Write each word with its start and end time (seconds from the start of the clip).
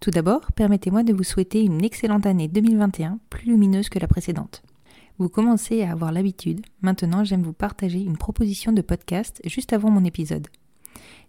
Tout 0.00 0.10
d'abord, 0.10 0.52
permettez-moi 0.52 1.02
de 1.02 1.12
vous 1.12 1.24
souhaiter 1.24 1.62
une 1.62 1.84
excellente 1.84 2.26
année 2.26 2.48
2021, 2.48 3.18
plus 3.30 3.46
lumineuse 3.46 3.88
que 3.88 3.98
la 3.98 4.06
précédente. 4.06 4.62
Vous 5.18 5.30
commencez 5.30 5.82
à 5.82 5.92
avoir 5.92 6.12
l'habitude, 6.12 6.60
maintenant 6.82 7.24
j'aime 7.24 7.42
vous 7.42 7.54
partager 7.54 8.00
une 8.00 8.18
proposition 8.18 8.72
de 8.72 8.82
podcast 8.82 9.40
juste 9.46 9.72
avant 9.72 9.90
mon 9.90 10.04
épisode. 10.04 10.46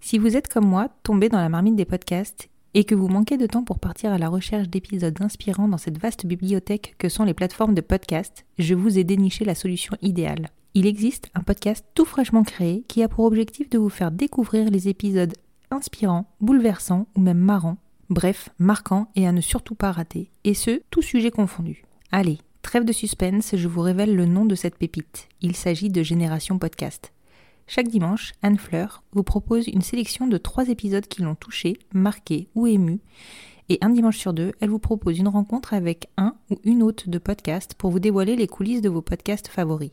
Si 0.02 0.18
vous 0.18 0.36
êtes 0.36 0.50
comme 0.50 0.68
moi, 0.68 0.90
tombé 1.04 1.30
dans 1.30 1.40
la 1.40 1.50
marmite 1.50 1.78
des 1.78 1.86
podcasts 1.86 2.50
et 2.74 2.84
que 2.84 2.96
vous 2.96 3.08
manquez 3.08 3.38
de 3.38 3.48
temps 3.48 3.64
pour 3.64 3.80
partir 3.80 4.12
à 4.12 4.18
la 4.18 4.28
recherche 4.28 4.68
d'épisodes 4.68 5.18
inspirants 5.22 5.70
dans 5.70 5.78
cette 5.78 5.98
vaste 5.98 6.26
bibliothèque 6.26 6.96
que 6.98 7.10
sont 7.10 7.24
les 7.24 7.34
plateformes 7.34 7.74
de 7.74 7.82
podcast, 7.82 8.46
je 8.60 8.76
vous 8.76 9.00
ai 9.00 9.06
déniché 9.06 9.46
la 9.46 9.56
solution 9.56 9.96
idéale. 10.02 10.50
Il 10.74 10.86
existe 10.86 11.30
un 11.34 11.42
podcast 11.42 11.86
tout 11.96 12.06
fraîchement 12.06 12.44
créé 12.44 12.84
qui 12.90 13.02
a 13.02 13.08
pour 13.08 13.26
objectif 13.26 13.70
de 13.70 13.78
vous 13.78 13.90
faire 13.90 14.12
découvrir 14.12 14.70
les 14.70 14.90
épisodes 14.90 15.34
inspirants, 15.72 16.30
bouleversants 16.42 17.08
ou 17.16 17.22
même 17.22 17.40
marrants 17.40 17.78
Bref, 18.10 18.50
marquant 18.58 19.12
et 19.16 19.28
à 19.28 19.32
ne 19.32 19.42
surtout 19.42 19.76
pas 19.76 19.92
rater, 19.92 20.32
et 20.46 20.54
ce, 20.54 20.82
tout 20.90 21.02
sujet 21.02 21.32
confondu. 21.32 21.84
Allez, 22.12 22.40
trêve 22.62 22.86
de 22.86 22.94
suspense, 22.94 23.56
je 23.56 23.68
vous 23.68 23.82
révèle 23.82 24.16
le 24.16 24.26
nom 24.26 24.46
de 24.46 24.56
cette 24.56 24.78
pépite. 24.78 25.28
Il 25.42 25.56
s'agit 25.56 25.90
de 25.90 26.04
Génération 26.04 26.58
Podcast. 26.58 27.12
Chaque 27.68 27.90
dimanche, 27.90 28.32
Anne 28.42 28.58
Fleur 28.58 29.04
vous 29.12 29.24
propose 29.24 29.68
une 29.68 29.82
sélection 29.82 30.26
de 30.28 30.38
trois 30.38 30.70
épisodes 30.70 31.06
qui 31.06 31.22
l'ont 31.22 31.36
touché, 31.36 31.78
marqué 31.94 32.48
ou 32.56 32.66
ému, 32.66 33.02
et 33.68 33.78
un 33.82 33.90
dimanche 33.90 34.18
sur 34.18 34.32
deux, 34.32 34.54
elle 34.62 34.70
vous 34.70 34.80
propose 34.80 35.20
une 35.20 35.28
rencontre 35.28 35.74
avec 35.74 36.08
un 36.16 36.36
ou 36.50 36.56
une 36.64 36.84
hôte 36.84 37.10
de 37.10 37.18
podcast 37.18 37.74
pour 37.78 37.92
vous 37.92 38.00
dévoiler 38.00 38.38
les 38.38 38.48
coulisses 38.48 38.82
de 38.82 38.88
vos 38.88 39.02
podcasts 39.02 39.50
favoris. 39.50 39.92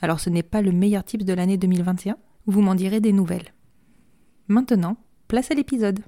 Alors 0.00 0.20
ce 0.20 0.30
n'est 0.30 0.44
pas 0.44 0.62
le 0.62 0.70
meilleur 0.70 1.02
type 1.02 1.24
de 1.24 1.32
l'année 1.32 1.56
2021 1.56 2.16
Vous 2.46 2.60
m'en 2.60 2.76
direz 2.76 3.00
des 3.00 3.12
nouvelles. 3.12 3.52
Maintenant, 4.46 4.96
place 5.26 5.50
à 5.50 5.54
l'épisode. 5.54 6.00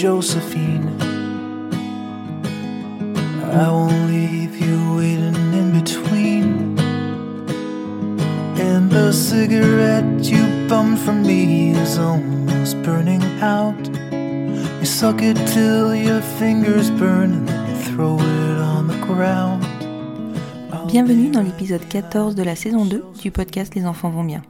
Josephine. 0.00 1.00
I 3.52 3.68
won't 3.70 4.10
leave 4.10 4.56
you 4.56 4.96
waiting 4.96 5.52
in 5.54 5.70
between. 5.80 6.76
And 8.58 8.90
the 8.90 9.12
cigarette 9.12 10.24
you 10.24 10.42
bummed 10.68 10.98
from 10.98 11.22
me 11.22 11.70
is 11.70 11.96
almost 11.96 12.82
burning 12.82 13.22
out. 13.40 13.78
You 14.80 14.84
suck 14.84 15.22
it 15.22 15.36
till 15.54 15.94
your 15.94 16.20
fingers 16.40 16.90
burn 16.90 17.32
and 17.32 17.48
then 17.48 17.94
throw 17.94 18.16
it 18.18 18.58
on 18.58 18.88
the 18.88 18.98
ground. 19.06 19.64
Bienvenue 20.88 21.30
dans 21.30 21.42
l'épisode 21.42 21.86
14 21.88 22.34
de 22.34 22.42
la 22.42 22.56
saison 22.56 22.84
2 22.84 23.04
du 23.22 23.30
podcast 23.30 23.76
Les 23.76 23.86
enfants 23.86 24.10
vont 24.10 24.24
bien. 24.24 24.42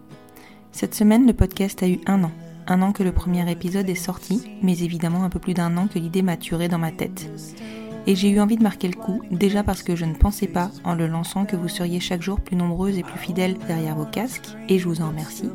Cette 0.73 0.95
semaine, 0.95 1.27
le 1.27 1.35
podcast 1.35 1.83
a 1.83 1.87
eu 1.87 2.01
un 2.07 2.25
an. 2.25 2.31
Un 2.67 2.81
an 2.81 2.93
que 2.93 3.03
le 3.03 3.13
premier 3.13 3.51
épisode 3.51 3.91
est 3.91 3.95
sorti, 3.95 4.43
mais 4.63 4.79
évidemment 4.79 5.25
un 5.25 5.29
peu 5.29 5.39
plus 5.39 5.53
d'un 5.53 5.77
an 5.77 5.87
que 5.87 5.99
l'idée 5.99 6.23
maturé 6.23 6.69
dans 6.69 6.79
ma 6.79 6.93
tête. 6.93 7.31
Et 8.07 8.17
j'ai 8.17 8.31
eu 8.31 8.41
envie 8.41 8.57
de 8.57 8.63
marquer 8.63 8.89
le 8.89 8.97
coup, 8.97 9.21
déjà 9.31 9.63
parce 9.63 9.83
que 9.83 9.97
je 9.97 10.07
ne 10.07 10.15
pensais 10.15 10.47
pas, 10.47 10.71
en 10.83 10.95
le 10.95 11.07
lançant, 11.07 11.45
que 11.45 11.57
vous 11.57 11.69
seriez 11.69 12.01
chaque 12.01 12.23
jour 12.23 12.41
plus 12.41 12.57
nombreuses 12.57 12.99
et 12.99 13.03
plus 13.03 13.19
fidèles 13.19 13.57
derrière 13.67 13.97
vos 13.97 14.07
casques, 14.07 14.49
et 14.69 14.79
je 14.79 14.89
vous 14.89 15.03
en 15.03 15.09
remercie. 15.09 15.51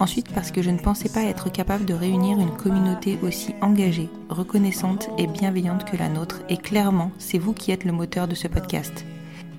Ensuite 0.00 0.32
parce 0.32 0.50
que 0.50 0.62
je 0.62 0.70
ne 0.70 0.78
pensais 0.78 1.08
pas 1.10 1.22
être 1.22 1.50
capable 1.50 1.84
de 1.84 1.94
réunir 1.94 2.38
une 2.38 2.56
communauté 2.56 3.18
aussi 3.22 3.54
engagée, 3.60 4.08
reconnaissante 4.30 5.10
et 5.18 5.26
bienveillante 5.26 5.84
que 5.84 5.96
la 5.96 6.08
nôtre, 6.08 6.40
et 6.48 6.56
clairement, 6.56 7.10
c'est 7.18 7.38
vous 7.38 7.52
qui 7.52 7.72
êtes 7.72 7.84
le 7.84 7.92
moteur 7.92 8.26
de 8.26 8.34
ce 8.34 8.48
podcast. 8.48 9.04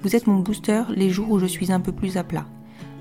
Vous 0.01 0.15
êtes 0.15 0.27
mon 0.27 0.39
booster 0.39 0.83
les 0.95 1.09
jours 1.09 1.31
où 1.31 1.39
je 1.39 1.45
suis 1.45 1.71
un 1.71 1.79
peu 1.79 1.91
plus 1.91 2.17
à 2.17 2.23
plat, 2.23 2.45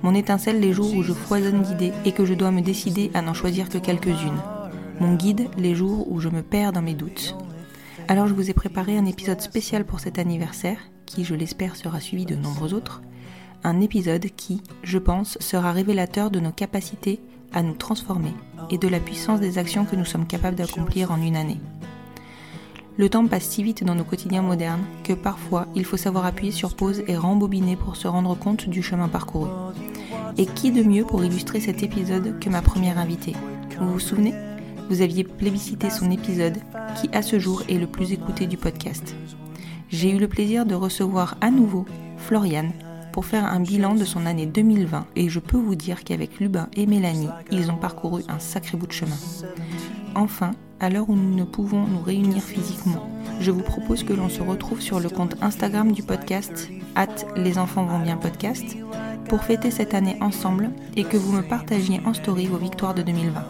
mon 0.02 0.14
étincelle 0.14 0.60
les 0.60 0.72
jours 0.72 0.94
où 0.94 1.02
je 1.02 1.12
foisonne 1.12 1.62
d'idées 1.62 1.92
et 2.04 2.12
que 2.12 2.24
je 2.24 2.34
dois 2.34 2.50
me 2.50 2.60
décider 2.60 3.10
à 3.14 3.22
n'en 3.22 3.34
choisir 3.34 3.68
que 3.68 3.78
quelques-unes, 3.78 4.40
mon 5.00 5.14
guide 5.14 5.48
les 5.56 5.74
jours 5.74 6.10
où 6.10 6.20
je 6.20 6.28
me 6.28 6.42
perds 6.42 6.72
dans 6.72 6.82
mes 6.82 6.94
doutes. 6.94 7.36
Alors 8.08 8.26
je 8.26 8.34
vous 8.34 8.50
ai 8.50 8.54
préparé 8.54 8.96
un 8.96 9.06
épisode 9.06 9.40
spécial 9.40 9.84
pour 9.84 10.00
cet 10.00 10.18
anniversaire, 10.18 10.78
qui 11.06 11.24
je 11.24 11.34
l'espère 11.34 11.76
sera 11.76 12.00
suivi 12.00 12.26
de 12.26 12.36
nombreux 12.36 12.74
autres, 12.74 13.02
un 13.64 13.80
épisode 13.80 14.26
qui, 14.36 14.62
je 14.82 14.98
pense, 14.98 15.36
sera 15.40 15.72
révélateur 15.72 16.30
de 16.30 16.40
nos 16.40 16.52
capacités 16.52 17.20
à 17.52 17.62
nous 17.62 17.74
transformer 17.74 18.34
et 18.70 18.78
de 18.78 18.88
la 18.88 19.00
puissance 19.00 19.40
des 19.40 19.58
actions 19.58 19.84
que 19.84 19.96
nous 19.96 20.04
sommes 20.04 20.26
capables 20.26 20.56
d'accomplir 20.56 21.10
en 21.10 21.20
une 21.20 21.36
année. 21.36 21.60
Le 22.98 23.08
temps 23.08 23.28
passe 23.28 23.44
si 23.44 23.62
vite 23.62 23.84
dans 23.84 23.94
nos 23.94 24.02
quotidiens 24.02 24.42
modernes 24.42 24.84
que 25.04 25.12
parfois 25.12 25.68
il 25.76 25.84
faut 25.84 25.96
savoir 25.96 26.26
appuyer 26.26 26.50
sur 26.50 26.74
pause 26.74 27.04
et 27.06 27.16
rembobiner 27.16 27.76
pour 27.76 27.94
se 27.94 28.08
rendre 28.08 28.36
compte 28.36 28.68
du 28.68 28.82
chemin 28.82 29.06
parcouru. 29.06 29.48
Et 30.36 30.46
qui 30.46 30.72
de 30.72 30.82
mieux 30.82 31.04
pour 31.04 31.24
illustrer 31.24 31.60
cet 31.60 31.84
épisode 31.84 32.40
que 32.40 32.50
ma 32.50 32.60
première 32.60 32.98
invitée? 32.98 33.36
Vous 33.78 33.92
vous 33.92 34.00
souvenez? 34.00 34.34
Vous 34.90 35.00
aviez 35.00 35.22
plébiscité 35.22 35.90
son 35.90 36.10
épisode 36.10 36.58
qui 37.00 37.08
à 37.12 37.22
ce 37.22 37.38
jour 37.38 37.62
est 37.68 37.78
le 37.78 37.86
plus 37.86 38.10
écouté 38.10 38.48
du 38.48 38.56
podcast. 38.56 39.14
J'ai 39.90 40.10
eu 40.10 40.18
le 40.18 40.26
plaisir 40.26 40.66
de 40.66 40.74
recevoir 40.74 41.36
à 41.40 41.52
nouveau 41.52 41.86
Floriane 42.16 42.72
pour 43.12 43.26
faire 43.26 43.44
un 43.44 43.60
bilan 43.60 43.94
de 43.94 44.04
son 44.04 44.26
année 44.26 44.46
2020 44.46 45.06
et 45.14 45.28
je 45.28 45.38
peux 45.38 45.56
vous 45.56 45.76
dire 45.76 46.02
qu'avec 46.02 46.40
Lubin 46.40 46.68
et 46.74 46.86
Mélanie, 46.86 47.28
ils 47.52 47.70
ont 47.70 47.76
parcouru 47.76 48.24
un 48.28 48.40
sacré 48.40 48.76
bout 48.76 48.88
de 48.88 48.92
chemin. 48.92 49.16
Enfin, 50.18 50.50
à 50.80 50.90
l'heure 50.90 51.08
où 51.08 51.14
nous 51.14 51.36
ne 51.36 51.44
pouvons 51.44 51.86
nous 51.86 52.00
réunir 52.00 52.42
physiquement, 52.42 53.08
je 53.38 53.52
vous 53.52 53.62
propose 53.62 54.02
que 54.02 54.12
l'on 54.12 54.28
se 54.28 54.42
retrouve 54.42 54.80
sur 54.80 54.98
le 54.98 55.08
compte 55.08 55.36
Instagram 55.40 55.92
du 55.92 56.02
podcast, 56.02 56.68
at 56.96 57.06
les 57.36 57.56
enfants 57.56 57.84
vont 57.84 58.00
bien 58.00 58.16
podcast, 58.16 58.76
pour 59.28 59.44
fêter 59.44 59.70
cette 59.70 59.94
année 59.94 60.16
ensemble 60.20 60.70
et 60.96 61.04
que 61.04 61.16
vous 61.16 61.30
me 61.30 61.42
partagiez 61.42 62.00
en 62.04 62.14
story 62.14 62.46
vos 62.46 62.56
victoires 62.56 62.94
de 62.94 63.02
2020. 63.02 63.44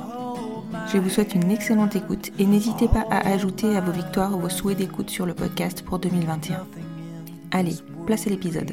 Je 0.92 0.98
vous 0.98 1.08
souhaite 1.08 1.34
une 1.34 1.50
excellente 1.50 1.96
écoute 1.96 2.32
et 2.38 2.44
n'hésitez 2.44 2.86
pas 2.86 3.06
à 3.10 3.26
ajouter 3.30 3.74
à 3.74 3.80
vos 3.80 3.92
victoires 3.92 4.36
vos 4.36 4.50
souhaits 4.50 4.76
d'écoute 4.76 5.08
sur 5.08 5.24
le 5.24 5.32
podcast 5.32 5.82
pour 5.82 5.98
2021. 5.98 6.66
Allez, 7.50 7.76
place 8.04 8.26
à 8.26 8.30
l'épisode. 8.30 8.72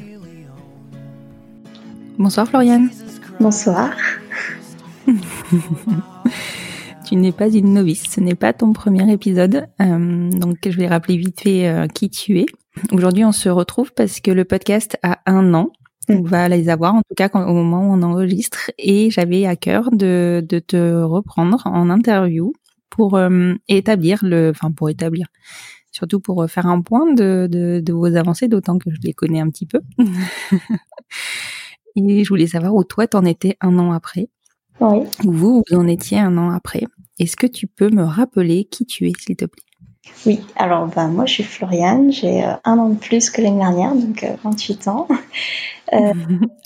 Bonsoir 2.18 2.46
Floriane. 2.46 2.90
Bonsoir. 3.40 3.88
tu 7.06 7.14
n'es 7.14 7.32
pas 7.32 7.48
une 7.48 7.72
novice, 7.72 8.02
ce 8.10 8.20
n'est 8.20 8.34
pas 8.34 8.52
ton 8.52 8.72
premier 8.72 9.10
épisode, 9.12 9.68
euh, 9.80 10.30
donc 10.30 10.58
je 10.68 10.76
vais 10.76 10.88
rappeler 10.88 11.16
vite 11.16 11.40
fait 11.40 11.68
euh, 11.68 11.86
qui 11.86 12.10
tu 12.10 12.40
es. 12.40 12.46
Aujourd'hui, 12.90 13.24
on 13.24 13.30
se 13.30 13.48
retrouve 13.48 13.92
parce 13.94 14.20
que 14.20 14.32
le 14.32 14.44
podcast 14.44 14.98
a 15.04 15.20
un 15.26 15.54
an. 15.54 15.70
On 16.08 16.20
mm. 16.20 16.26
va 16.26 16.48
les 16.48 16.68
avoir, 16.68 16.94
en 16.96 17.02
tout 17.02 17.14
cas 17.16 17.30
au 17.32 17.52
moment 17.52 17.88
où 17.88 17.92
on 17.92 18.02
enregistre, 18.02 18.72
et 18.78 19.10
j'avais 19.10 19.46
à 19.46 19.54
cœur 19.54 19.90
de, 19.92 20.44
de, 20.48 20.58
te 20.58 21.02
reprendre 21.02 21.62
en 21.66 21.90
interview 21.90 22.52
pour 22.90 23.14
euh, 23.14 23.54
établir 23.68 24.18
le, 24.22 24.50
enfin 24.50 24.72
pour 24.72 24.90
établir, 24.90 25.28
surtout 25.92 26.18
pour 26.18 26.50
faire 26.50 26.66
un 26.66 26.80
point 26.80 27.12
de, 27.12 27.46
de, 27.48 27.80
de 27.84 27.92
vos 27.92 28.16
avancées, 28.16 28.48
d'autant 28.48 28.78
que 28.78 28.90
je 28.90 28.98
les 29.04 29.12
connais 29.12 29.40
un 29.40 29.50
petit 29.50 29.66
peu. 29.66 29.80
et 31.96 32.24
je 32.24 32.28
voulais 32.28 32.48
savoir 32.48 32.74
où 32.74 32.82
toi 32.82 33.06
t'en 33.06 33.24
étais 33.24 33.56
un 33.60 33.78
an 33.78 33.92
après. 33.92 34.28
Oui. 34.80 35.04
Vous, 35.24 35.62
vous 35.70 35.76
en 35.76 35.86
étiez 35.86 36.18
un 36.18 36.36
an 36.36 36.50
après. 36.50 36.82
Est-ce 37.18 37.36
que 37.36 37.46
tu 37.46 37.66
peux 37.66 37.90
me 37.90 38.02
rappeler 38.02 38.64
qui 38.64 38.84
tu 38.86 39.08
es, 39.08 39.12
s'il 39.18 39.36
te 39.36 39.44
plaît? 39.44 39.62
Oui, 40.24 40.40
alors 40.54 40.86
bah, 40.86 41.08
moi 41.08 41.26
je 41.26 41.34
suis 41.34 41.42
Floriane, 41.42 42.12
j'ai 42.12 42.44
euh, 42.44 42.52
un 42.64 42.78
an 42.78 42.90
de 42.90 42.94
plus 42.98 43.28
que 43.30 43.42
l'année 43.42 43.58
dernière, 43.58 43.94
donc 43.94 44.24
28 44.44 44.86
euh, 44.86 44.90
ans. 44.90 45.08
Euh, 45.92 46.12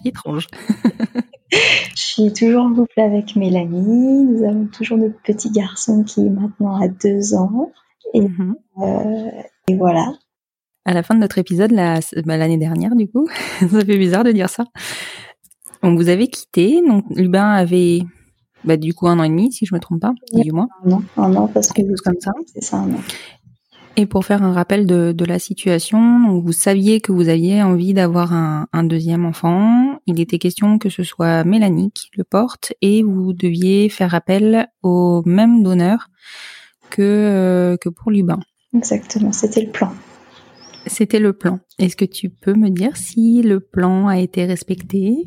Étrange. 0.07 0.47
Je 1.53 2.01
suis 2.01 2.33
toujours 2.33 2.63
en 2.65 2.73
couple 2.75 3.01
avec 3.01 3.37
Mélanie. 3.37 4.25
Nous 4.25 4.45
avons 4.49 4.65
toujours 4.67 4.97
notre 4.97 5.21
petit 5.21 5.51
garçon 5.51 6.05
qui 6.05 6.21
est 6.25 6.31
maintenant 6.31 6.81
à 6.81 6.89
deux 6.89 7.35
ans. 7.35 7.71
Et, 8.15 8.23
Mhm. 8.23 8.55
et 9.69 9.75
voilà. 9.77 10.11
À 10.87 10.95
la 10.95 11.03
fin 11.03 11.15
de 11.15 11.21
notre 11.21 11.37
épisode, 11.37 11.71
la- 11.73 12.01
bah, 12.25 12.39
l'année 12.39 12.57
dernière, 12.57 12.97
du 12.97 13.09
coup, 13.09 13.29
ça 13.71 13.85
fait 13.85 13.99
bizarre 13.99 14.25
de 14.25 14.33
dire 14.33 14.49
ça. 14.49 14.65
On 15.83 15.95
vous 15.97 16.09
avez 16.09 16.29
quitté, 16.29 16.81
donc 16.87 17.05
Lubin 17.11 17.51
avait, 17.51 18.01
bah, 18.65 18.77
du 18.77 18.95
coup, 18.95 19.09
un 19.09 19.19
an 19.19 19.23
et 19.25 19.29
demi, 19.29 19.53
si 19.53 19.67
je 19.67 19.75
me 19.75 19.81
trompe 19.81 20.01
pas, 20.01 20.13
Oui. 20.35 20.43
du 20.43 20.53
moins, 20.53 20.69
Un 20.85 20.93
an, 20.93 21.03
un 21.17 21.35
an 21.37 21.49
parce 21.49 21.69
que 21.69 21.75
quelque 21.75 21.91
chose 21.91 22.01
comme 22.03 22.21
ça. 22.21 22.33
c'est 22.53 22.63
ça, 22.63 22.77
un 22.79 22.91
an. 22.93 23.01
Et 23.97 24.07
pour 24.07 24.25
faire 24.25 24.43
un 24.43 24.53
rappel 24.53 24.87
de, 24.87 25.13
de 25.13 25.25
la 25.25 25.39
situation, 25.39 26.41
vous 26.41 26.53
saviez 26.53 27.01
que 27.01 27.11
vous 27.13 27.29
aviez 27.29 27.63
envie 27.63 27.93
d'avoir 27.93 28.33
un, 28.33 28.67
un 28.73 28.85
deuxième 28.85 29.27
enfant. 29.27 29.99
Il 30.07 30.21
était 30.21 30.39
question 30.39 30.79
que 30.79 30.89
ce 30.89 31.03
soit 31.03 31.43
Mélanie 31.45 31.91
qui 31.93 32.09
le 32.17 32.25
porte 32.25 32.73
et 32.83 33.03
vous 33.03 33.33
deviez 33.33 33.89
faire 33.89 34.15
appel 34.15 34.69
au 34.83 35.23
même 35.27 35.63
donneur 35.65 36.07
que, 36.89 37.03
euh, 37.03 37.77
que 37.79 37.89
pour 37.89 38.11
Lubin. 38.13 38.39
Exactement, 38.75 39.33
c'était 39.33 39.63
le 39.63 39.71
plan. 39.71 39.93
C'était 40.87 41.19
le 41.19 41.33
plan. 41.33 41.59
Est-ce 41.79 41.97
que 41.97 42.05
tu 42.07 42.31
peux 42.31 42.55
me 42.55 42.71
dire 42.71 42.97
si 42.97 43.43
le 43.43 43.61
plan 43.61 44.07
a 44.07 44.19
été 44.19 44.47
respecté? 44.47 45.25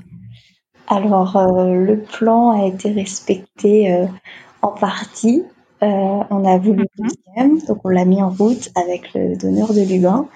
Alors, 0.88 1.38
euh, 1.38 1.74
le 1.74 2.00
plan 2.02 2.52
a 2.52 2.68
été 2.68 2.92
respecté 2.92 3.92
euh, 3.94 4.06
en 4.62 4.70
partie. 4.70 5.44
Euh, 5.82 5.88
on 6.30 6.46
a 6.46 6.58
voulu 6.58 6.84
le 6.98 7.04
Mhm. 7.04 7.10
deuxième, 7.10 7.60
donc 7.68 7.80
on 7.84 7.90
l'a 7.90 8.06
mis 8.06 8.22
en 8.22 8.30
route 8.30 8.70
avec 8.76 9.14
le 9.14 9.36
donneur 9.36 9.74
de 9.74 9.82
Lubin. 9.82 10.28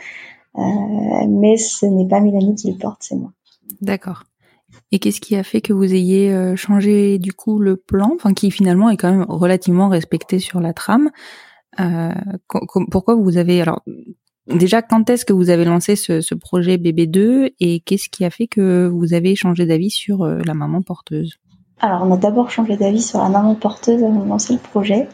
Mais 1.27 1.57
ce 1.57 1.85
n'est 1.85 2.07
pas 2.07 2.19
Mélanie 2.19 2.55
qui 2.55 2.71
le 2.71 2.77
porte, 2.77 2.97
c'est 3.01 3.15
moi. 3.15 3.31
D'accord. 3.81 4.23
Et 4.91 4.97
qu'est-ce 4.99 5.21
qui 5.21 5.35
a 5.35 5.43
fait 5.43 5.61
que 5.61 5.71
vous 5.71 5.93
ayez 5.93 6.55
changé 6.55 7.19
du 7.19 7.31
coup 7.31 7.59
le 7.59 7.77
plan, 7.77 8.11
enfin 8.15 8.33
qui 8.33 8.49
finalement 8.49 8.89
est 8.89 8.97
quand 8.97 9.11
même 9.11 9.25
relativement 9.29 9.87
respecté 9.87 10.39
sur 10.39 10.59
la 10.59 10.73
trame 10.73 11.11
Pourquoi 12.89 13.15
vous 13.15 13.37
avez 13.37 13.61
alors 13.61 13.83
déjà 14.49 14.81
quand 14.81 15.09
est-ce 15.09 15.25
que 15.25 15.33
vous 15.33 15.49
avez 15.49 15.65
lancé 15.65 15.95
ce, 15.95 16.21
ce 16.21 16.35
projet 16.35 16.77
BB2 16.77 17.53
et 17.59 17.79
qu'est-ce 17.81 18.09
qui 18.09 18.25
a 18.25 18.29
fait 18.29 18.47
que 18.47 18.87
vous 18.87 19.13
avez 19.13 19.35
changé 19.35 19.65
d'avis 19.65 19.89
sur 19.89 20.23
euh, 20.23 20.39
la 20.45 20.53
maman 20.53 20.81
porteuse? 20.81 21.35
Alors, 21.79 22.03
on 22.03 22.11
a 22.11 22.17
d'abord 22.17 22.49
changé 22.49 22.75
d'avis 22.75 23.01
sur 23.01 23.19
la 23.19 23.29
maman 23.29 23.55
porteuse 23.55 24.03
avant 24.03 24.23
de 24.23 24.29
lancer 24.29 24.53
le 24.53 24.59
projet. 24.59 25.07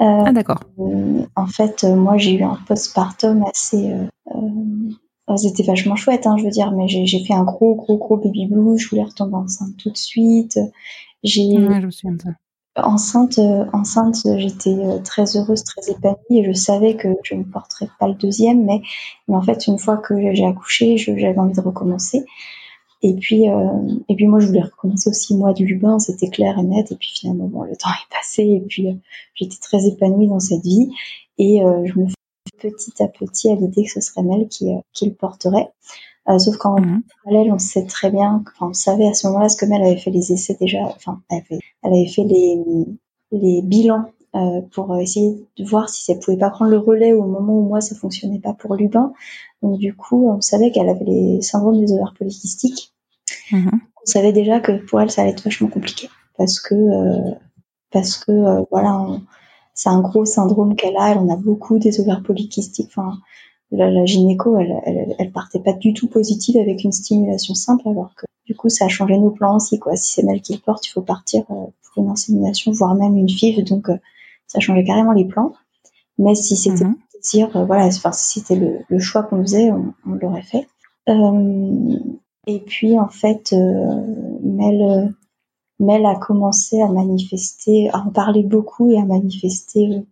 Euh, 0.00 0.22
Ah 0.26 0.32
d'accord. 0.32 0.60
Euh, 0.78 1.22
en 1.36 1.46
fait, 1.46 1.84
moi, 1.84 2.16
j'ai 2.16 2.34
eu 2.34 2.42
un 2.42 2.58
postpartum 2.66 3.44
assez. 3.44 3.92
euh, 4.34 5.36
c'était 5.36 5.62
vachement 5.62 5.96
chouette, 5.96 6.26
hein, 6.26 6.36
je 6.38 6.44
veux 6.44 6.50
dire, 6.50 6.72
mais 6.72 6.86
j'ai 6.88 7.06
j'ai 7.06 7.24
fait 7.24 7.34
un 7.34 7.44
gros, 7.44 7.74
gros, 7.74 7.96
gros 7.96 8.16
baby 8.16 8.46
blues. 8.46 8.78
Je 8.80 8.88
voulais 8.88 9.04
retomber 9.04 9.36
enceinte 9.36 9.76
tout 9.78 9.90
de 9.90 9.96
suite. 9.96 10.58
J'ai 11.22 11.56
Ouais, 11.58 11.80
enceinte, 12.76 13.38
euh, 13.38 13.64
enceinte, 13.72 14.16
j'étais 14.36 14.70
euh, 14.70 14.98
très 14.98 15.36
heureuse, 15.36 15.62
très 15.64 15.90
épanouie, 15.90 16.38
et 16.38 16.44
je 16.44 16.52
savais 16.52 16.96
que 16.96 17.08
je 17.22 17.34
ne 17.34 17.44
porterais 17.44 17.88
pas 17.98 18.08
le 18.08 18.14
deuxième, 18.14 18.64
mais, 18.64 18.82
mais 19.28 19.36
en 19.36 19.42
fait, 19.42 19.66
une 19.66 19.78
fois 19.78 19.96
que 19.96 20.14
j'ai 20.34 20.46
accouché, 20.46 20.96
j'avais 20.96 21.38
envie 21.38 21.54
de 21.54 21.60
recommencer. 21.60 22.24
Et 23.04 23.12
puis, 23.12 23.50
euh, 23.50 23.68
et 24.08 24.16
puis 24.16 24.26
moi, 24.26 24.40
je 24.40 24.46
voulais 24.46 24.62
recommencer 24.62 25.10
aussi 25.10 25.36
moi 25.36 25.52
du 25.52 25.66
Lubin, 25.66 25.98
c'était 25.98 26.30
clair 26.30 26.58
et 26.58 26.62
net. 26.62 26.90
Et 26.90 26.96
puis 26.96 27.10
finalement, 27.12 27.48
bon, 27.48 27.62
le 27.64 27.76
temps 27.76 27.90
est 27.90 28.14
passé, 28.14 28.42
et 28.42 28.64
puis 28.66 28.88
euh, 28.88 28.94
j'étais 29.34 29.58
très 29.60 29.86
épanouie 29.86 30.26
dans 30.26 30.40
cette 30.40 30.62
vie, 30.62 30.88
et 31.36 31.62
euh, 31.62 31.84
je 31.84 31.98
me 32.00 32.06
fais 32.08 32.70
petit 32.70 33.02
à 33.02 33.08
petit 33.08 33.50
à 33.50 33.56
l'idée 33.56 33.84
que 33.84 33.90
ce 33.90 34.00
serait 34.00 34.22
Mel 34.22 34.48
qui, 34.48 34.72
euh, 34.72 34.78
qui 34.94 35.04
le 35.04 35.12
porterait. 35.12 35.68
Euh, 36.28 36.38
sauf 36.38 36.56
qu'en 36.56 36.80
Mhm. 36.80 37.02
parallèle, 37.24 37.52
on 37.52 37.58
sait 37.58 37.84
très 37.86 38.10
bien, 38.10 38.42
enfin, 38.56 38.68
on 38.70 38.72
savait 38.72 39.06
à 39.08 39.14
ce 39.14 39.26
moment-là, 39.26 39.48
ce 39.48 39.56
que 39.56 39.66
Mel 39.66 39.82
avait 39.82 39.96
fait 39.98 40.10
les 40.10 40.32
essais 40.32 40.56
déjà, 40.60 40.80
enfin, 40.84 41.20
elle 41.30 41.38
avait, 41.50 41.60
elle 41.82 41.92
avait 41.92 42.06
fait 42.08 42.24
les, 42.24 42.62
les 43.32 43.62
bilans 43.62 44.06
euh, 44.34 44.62
pour 44.72 44.96
essayer 44.98 45.46
de 45.58 45.64
voir 45.64 45.88
si 45.88 46.10
elle 46.10 46.18
pouvait 46.20 46.36
pas 46.38 46.50
prendre 46.50 46.70
le 46.70 46.78
relais 46.78 47.12
au 47.12 47.24
moment 47.24 47.58
où 47.58 47.62
moi 47.68 47.80
ça 47.80 47.94
fonctionnait 47.94 48.40
pas 48.40 48.54
pour 48.54 48.74
Lubin. 48.74 49.12
Donc 49.62 49.78
du 49.78 49.94
coup, 49.94 50.28
on 50.30 50.40
savait 50.40 50.70
qu'elle 50.72 50.88
avait 50.88 51.04
les 51.04 51.42
syndromes 51.42 51.78
des 51.78 51.92
ovaires 51.92 52.14
polykystiques. 52.18 52.92
Mhm. 53.52 53.70
On 54.02 54.06
savait 54.06 54.32
déjà 54.32 54.60
que 54.60 54.72
pour 54.86 55.00
elle, 55.00 55.10
ça 55.10 55.22
allait 55.22 55.30
être 55.32 55.44
vachement 55.44 55.68
compliqué 55.68 56.08
parce 56.38 56.58
que 56.60 56.74
euh, 56.74 57.30
parce 57.92 58.16
que 58.18 58.32
voilà, 58.70 59.06
c'est 59.74 59.88
un 59.88 60.00
gros 60.00 60.24
syndrome 60.24 60.74
qu'elle 60.76 60.96
a. 60.96 61.10
Elle 61.12 61.18
en 61.18 61.28
a 61.28 61.36
beaucoup 61.36 61.78
des 61.78 62.00
ovaires 62.00 62.22
polykystiques. 62.22 62.90
Enfin, 62.96 63.18
la, 63.76 63.90
la 63.90 64.04
gynéco, 64.04 64.56
elle, 64.58 64.74
elle, 64.84 65.14
elle 65.18 65.32
partait 65.32 65.60
pas 65.60 65.72
du 65.72 65.92
tout 65.94 66.08
positive 66.08 66.56
avec 66.56 66.84
une 66.84 66.92
stimulation 66.92 67.54
simple, 67.54 67.88
alors 67.88 68.14
que 68.16 68.26
du 68.46 68.54
coup, 68.54 68.68
ça 68.68 68.84
a 68.86 68.88
changé 68.88 69.16
nos 69.18 69.30
plans 69.30 69.56
aussi. 69.56 69.78
Quoi. 69.78 69.96
Si 69.96 70.12
c'est 70.12 70.22
Mel 70.22 70.40
qui 70.42 70.52
le 70.54 70.58
porte, 70.60 70.86
il 70.86 70.90
faut 70.90 71.00
partir 71.02 71.44
euh, 71.50 71.54
pour 71.94 72.02
une 72.04 72.10
insémination, 72.10 72.72
voire 72.72 72.94
même 72.94 73.16
une 73.16 73.28
FIV. 73.28 73.64
Donc, 73.64 73.88
euh, 73.88 73.96
ça 74.46 74.60
changeait 74.60 74.84
carrément 74.84 75.12
les 75.12 75.24
plans. 75.24 75.52
Mais 76.18 76.34
si 76.34 76.56
c'était 76.56 76.84
Mhm. 76.84 76.96
le 77.14 77.18
désir, 77.20 77.56
euh, 77.56 77.64
voilà, 77.64 77.86
enfin, 77.86 78.12
si 78.12 78.40
c'était 78.40 78.56
le, 78.56 78.80
le 78.88 78.98
choix 78.98 79.22
qu'on 79.22 79.40
faisait, 79.42 79.70
on, 79.72 79.94
on 80.06 80.10
l'aurait 80.14 80.42
fait. 80.42 80.68
Euh, 81.08 81.96
et 82.46 82.60
puis, 82.60 82.98
en 82.98 83.08
fait, 83.08 83.54
Mel, 84.42 85.14
Mel 85.80 86.04
a 86.06 86.14
commencé 86.16 86.80
à 86.82 86.88
manifester, 86.88 87.88
à 87.90 88.00
en 88.06 88.10
parler 88.10 88.42
beaucoup 88.42 88.90
et 88.90 88.98
à 88.98 89.04
manifester 89.06 90.02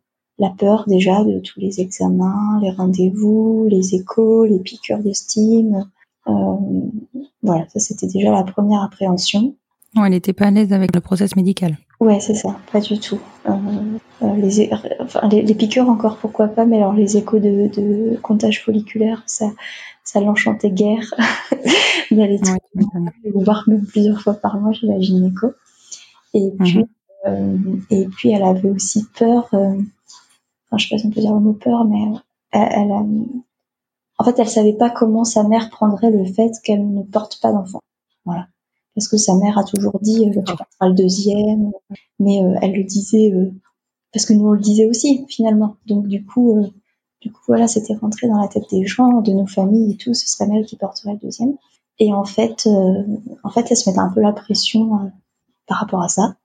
la 0.43 0.51
peur 0.51 0.85
déjà 0.89 1.23
de 1.25 1.39
tous 1.39 1.61
les 1.61 1.81
examens, 1.81 2.59
les 2.61 2.71
rendez-vous, 2.73 3.67
les 3.71 3.95
échos, 3.95 4.45
les 4.45 4.59
piqûres 4.59 4.99
d'estime. 4.99 5.89
Euh, 6.27 6.33
voilà, 7.43 7.65
ça 7.69 7.79
c'était 7.81 8.07
déjà 8.09 8.31
la 8.33 8.43
première 8.43 8.83
appréhension. 8.83 9.55
Elle 9.97 10.11
n'était 10.11 10.33
pas 10.33 10.47
à 10.47 10.51
l'aise 10.51 10.73
avec 10.73 10.95
le 10.95 11.01
process 11.01 11.37
médical. 11.37 11.77
Ouais, 12.01 12.19
c'est 12.19 12.35
ça, 12.35 12.57
pas 12.73 12.81
du 12.81 12.99
tout. 12.99 13.21
Euh, 13.49 13.53
euh, 14.23 14.35
les, 14.37 14.71
enfin, 15.01 15.29
les, 15.29 15.43
les 15.43 15.55
piqûres 15.55 15.89
encore 15.89 16.17
pourquoi 16.17 16.49
pas, 16.49 16.65
mais 16.65 16.79
alors 16.79 16.95
les 16.95 17.17
échos 17.17 17.39
de, 17.39 17.69
de 17.69 18.17
comptage 18.23 18.63
folliculaire, 18.65 19.23
ça, 19.27 19.47
ça 20.03 20.21
l'enchantait 20.21 20.71
guère 20.71 21.15
d'aller 22.11 22.41
Ouais, 22.43 23.31
voir 23.35 23.65
même 23.69 23.85
plusieurs 23.87 24.21
fois 24.23 24.35
par 24.35 24.59
mois 24.59 24.73
chez 24.73 24.87
la 24.87 24.99
gynéco. 25.01 25.49
Et 26.35 26.51
puis, 26.59 26.79
Mhm. 26.79 26.85
euh, 27.27 27.57
et 27.91 28.07
puis 28.07 28.31
elle 28.33 28.43
avait 28.45 28.71
aussi 28.71 29.05
peur, 29.17 29.49
enfin 30.73 30.79
je 30.79 30.89
sais 30.89 30.95
pas 30.95 30.99
si 30.99 31.07
on 31.07 31.11
peut 31.11 31.21
dire 31.21 31.35
le 31.35 31.41
mot 31.41 31.53
peur, 31.53 31.85
mais 31.85 32.03
euh, 32.09 32.19
elle, 32.53 32.69
elle 32.73 32.93
a- 32.93 33.05
en 34.19 34.25
fait 34.25 34.39
elle 34.39 34.49
savait 34.49 34.73
pas 34.73 34.91
comment 34.91 35.25
sa 35.25 35.43
mère 35.45 35.69
prendrait 35.71 36.11
le 36.11 36.25
fait 36.25 36.53
qu'elle 36.65 36.91
ne 36.93 37.03
porte 37.03 37.41
pas 37.41 37.53
d'enfant. 37.53 37.81
Voilà. 38.25 38.47
Parce 38.95 39.09
que 39.09 39.17
sa 39.17 39.35
mère 39.37 39.59
a 39.59 39.65
toujours 39.65 39.99
dit, 40.01 40.29
euh, 40.29 40.33
tu 40.33 40.55
porteras 40.57 40.89
le 40.89 40.95
deuxième, 40.95 41.73
mais 42.19 42.43
euh, 42.43 42.55
elle 42.63 42.73
le 42.75 42.85
disait, 42.85 43.33
euh, 43.33 43.51
parce 44.13 44.27
que 44.27 44.33
nous 44.35 44.47
on 44.47 44.53
le 44.53 44.61
disait 44.61 44.87
aussi 44.87 45.25
finalement. 45.29 45.77
Donc 45.87 46.07
du 46.09 46.25
coup, 46.25 46.59
euh, 46.59 46.67
du 47.21 47.31
coup 47.33 47.41
voilà, 47.47 47.69
c'était 47.69 47.95
rentré 47.95 48.29
dans 48.29 48.41
la 48.41 48.49
tête 48.49 48.65
des 48.71 48.87
gens, 48.87 49.21
de 49.23 49.33
nos 49.33 49.47
familles 49.47 49.93
et 49.93 49.97
tout, 49.97 50.15
ce 50.15 50.27
serait 50.29 50.47
Mel 50.47 50.65
qui 50.67 50.77
porterait 50.77 51.13
le 51.15 51.19
deuxième. 51.19 51.55
Et 51.99 52.13
en 52.13 52.25
fait, 52.25 52.67
euh, 52.67 53.03
en 53.45 53.51
fait, 53.51 53.67
elle 53.71 53.77
se 53.77 53.89
mettait 53.89 54.01
un 54.01 54.11
peu 54.11 54.21
la 54.21 54.33
pression 54.33 54.95
euh, 54.97 55.09
par 55.67 55.79
rapport 55.79 56.03
à 56.03 56.09
ça. 56.09 56.37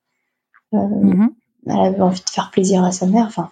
Euh, 0.74 0.78
Mhm. 0.88 1.34
elle 1.68 1.80
avait 1.80 2.02
envie 2.02 2.22
de 2.24 2.30
faire 2.30 2.52
plaisir 2.52 2.84
à 2.84 2.92
sa 2.92 3.06
mère. 3.08 3.26
Enfin, 3.28 3.50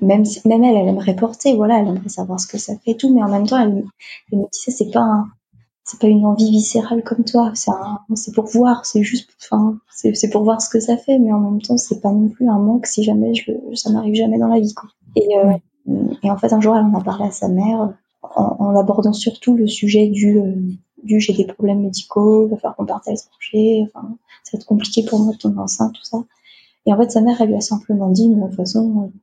même, 0.00 0.24
si- 0.24 0.46
même 0.48 0.64
elle, 0.64 0.76
elle 0.76 0.88
aimerait 0.88 1.16
porter, 1.16 1.56
voilà, 1.56 1.78
elle 1.80 1.88
aimerait 1.88 2.08
savoir 2.08 2.40
ce 2.40 2.46
que 2.46 2.58
ça 2.58 2.74
fait 2.78 2.92
et 2.92 2.96
tout, 2.96 3.12
mais 3.14 3.22
en 3.22 3.28
même 3.28 3.46
temps, 3.46 3.58
elle, 3.60 3.84
elle 4.32 4.38
me 4.40 4.44
disait, 4.52 4.70
c'est 4.76 4.90
pas 4.90 5.00
un- 5.00 5.28
c'est 5.84 6.00
pas 6.00 6.08
une 6.08 6.26
envie 6.26 6.50
viscérale 6.50 7.02
comme 7.04 7.24
toi, 7.24 7.52
c'est 7.54 7.70
un- 7.70 8.00
c'est 8.14 8.34
pour 8.34 8.46
voir, 8.46 8.86
c'est 8.86 9.02
juste, 9.02 9.30
enfin, 9.42 9.78
c'est 9.94 10.14
c'est 10.14 10.30
pour 10.30 10.44
voir 10.44 10.60
ce 10.62 10.68
que 10.70 10.80
ça 10.80 10.96
fait, 10.98 11.18
mais 11.18 11.32
en 11.32 11.40
même 11.40 11.62
temps, 11.62 11.76
c'est 11.78 12.00
pas 12.00 12.12
non 12.12 12.28
plus 12.28 12.48
un 12.48 12.58
manque 12.58 12.86
si 12.86 13.02
jamais 13.04 13.34
je, 13.34 13.52
ça 13.74 13.90
m'arrive 13.90 14.14
jamais 14.14 14.38
dans 14.38 14.48
la 14.48 14.60
vie, 14.60 14.74
quoi. 14.74 14.90
Et, 15.16 15.28
euh, 15.38 15.52
et 16.22 16.30
en 16.30 16.36
fait, 16.36 16.52
un 16.52 16.60
jour, 16.60 16.76
elle 16.76 16.84
en 16.84 16.94
a 16.94 17.02
parlé 17.02 17.24
à 17.26 17.30
sa 17.30 17.48
mère, 17.48 17.92
en, 18.22 18.56
en 18.58 18.76
abordant 18.76 19.12
surtout 19.12 19.56
le 19.56 19.66
sujet 19.66 20.08
du, 20.08 20.38
euh, 20.38 20.54
du 21.02 21.20
j'ai 21.20 21.32
des 21.32 21.44
problèmes 21.46 21.80
médicaux, 21.80 22.46
il 22.46 22.50
va 22.50 22.56
falloir 22.56 22.76
qu'on 22.76 22.86
parte 22.86 23.08
à 23.08 23.12
l'étranger, 23.12 23.86
enfin, 23.94 24.08
ça 24.44 24.50
va 24.56 24.58
être 24.60 24.66
compliqué 24.66 25.04
pour 25.04 25.20
moi 25.20 25.32
de 25.32 25.38
tomber 25.38 25.60
enceinte, 25.60 25.94
tout 25.94 26.04
ça. 26.04 26.18
Et 26.86 26.92
en 26.92 26.98
fait, 26.98 27.10
sa 27.10 27.20
mère, 27.20 27.40
elle 27.40 27.48
lui 27.50 27.56
a 27.56 27.60
simplement 27.60 28.08
dit, 28.10 28.28
mais 28.30 28.42
de 28.42 28.46
toute 28.48 28.56
façon, 28.56 29.04
euh, 29.14 29.18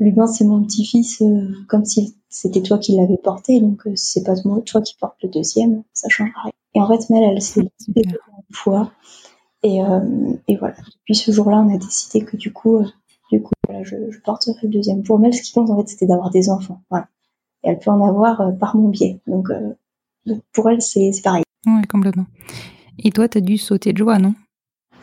Lubin, 0.00 0.26
c'est 0.26 0.44
mon 0.44 0.62
petit-fils, 0.64 1.20
euh, 1.20 1.52
comme 1.68 1.84
si 1.84 2.16
c'était 2.28 2.62
toi 2.62 2.78
qui 2.78 2.96
l'avais 2.96 3.18
porté, 3.18 3.60
donc 3.60 3.86
euh, 3.86 3.92
c'est 3.94 4.24
pas 4.24 4.34
moi, 4.44 4.60
toi 4.62 4.80
qui 4.80 4.96
portes 4.98 5.22
le 5.22 5.28
deuxième, 5.28 5.82
ça 5.92 6.08
changera 6.08 6.42
rien. 6.44 6.52
Et 6.74 6.80
en 6.80 6.88
fait, 6.88 7.10
Mel, 7.10 7.22
elle 7.22 7.42
s'est 7.42 7.70
Super. 7.78 8.02
développée 8.02 8.32
en 8.32 8.42
foi. 8.50 8.92
Et, 9.62 9.82
euh, 9.82 10.32
et 10.48 10.56
voilà, 10.56 10.76
depuis 10.78 11.14
ce 11.14 11.30
jour-là, 11.32 11.58
on 11.58 11.74
a 11.74 11.76
décidé 11.76 12.24
que 12.24 12.36
du 12.38 12.50
coup, 12.52 12.78
euh, 12.78 12.86
du 13.30 13.42
coup 13.42 13.52
voilà, 13.68 13.84
je, 13.84 14.10
je 14.10 14.18
porterai 14.20 14.54
le 14.62 14.68
deuxième. 14.70 15.02
Pour 15.02 15.18
Mel, 15.18 15.34
ce 15.34 15.42
qui 15.42 15.52
compte, 15.52 15.68
en 15.68 15.76
fait, 15.78 15.88
c'était 15.88 16.06
d'avoir 16.06 16.30
des 16.30 16.48
enfants. 16.48 16.80
Voilà. 16.88 17.08
Et 17.62 17.68
elle 17.68 17.78
peut 17.78 17.90
en 17.90 18.02
avoir 18.02 18.40
euh, 18.40 18.52
par 18.52 18.76
mon 18.76 18.88
biais. 18.88 19.20
Donc, 19.26 19.48
donc 20.24 20.40
pour 20.54 20.70
elle, 20.70 20.80
c'est 20.80 21.10
pareil. 21.22 21.42
Ouais, 21.66 21.86
complètement. 21.86 22.26
Et 22.98 23.10
toi, 23.10 23.28
t'as 23.28 23.40
dû 23.40 23.58
sauter 23.58 23.92
de 23.92 23.98
joie, 23.98 24.18
non? 24.18 24.34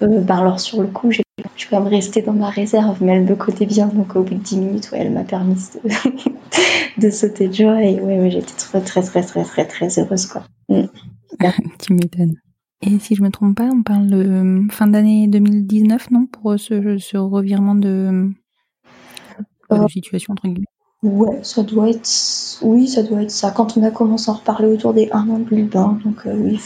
Ben 0.01 0.29
alors 0.29 0.59
sur 0.59 0.81
le 0.81 0.87
coup, 0.87 1.11
j'ai 1.11 1.23
je 1.57 1.61
suis 1.63 1.69
quand 1.71 1.81
même 1.81 1.91
restée 1.91 2.21
dans 2.21 2.33
ma 2.33 2.51
réserve, 2.51 2.97
mais 3.01 3.13
elle 3.13 3.23
me 3.23 3.35
cotait 3.35 3.65
bien, 3.65 3.87
donc 3.87 4.15
au 4.15 4.21
bout 4.21 4.35
de 4.35 4.39
10 4.39 4.57
minutes, 4.57 4.91
ouais, 4.91 4.99
elle 4.99 5.11
m'a 5.11 5.23
permis 5.23 5.55
de, 5.55 7.01
de 7.01 7.09
sauter 7.09 7.47
de 7.47 7.53
joie, 7.53 7.83
et 7.83 7.99
ouais, 7.99 8.29
j'étais 8.29 8.53
très, 8.53 8.79
très, 8.81 9.01
très, 9.01 9.23
très, 9.23 9.43
très, 9.43 9.65
très 9.65 9.99
heureuse, 9.99 10.27
quoi. 10.27 10.43
Mm. 10.69 10.83
Tu 11.79 11.93
m'étonnes. 11.93 12.35
Et 12.83 12.99
si 12.99 13.15
je 13.15 13.23
me 13.23 13.31
trompe 13.31 13.57
pas, 13.57 13.69
on 13.73 13.81
parle 13.81 14.07
de 14.07 14.61
fin 14.69 14.85
d'année 14.85 15.27
2019, 15.27 16.11
non 16.11 16.27
Pour 16.27 16.59
ce, 16.59 16.99
ce 16.99 17.17
revirement 17.17 17.73
de, 17.73 18.29
de 19.71 19.87
situation, 19.87 20.33
entre 20.33 20.47
guillemets? 20.47 20.67
Ouais, 21.01 21.39
ça 21.41 21.63
doit 21.63 21.89
être. 21.89 22.07
Oui, 22.61 22.87
ça 22.87 23.01
doit 23.01 23.23
être 23.23 23.31
ça. 23.31 23.51
Quand 23.51 23.77
on 23.77 23.83
a 23.83 23.91
commencé 23.91 24.29
à 24.29 24.33
en 24.33 24.37
reparler 24.37 24.67
autour 24.67 24.93
des 24.93 25.09
un 25.11 25.27
an 25.29 25.39
de 25.39 25.55
Lubin, 25.55 25.99
donc 26.03 26.25
euh, 26.27 26.35
oui, 26.35 26.59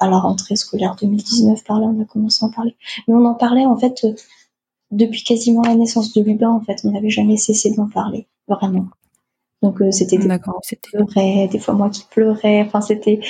à 0.00 0.08
la 0.08 0.18
rentrée 0.18 0.56
scolaire 0.56 0.96
2019, 1.00 1.64
par 1.64 1.80
là, 1.80 1.86
on 1.86 2.00
a 2.00 2.04
commencé 2.04 2.44
à 2.44 2.48
en 2.48 2.50
parler. 2.50 2.76
Mais 3.06 3.14
on 3.14 3.24
en 3.24 3.34
parlait 3.34 3.66
en 3.66 3.76
fait 3.76 4.04
euh, 4.04 4.14
depuis 4.90 5.22
quasiment 5.24 5.62
la 5.62 5.74
naissance 5.74 6.12
de 6.12 6.22
Lubin. 6.22 6.50
En 6.50 6.60
fait, 6.60 6.80
on 6.84 6.92
n'avait 6.92 7.10
jamais 7.10 7.36
cessé 7.36 7.74
d'en 7.74 7.88
parler, 7.88 8.26
vraiment. 8.48 8.86
Donc 9.62 9.80
euh, 9.80 9.90
c'était 9.90 10.18
des 10.18 10.28
D'accord, 10.28 10.60
c'était. 10.62 10.90
pleurais, 10.90 11.48
des 11.48 11.58
fois 11.58 11.74
moi 11.74 11.90
qui 11.90 12.04
pleurais. 12.10 12.62
Enfin, 12.62 12.80
c'était, 12.80 13.20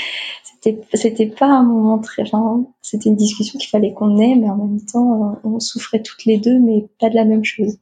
c'était, 0.44 0.80
c'était 0.94 1.26
pas 1.26 1.46
un 1.46 1.62
moment 1.62 1.98
très. 1.98 2.22
Enfin, 2.22 2.64
c'était 2.82 3.08
une 3.08 3.16
discussion 3.16 3.58
qu'il 3.58 3.70
fallait 3.70 3.94
qu'on 3.94 4.18
ait, 4.18 4.34
mais 4.34 4.50
en 4.50 4.56
même 4.56 4.84
temps, 4.84 5.32
euh, 5.32 5.36
on 5.44 5.60
souffrait 5.60 6.02
toutes 6.02 6.24
les 6.26 6.38
deux, 6.38 6.58
mais 6.58 6.86
pas 7.00 7.08
de 7.08 7.14
la 7.14 7.24
même 7.24 7.44
chose. 7.44 7.78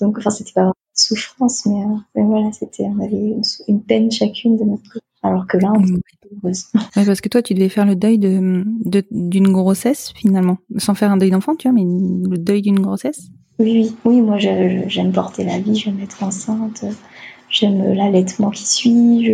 Donc, 0.00 0.18
enfin, 0.18 0.30
c'était 0.30 0.52
pas 0.52 0.72
souffrance, 1.00 1.66
mais, 1.66 1.82
euh, 1.82 1.96
mais 2.14 2.22
voilà, 2.24 2.50
c'était, 2.52 2.84
on 2.84 2.98
avait 3.02 3.16
une, 3.16 3.42
une 3.68 3.82
peine 3.82 4.10
chacune 4.10 4.56
de 4.56 4.64
notre 4.64 4.84
côté. 4.92 5.04
Alors 5.22 5.46
que 5.46 5.58
là, 5.58 5.72
on 5.76 5.80
Mm. 5.80 5.96
était 5.98 6.34
heureuse. 6.42 6.64
Ouais, 6.96 7.04
parce 7.04 7.20
que 7.20 7.28
toi, 7.28 7.42
tu 7.42 7.52
devais 7.54 7.68
faire 7.68 7.84
le 7.86 7.94
deuil 7.94 8.18
de 8.18 8.64
de- 8.84 9.04
d'une 9.10 9.52
grossesse 9.52 10.12
finalement, 10.16 10.58
sans 10.78 10.94
faire 10.94 11.10
un 11.12 11.16
deuil 11.18 11.30
d'enfant, 11.30 11.54
tu 11.56 11.68
vois, 11.68 11.74
mais 11.74 11.84
le 11.84 12.38
deuil 12.38 12.62
d'une 12.62 12.80
grossesse. 12.80 13.28
Oui, 13.58 13.72
oui, 13.72 13.96
oui, 14.06 14.20
moi 14.22 14.38
j'aime 14.38 15.12
porter 15.12 15.44
la 15.44 15.58
vie, 15.58 15.74
j'aime 15.74 16.00
être 16.00 16.22
enceinte, 16.22 16.80
euh, 16.84 16.92
j'aime 17.50 17.92
l'allaitement 17.92 18.50
qui 18.50 18.66
suit, 18.66 19.30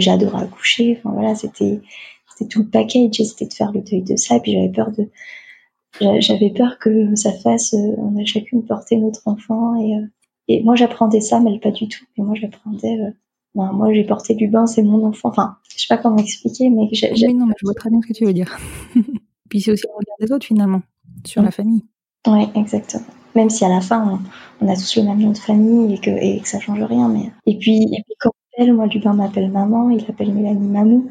j'adore 0.00 0.36
accoucher. 0.36 0.98
Enfin 0.98 1.14
voilà, 1.14 1.34
c'était 1.34 1.80
c'était 2.28 2.48
tout 2.48 2.60
le 2.60 2.68
package 2.68 3.14
c'était 3.24 3.46
de 3.46 3.54
faire 3.54 3.72
le 3.72 3.80
deuil 3.80 4.02
de 4.02 4.16
ça. 4.16 4.36
Et 4.36 4.40
puis 4.40 4.52
j'avais 4.52 4.68
peur 4.70 4.90
de 4.92 5.08
j'a- 6.00 6.20
j'avais 6.20 6.50
peur 6.50 6.78
que 6.78 7.14
ça 7.16 7.32
fasse, 7.32 7.72
euh, 7.74 7.94
on 7.98 8.20
a 8.20 8.24
chacune 8.26 8.62
porté 8.64 8.96
notre 8.98 9.22
enfant 9.26 9.74
et, 9.80 9.96
euh, 9.96 10.06
et 10.58 10.62
moi 10.62 10.74
j'apprenais 10.76 11.20
ça, 11.20 11.40
mais 11.40 11.52
elle 11.52 11.60
pas 11.60 11.70
du 11.70 11.88
tout. 11.88 12.04
Et 12.16 12.22
moi 12.22 12.34
j'apprenais, 12.34 13.00
euh, 13.00 13.10
ben, 13.54 13.72
moi 13.72 13.92
j'ai 13.92 14.04
porté 14.04 14.34
Lubin, 14.34 14.66
c'est 14.66 14.82
mon 14.82 15.06
enfant. 15.06 15.28
Enfin, 15.30 15.56
je 15.76 15.80
sais 15.82 15.86
pas 15.94 15.98
comment 16.02 16.16
expliquer, 16.18 16.70
mais 16.70 16.88
j'ai- 16.92 17.12
Oui, 17.26 17.34
non, 17.34 17.46
mais 17.46 17.54
je 17.58 17.64
vois 17.66 17.74
très 17.74 17.90
bien 17.90 18.00
ce 18.02 18.06
que 18.08 18.12
tu 18.12 18.24
veux 18.24 18.32
dire. 18.32 18.56
Puis 19.50 19.60
c'est 19.60 19.72
aussi 19.72 19.84
le 19.86 19.92
regard 19.96 20.16
des 20.20 20.32
autres 20.32 20.46
finalement 20.46 20.82
sur 21.26 21.42
la 21.42 21.50
famille. 21.50 21.84
Oui, 22.26 22.44
exactement. 22.54 23.04
Même 23.34 23.50
si 23.50 23.64
à 23.64 23.68
la 23.68 23.80
fin, 23.80 24.20
on, 24.60 24.64
on 24.66 24.68
a 24.70 24.74
tous 24.76 24.96
le 24.96 25.02
même 25.04 25.18
nom 25.18 25.30
de 25.32 25.38
famille 25.38 25.94
et 25.94 25.98
que, 25.98 26.10
et 26.10 26.40
que 26.40 26.48
ça 26.48 26.60
change 26.60 26.82
rien. 26.82 27.08
Mais... 27.08 27.30
Et, 27.46 27.58
puis, 27.58 27.82
et 27.82 28.02
puis 28.04 28.14
quand 28.20 28.30
on 28.30 28.62
appelle, 28.62 28.74
moi, 28.74 28.86
Lubin 28.86 29.14
m'appelle 29.14 29.50
maman, 29.50 29.90
il 29.90 30.04
appelle 30.08 30.32
Mélanie 30.32 30.68
Mamou. 30.68 31.10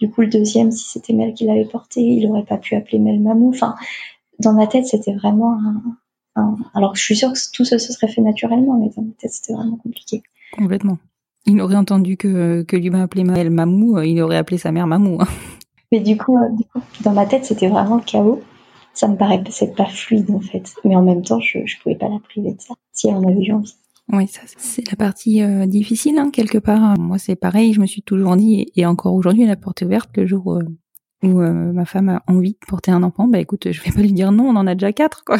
Du 0.00 0.10
coup, 0.10 0.20
le 0.22 0.26
deuxième, 0.28 0.70
si 0.72 0.88
c'était 0.88 1.12
Mel 1.12 1.32
qui 1.34 1.44
l'avait 1.44 1.64
porté, 1.64 2.00
il 2.02 2.26
aurait 2.28 2.44
pas 2.44 2.56
pu 2.58 2.74
appeler 2.74 2.98
Mel 2.98 3.20
Mamou. 3.20 3.50
Enfin, 3.50 3.74
dans 4.40 4.52
ma 4.52 4.66
tête, 4.66 4.86
c'était 4.86 5.14
vraiment 5.14 5.52
un- 5.54 5.82
Alors, 6.74 6.94
je 6.94 7.02
suis 7.02 7.16
sûre 7.16 7.32
que 7.32 7.38
tout 7.52 7.64
ça 7.64 7.78
se 7.78 7.92
serait 7.92 8.08
fait 8.08 8.20
naturellement, 8.22 8.78
mais 8.78 8.90
dans 8.96 9.02
ma 9.02 9.12
tête, 9.18 9.32
c'était 9.32 9.52
vraiment 9.52 9.76
compliqué. 9.76 10.22
Complètement. 10.56 10.98
Il 11.46 11.60
aurait 11.60 11.76
entendu 11.76 12.16
que, 12.16 12.62
que 12.62 12.76
Lubin 12.76 13.02
appelait 13.02 13.24
Maëlle 13.24 13.50
Mamou, 13.50 13.98
il 14.00 14.20
aurait 14.20 14.36
appelé 14.36 14.58
sa 14.58 14.72
mère 14.72 14.86
Mamou. 14.86 15.20
hein. 15.20 15.28
Mais 15.92 16.00
du 16.00 16.16
coup, 16.16 16.36
euh, 16.36 16.48
du 16.56 16.64
coup, 16.64 16.80
dans 17.02 17.12
ma 17.12 17.26
tête, 17.26 17.44
c'était 17.44 17.68
vraiment 17.68 17.96
le 17.96 18.02
chaos. 18.02 18.40
Ça 18.92 19.08
me 19.08 19.16
paraissait 19.16 19.72
pas 19.72 19.86
fluide, 19.86 20.30
en 20.30 20.40
fait. 20.40 20.74
Mais 20.84 20.96
en 20.96 21.02
même 21.02 21.22
temps, 21.22 21.40
je, 21.40 21.58
je 21.64 21.76
pouvais 21.82 21.94
pas 21.94 22.08
la 22.08 22.18
priver 22.18 22.52
de 22.54 22.60
ça, 22.60 22.74
si 22.92 23.08
elle 23.08 23.14
en 23.16 23.28
avait 23.28 23.42
eu 23.42 23.52
envie. 23.52 23.74
Oui, 24.12 24.26
ça, 24.26 24.40
c'est 24.44 24.88
la 24.90 24.96
partie 24.96 25.42
euh, 25.42 25.66
difficile, 25.66 26.18
hein, 26.18 26.30
quelque 26.30 26.58
part. 26.58 26.98
Moi, 26.98 27.18
c'est 27.18 27.36
pareil, 27.36 27.72
je 27.72 27.80
me 27.80 27.86
suis 27.86 28.02
toujours 28.02 28.36
dit, 28.36 28.66
et 28.74 28.86
encore 28.86 29.14
aujourd'hui, 29.14 29.46
la 29.46 29.56
porte 29.56 29.82
est 29.82 29.84
ouverte 29.84 30.10
le 30.16 30.26
jour 30.26 30.54
euh, 30.54 30.64
où 31.22 31.40
euh, 31.40 31.72
ma 31.72 31.84
femme 31.84 32.08
a 32.08 32.22
envie 32.26 32.52
de 32.52 32.66
porter 32.66 32.90
un 32.90 33.02
enfant. 33.04 33.28
Bah 33.28 33.38
écoute, 33.38 33.70
je 33.70 33.80
vais 33.82 33.92
pas 33.92 34.00
lui 34.00 34.12
dire 34.12 34.32
non, 34.32 34.48
on 34.48 34.56
en 34.56 34.66
a 34.66 34.74
déjà 34.74 34.92
quatre, 34.92 35.24
quoi. 35.24 35.36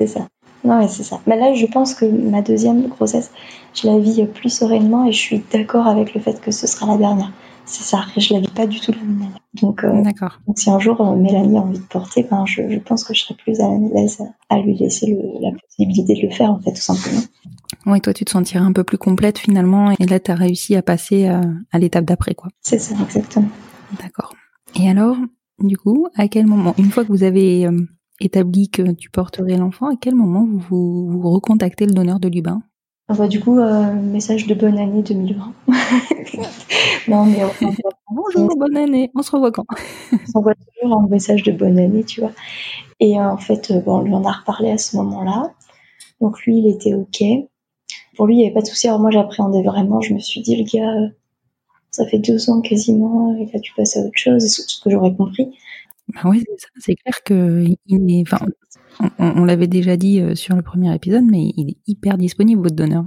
C'est 0.00 0.06
ça. 0.06 0.28
Non, 0.64 0.78
mais 0.78 0.88
c'est 0.88 1.04
ça. 1.04 1.20
Mais 1.26 1.36
là, 1.38 1.54
je 1.54 1.66
pense 1.66 1.94
que 1.94 2.04
ma 2.04 2.42
deuxième 2.42 2.88
grossesse, 2.88 3.30
je 3.74 3.86
la 3.86 3.98
vis 3.98 4.24
plus 4.26 4.50
sereinement 4.50 5.06
et 5.06 5.12
je 5.12 5.18
suis 5.18 5.42
d'accord 5.52 5.86
avec 5.86 6.14
le 6.14 6.20
fait 6.20 6.40
que 6.40 6.50
ce 6.50 6.66
sera 6.66 6.86
la 6.86 6.96
dernière. 6.98 7.32
C'est 7.64 7.84
ça. 7.84 8.04
Je 8.16 8.32
la 8.34 8.40
vis 8.40 8.48
pas 8.48 8.66
du 8.66 8.80
tout 8.80 8.92
de 8.92 8.96
la 8.96 9.02
même 9.04 9.16
manière. 9.18 9.38
Donc, 9.60 9.84
euh, 9.84 10.02
D'accord. 10.02 10.40
donc 10.46 10.58
si 10.58 10.70
un 10.70 10.78
jour 10.78 11.00
euh, 11.00 11.14
Mélanie 11.16 11.58
a 11.58 11.60
envie 11.60 11.78
de 11.78 11.84
porter, 11.84 12.26
ben, 12.28 12.44
je, 12.46 12.62
je 12.70 12.78
pense 12.78 13.04
que 13.04 13.14
je 13.14 13.20
serai 13.22 13.34
plus 13.34 13.60
à 13.60 13.68
l'aise 13.94 14.18
à, 14.48 14.58
lui 14.58 14.74
laisser 14.76 15.06
le- 15.06 15.40
la 15.42 15.50
possibilité 15.52 16.14
de 16.14 16.26
le 16.26 16.32
faire, 16.32 16.50
en 16.50 16.58
fait, 16.60 16.72
tout 16.72 16.80
simplement. 16.80 17.20
Ouais, 17.86 18.00
toi, 18.00 18.12
tu 18.12 18.24
te 18.24 18.30
sentirais 18.30 18.64
un 18.64 18.72
peu 18.72 18.84
plus 18.84 18.98
complète 18.98 19.38
finalement, 19.38 19.90
et 19.98 20.06
là, 20.06 20.18
tu 20.18 20.30
as 20.30 20.34
réussi 20.34 20.76
à 20.76 20.82
passer 20.82 21.26
à, 21.26 21.42
à 21.70 21.78
l'étape 21.78 22.04
d'après, 22.04 22.34
quoi. 22.34 22.48
C'est 22.62 22.78
ça, 22.78 22.94
exactement. 23.02 23.48
D'accord. 24.02 24.34
Et 24.74 24.88
alors, 24.88 25.16
du 25.60 25.76
coup, 25.76 26.08
à 26.16 26.28
quel 26.28 26.46
moment, 26.46 26.74
une 26.78 26.90
fois 26.90 27.04
que 27.04 27.08
vous 27.12 27.22
avez 27.22 27.66
euh, 27.66 27.86
établi 28.20 28.68
que 28.70 28.92
tu 28.92 29.10
porterais 29.10 29.56
l'enfant, 29.56 29.86
à 29.86 29.96
quel 30.00 30.14
moment 30.14 30.44
vous, 30.44 30.58
vous, 30.58 31.20
vous 31.20 31.30
recontactez 31.30 31.86
le 31.86 31.92
donneur 31.92 32.20
de 32.20 32.28
Lubin? 32.28 32.62
On 33.10 33.14
voit 33.14 33.28
du 33.28 33.40
coup, 33.40 33.58
euh, 33.58 33.94
message 33.94 34.46
de 34.46 34.54
bonne 34.54 34.78
année 34.78 35.02
2020. 35.02 35.52
non, 37.08 37.24
mais 37.24 37.38
on, 37.44 37.66
on- 37.66 37.74
Bonjour, 38.10 38.48
bonne 38.58 38.76
année, 38.76 39.10
on 39.14 39.22
se 39.22 39.30
revoit 39.30 39.52
quand? 39.52 39.64
On 40.12 40.26
s'envoie 40.26 40.54
toujours 40.54 40.98
un 41.00 41.08
message 41.08 41.42
de 41.42 41.52
bonne 41.52 41.78
année, 41.78 42.04
tu 42.04 42.20
vois. 42.20 42.32
Et 43.00 43.18
euh, 43.18 43.30
en 43.30 43.36
fait, 43.38 43.70
euh, 43.70 43.80
bon, 43.80 43.98
on 43.98 44.02
lui 44.02 44.14
en 44.14 44.24
a 44.24 44.32
reparlé 44.32 44.70
à 44.70 44.78
ce 44.78 44.96
moment-là. 44.96 45.52
Donc 46.20 46.42
lui, 46.44 46.58
il 46.58 46.66
était 46.68 46.94
OK. 46.94 47.22
Pour 48.16 48.26
lui, 48.26 48.34
il 48.34 48.38
n'y 48.38 48.44
avait 48.46 48.54
pas 48.54 48.62
de 48.62 48.66
souci. 48.66 48.88
Alors 48.88 49.00
moi, 49.00 49.10
j'appréhendais 49.10 49.62
vraiment. 49.62 50.00
Je 50.00 50.12
me 50.14 50.18
suis 50.18 50.40
dit, 50.42 50.56
le 50.56 50.64
gars, 50.64 50.90
euh, 50.90 51.08
ça 51.90 52.06
fait 52.06 52.18
deux 52.18 52.50
ans 52.50 52.60
quasiment, 52.60 53.34
il 53.38 53.48
a 53.54 53.58
dû 53.58 53.70
passer 53.76 54.00
à 54.00 54.02
autre 54.02 54.12
chose, 54.16 54.42
c'est 54.46 54.68
ce 54.68 54.80
que 54.82 54.90
j'aurais 54.90 55.14
compris. 55.14 55.56
Bah 56.14 56.30
ouais, 56.30 56.42
c'est 56.78 56.94
clair 56.94 57.22
que 57.22 57.64
est, 57.66 58.24
on, 59.18 59.44
l'avait 59.44 59.66
déjà 59.66 59.96
dit 59.96 60.20
euh, 60.20 60.34
sur 60.34 60.56
le 60.56 60.62
premier 60.62 60.94
épisode, 60.94 61.24
mais 61.24 61.52
il 61.56 61.70
est 61.70 61.76
hyper 61.86 62.16
disponible, 62.16 62.62
votre 62.62 62.74
donneur. 62.74 63.04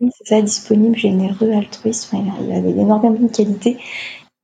Oui, 0.00 0.10
c'est 0.16 0.28
ça, 0.28 0.42
disponible, 0.42 0.96
généreux, 0.96 1.52
altruiste. 1.52 2.12
Il 2.12 2.52
avait 2.52 2.70
énormément 2.70 3.18
de 3.18 3.28
qualités. 3.28 3.78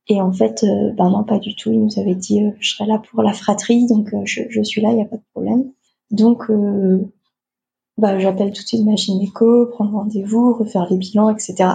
Et 0.07 0.21
en 0.21 0.31
fait, 0.33 0.63
euh, 0.63 0.91
ben 0.97 1.09
non, 1.09 1.23
pas 1.23 1.39
du 1.39 1.55
tout. 1.55 1.71
Il 1.71 1.83
nous 1.83 1.99
avait 1.99 2.15
dit, 2.15 2.43
euh, 2.43 2.51
je 2.59 2.71
serai 2.71 2.85
là 2.85 3.01
pour 3.09 3.23
la 3.23 3.33
fratrie, 3.33 3.87
donc 3.87 4.13
je, 4.25 4.61
suis 4.63 4.81
là, 4.81 4.89
il 4.89 4.95
n'y 4.95 5.01
a 5.01 5.05
pas 5.05 5.17
de 5.17 5.23
problème. 5.33 5.71
Donc, 6.11 6.51
bah, 7.97 8.19
j'appelle 8.19 8.51
tout 8.51 8.61
de 8.61 8.67
suite 8.67 8.85
ma 8.85 8.95
gynéco, 8.95 9.67
prendre 9.67 9.93
rendez-vous, 9.93 10.53
refaire 10.53 10.87
les 10.89 10.97
bilans, 10.97 11.29
etc. 11.29 11.69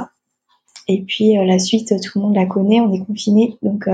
Et 0.88 1.02
puis 1.02 1.35
la 1.35 1.59
suite, 1.59 1.95
tout 2.02 2.19
le 2.19 2.26
monde 2.26 2.35
la 2.35 2.45
connaît, 2.45 2.81
on 2.81 2.93
est 2.93 3.05
confiné, 3.05 3.57
donc 3.62 3.88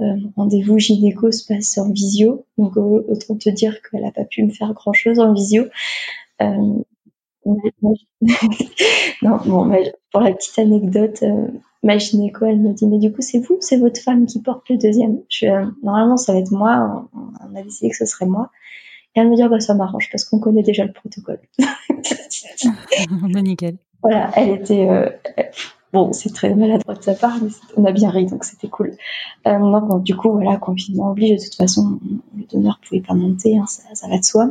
euh, 0.00 0.16
rendez-vous 0.36 0.78
gynéco 0.78 1.30
se 1.30 1.46
passe 1.46 1.78
en 1.78 1.90
visio. 1.90 2.46
Donc 2.58 2.76
euh, 2.76 3.04
autant 3.08 3.36
te 3.36 3.50
dire 3.50 3.80
qu'elle 3.82 4.02
n'a 4.02 4.12
pas 4.12 4.24
pu 4.24 4.42
me 4.44 4.50
faire 4.50 4.72
grand-chose 4.72 5.18
en 5.18 5.32
visio. 5.32 5.64
Euh, 6.42 6.82
non, 9.22 9.38
bon, 9.46 9.64
mais 9.64 9.92
pour 10.12 10.20
la 10.20 10.32
petite 10.32 10.58
anecdote, 10.58 11.22
euh, 11.22 11.48
ma 11.82 11.98
gynéco, 11.98 12.44
elle 12.44 12.60
me 12.60 12.72
dit, 12.72 12.86
mais 12.86 12.98
du 12.98 13.12
coup, 13.12 13.22
c'est 13.22 13.38
vous, 13.38 13.56
c'est 13.60 13.78
votre 13.78 14.00
femme 14.00 14.26
qui 14.26 14.42
porte 14.42 14.68
le 14.68 14.76
deuxième? 14.76 15.20
Je, 15.28 15.46
normalement, 15.82 16.16
ça 16.16 16.32
va 16.32 16.38
être 16.38 16.52
moi. 16.52 17.08
On, 17.14 17.50
on 17.50 17.56
a 17.56 17.62
décidé 17.62 17.90
que 17.90 17.96
ce 17.96 18.04
serait 18.06 18.26
moi. 18.26 18.50
Et 19.14 19.20
elle 19.20 19.30
me 19.30 19.36
dit, 19.36 19.42
ah 19.42 19.48
bah, 19.48 19.60
ça 19.60 19.74
m'arrange 19.74 20.08
parce 20.12 20.24
qu'on 20.24 20.38
connaît 20.38 20.62
déjà 20.62 20.84
le 20.84 20.92
protocole. 20.92 21.40
bah, 21.58 23.42
nickel. 23.42 23.78
voilà, 24.02 24.30
elle 24.36 24.50
était. 24.50 24.86
Bon, 25.92 26.12
c'est 26.12 26.32
très 26.32 26.54
maladroit 26.54 26.94
de 26.94 27.02
sa 27.02 27.14
part, 27.14 27.38
mais 27.42 27.50
on 27.76 27.84
a 27.84 27.92
bien 27.92 28.10
ri, 28.10 28.26
donc 28.26 28.44
c'était 28.44 28.68
cool. 28.68 28.96
Euh, 29.46 29.98
du 30.00 30.16
coup, 30.16 30.32
voilà, 30.32 30.56
confinement 30.56 31.10
oblige. 31.10 31.38
De 31.38 31.44
toute 31.44 31.56
façon, 31.56 31.98
le 32.36 32.44
donneur 32.44 32.80
pouvait 32.86 33.00
pas 33.00 33.14
monter, 33.14 33.58
hein, 33.58 33.66
ça, 33.66 34.08
va 34.08 34.18
de 34.18 34.24
soi. 34.24 34.50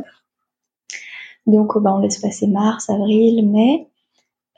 Donc, 1.46 1.76
euh, 1.76 1.80
bah, 1.80 1.94
on 1.94 2.00
laisse 2.00 2.18
passer 2.18 2.46
mars, 2.46 2.90
avril, 2.90 3.48
mai. 3.48 3.88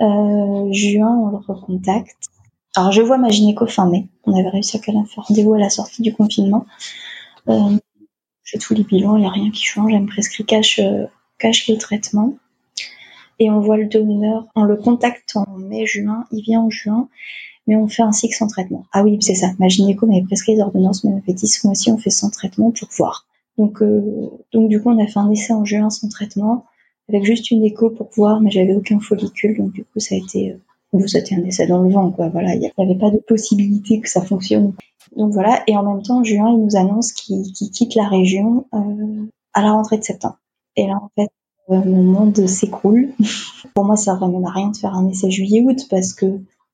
Euh, 0.01 0.73
juin, 0.73 1.17
on 1.17 1.29
le 1.29 1.37
recontacte. 1.37 2.17
Alors, 2.75 2.91
je 2.91 3.03
vois 3.03 3.19
ma 3.19 3.29
gynéco 3.29 3.67
fin 3.67 3.89
mai. 3.89 4.09
On 4.25 4.39
avait 4.39 4.49
réussi 4.49 4.77
à 4.77 4.81
caler 4.81 4.99
un 4.99 5.05
rendez-vous 5.17 5.55
à 5.55 5.59
la 5.59 5.71
sortie 5.71 6.03
du 6.03 6.15
confinement. 6.15 6.67
Euh, 7.49 7.77
je 8.43 8.53
fais 8.53 8.59
tous 8.59 8.75
les 8.75 8.83
bilans, 8.83 9.17
il 9.17 9.21
n'y 9.21 9.27
a 9.27 9.31
rien 9.31 9.51
qui 9.51 9.63
change. 9.63 9.93
Elle 9.93 10.03
me 10.03 10.07
prescrit 10.07 10.45
cash, 10.45 10.79
euh, 10.79 11.07
cash 11.39 11.69
les 11.69 11.79
traitements. 11.79 12.35
Et 13.43 13.51
on 13.51 13.59
voit 13.59 13.77
le 13.77 13.87
donneur, 13.87 14.47
on 14.55 14.63
le 14.63 14.77
contacte 14.77 15.33
en 15.35 15.59
mai, 15.59 15.85
juin, 15.85 16.27
il 16.31 16.45
vient 16.45 16.61
en 16.61 16.71
juin, 16.71 17.09
mais 17.67 17.75
on 17.75 17.89
fait 17.89 18.05
ainsi 18.05 18.29
que 18.29 18.37
sans 18.37 18.47
traitement. 18.47 18.87
Ah 18.93 19.03
oui, 19.03 19.19
c'est 19.21 19.35
ça, 19.35 19.49
ma 19.59 19.67
gynéco 19.67 20.07
m'avait 20.07 20.23
prescrit 20.23 20.55
les 20.55 20.61
ordonnances, 20.61 21.03
mais 21.03 21.21
dit 21.27 21.49
ce 21.49 21.67
mois-ci 21.67 21.91
on 21.91 21.99
fait 21.99 22.11
sans 22.11 22.31
traitement 22.31 22.71
pour 22.71 22.89
voir. 22.97 23.27
Donc, 23.59 23.83
euh, 23.83 24.31
donc 24.53 24.69
du 24.69 24.81
coup, 24.81 24.91
on 24.91 25.03
a 25.03 25.09
fait 25.09 25.19
un 25.19 25.29
essai 25.29 25.53
en 25.53 25.65
juin 25.65 25.91
sans 25.91 26.09
traitement, 26.09 26.67
avec 27.09 27.25
juste 27.25 27.51
une 27.51 27.65
écho 27.65 27.91
pour 27.91 28.11
voir, 28.15 28.41
mais 28.41 28.53
j'avais 28.53 28.77
aucun 28.77 29.01
follicule, 29.01 29.57
donc 29.57 29.73
du 29.73 29.83
coup, 29.83 29.99
ça 29.99 30.15
a 30.15 30.19
été, 30.19 30.53
euh, 30.53 30.59
un 30.95 31.45
essai 31.45 31.67
dans 31.67 31.83
le 31.83 31.91
vent, 31.91 32.13
quoi. 32.13 32.29
Voilà, 32.29 32.55
il 32.55 32.61
n'y 32.61 32.71
avait 32.79 32.95
pas 32.95 33.11
de 33.11 33.19
possibilité 33.19 33.99
que 33.99 34.09
ça 34.09 34.23
fonctionne. 34.23 34.73
Donc 35.17 35.33
voilà, 35.33 35.65
et 35.67 35.77
en 35.77 35.83
même 35.83 36.03
temps, 36.05 36.21
en 36.21 36.25
juin, 36.25 36.53
il 36.53 36.63
nous 36.65 36.77
annonce 36.77 37.11
qu'il 37.11 37.51
qu'il 37.53 37.73
quitte 37.73 37.97
la 37.97 38.07
région 38.07 38.67
euh, 38.73 39.27
à 39.53 39.63
la 39.63 39.73
rentrée 39.73 39.99
de 39.99 40.05
septembre. 40.05 40.39
Et 40.77 40.87
là, 40.87 40.95
en 41.03 41.11
fait, 41.17 41.29
mon 41.69 42.03
monde 42.03 42.47
s'écroule. 42.47 43.11
Pour 43.75 43.85
moi, 43.85 43.97
ça 43.97 44.15
ne 44.15 44.19
ramène 44.19 44.45
à 44.45 44.51
rien 44.51 44.71
de 44.71 44.77
faire 44.77 44.95
un 44.95 45.09
essai 45.09 45.31
juillet-août 45.31 45.87
parce 45.91 46.13
que 46.13 46.27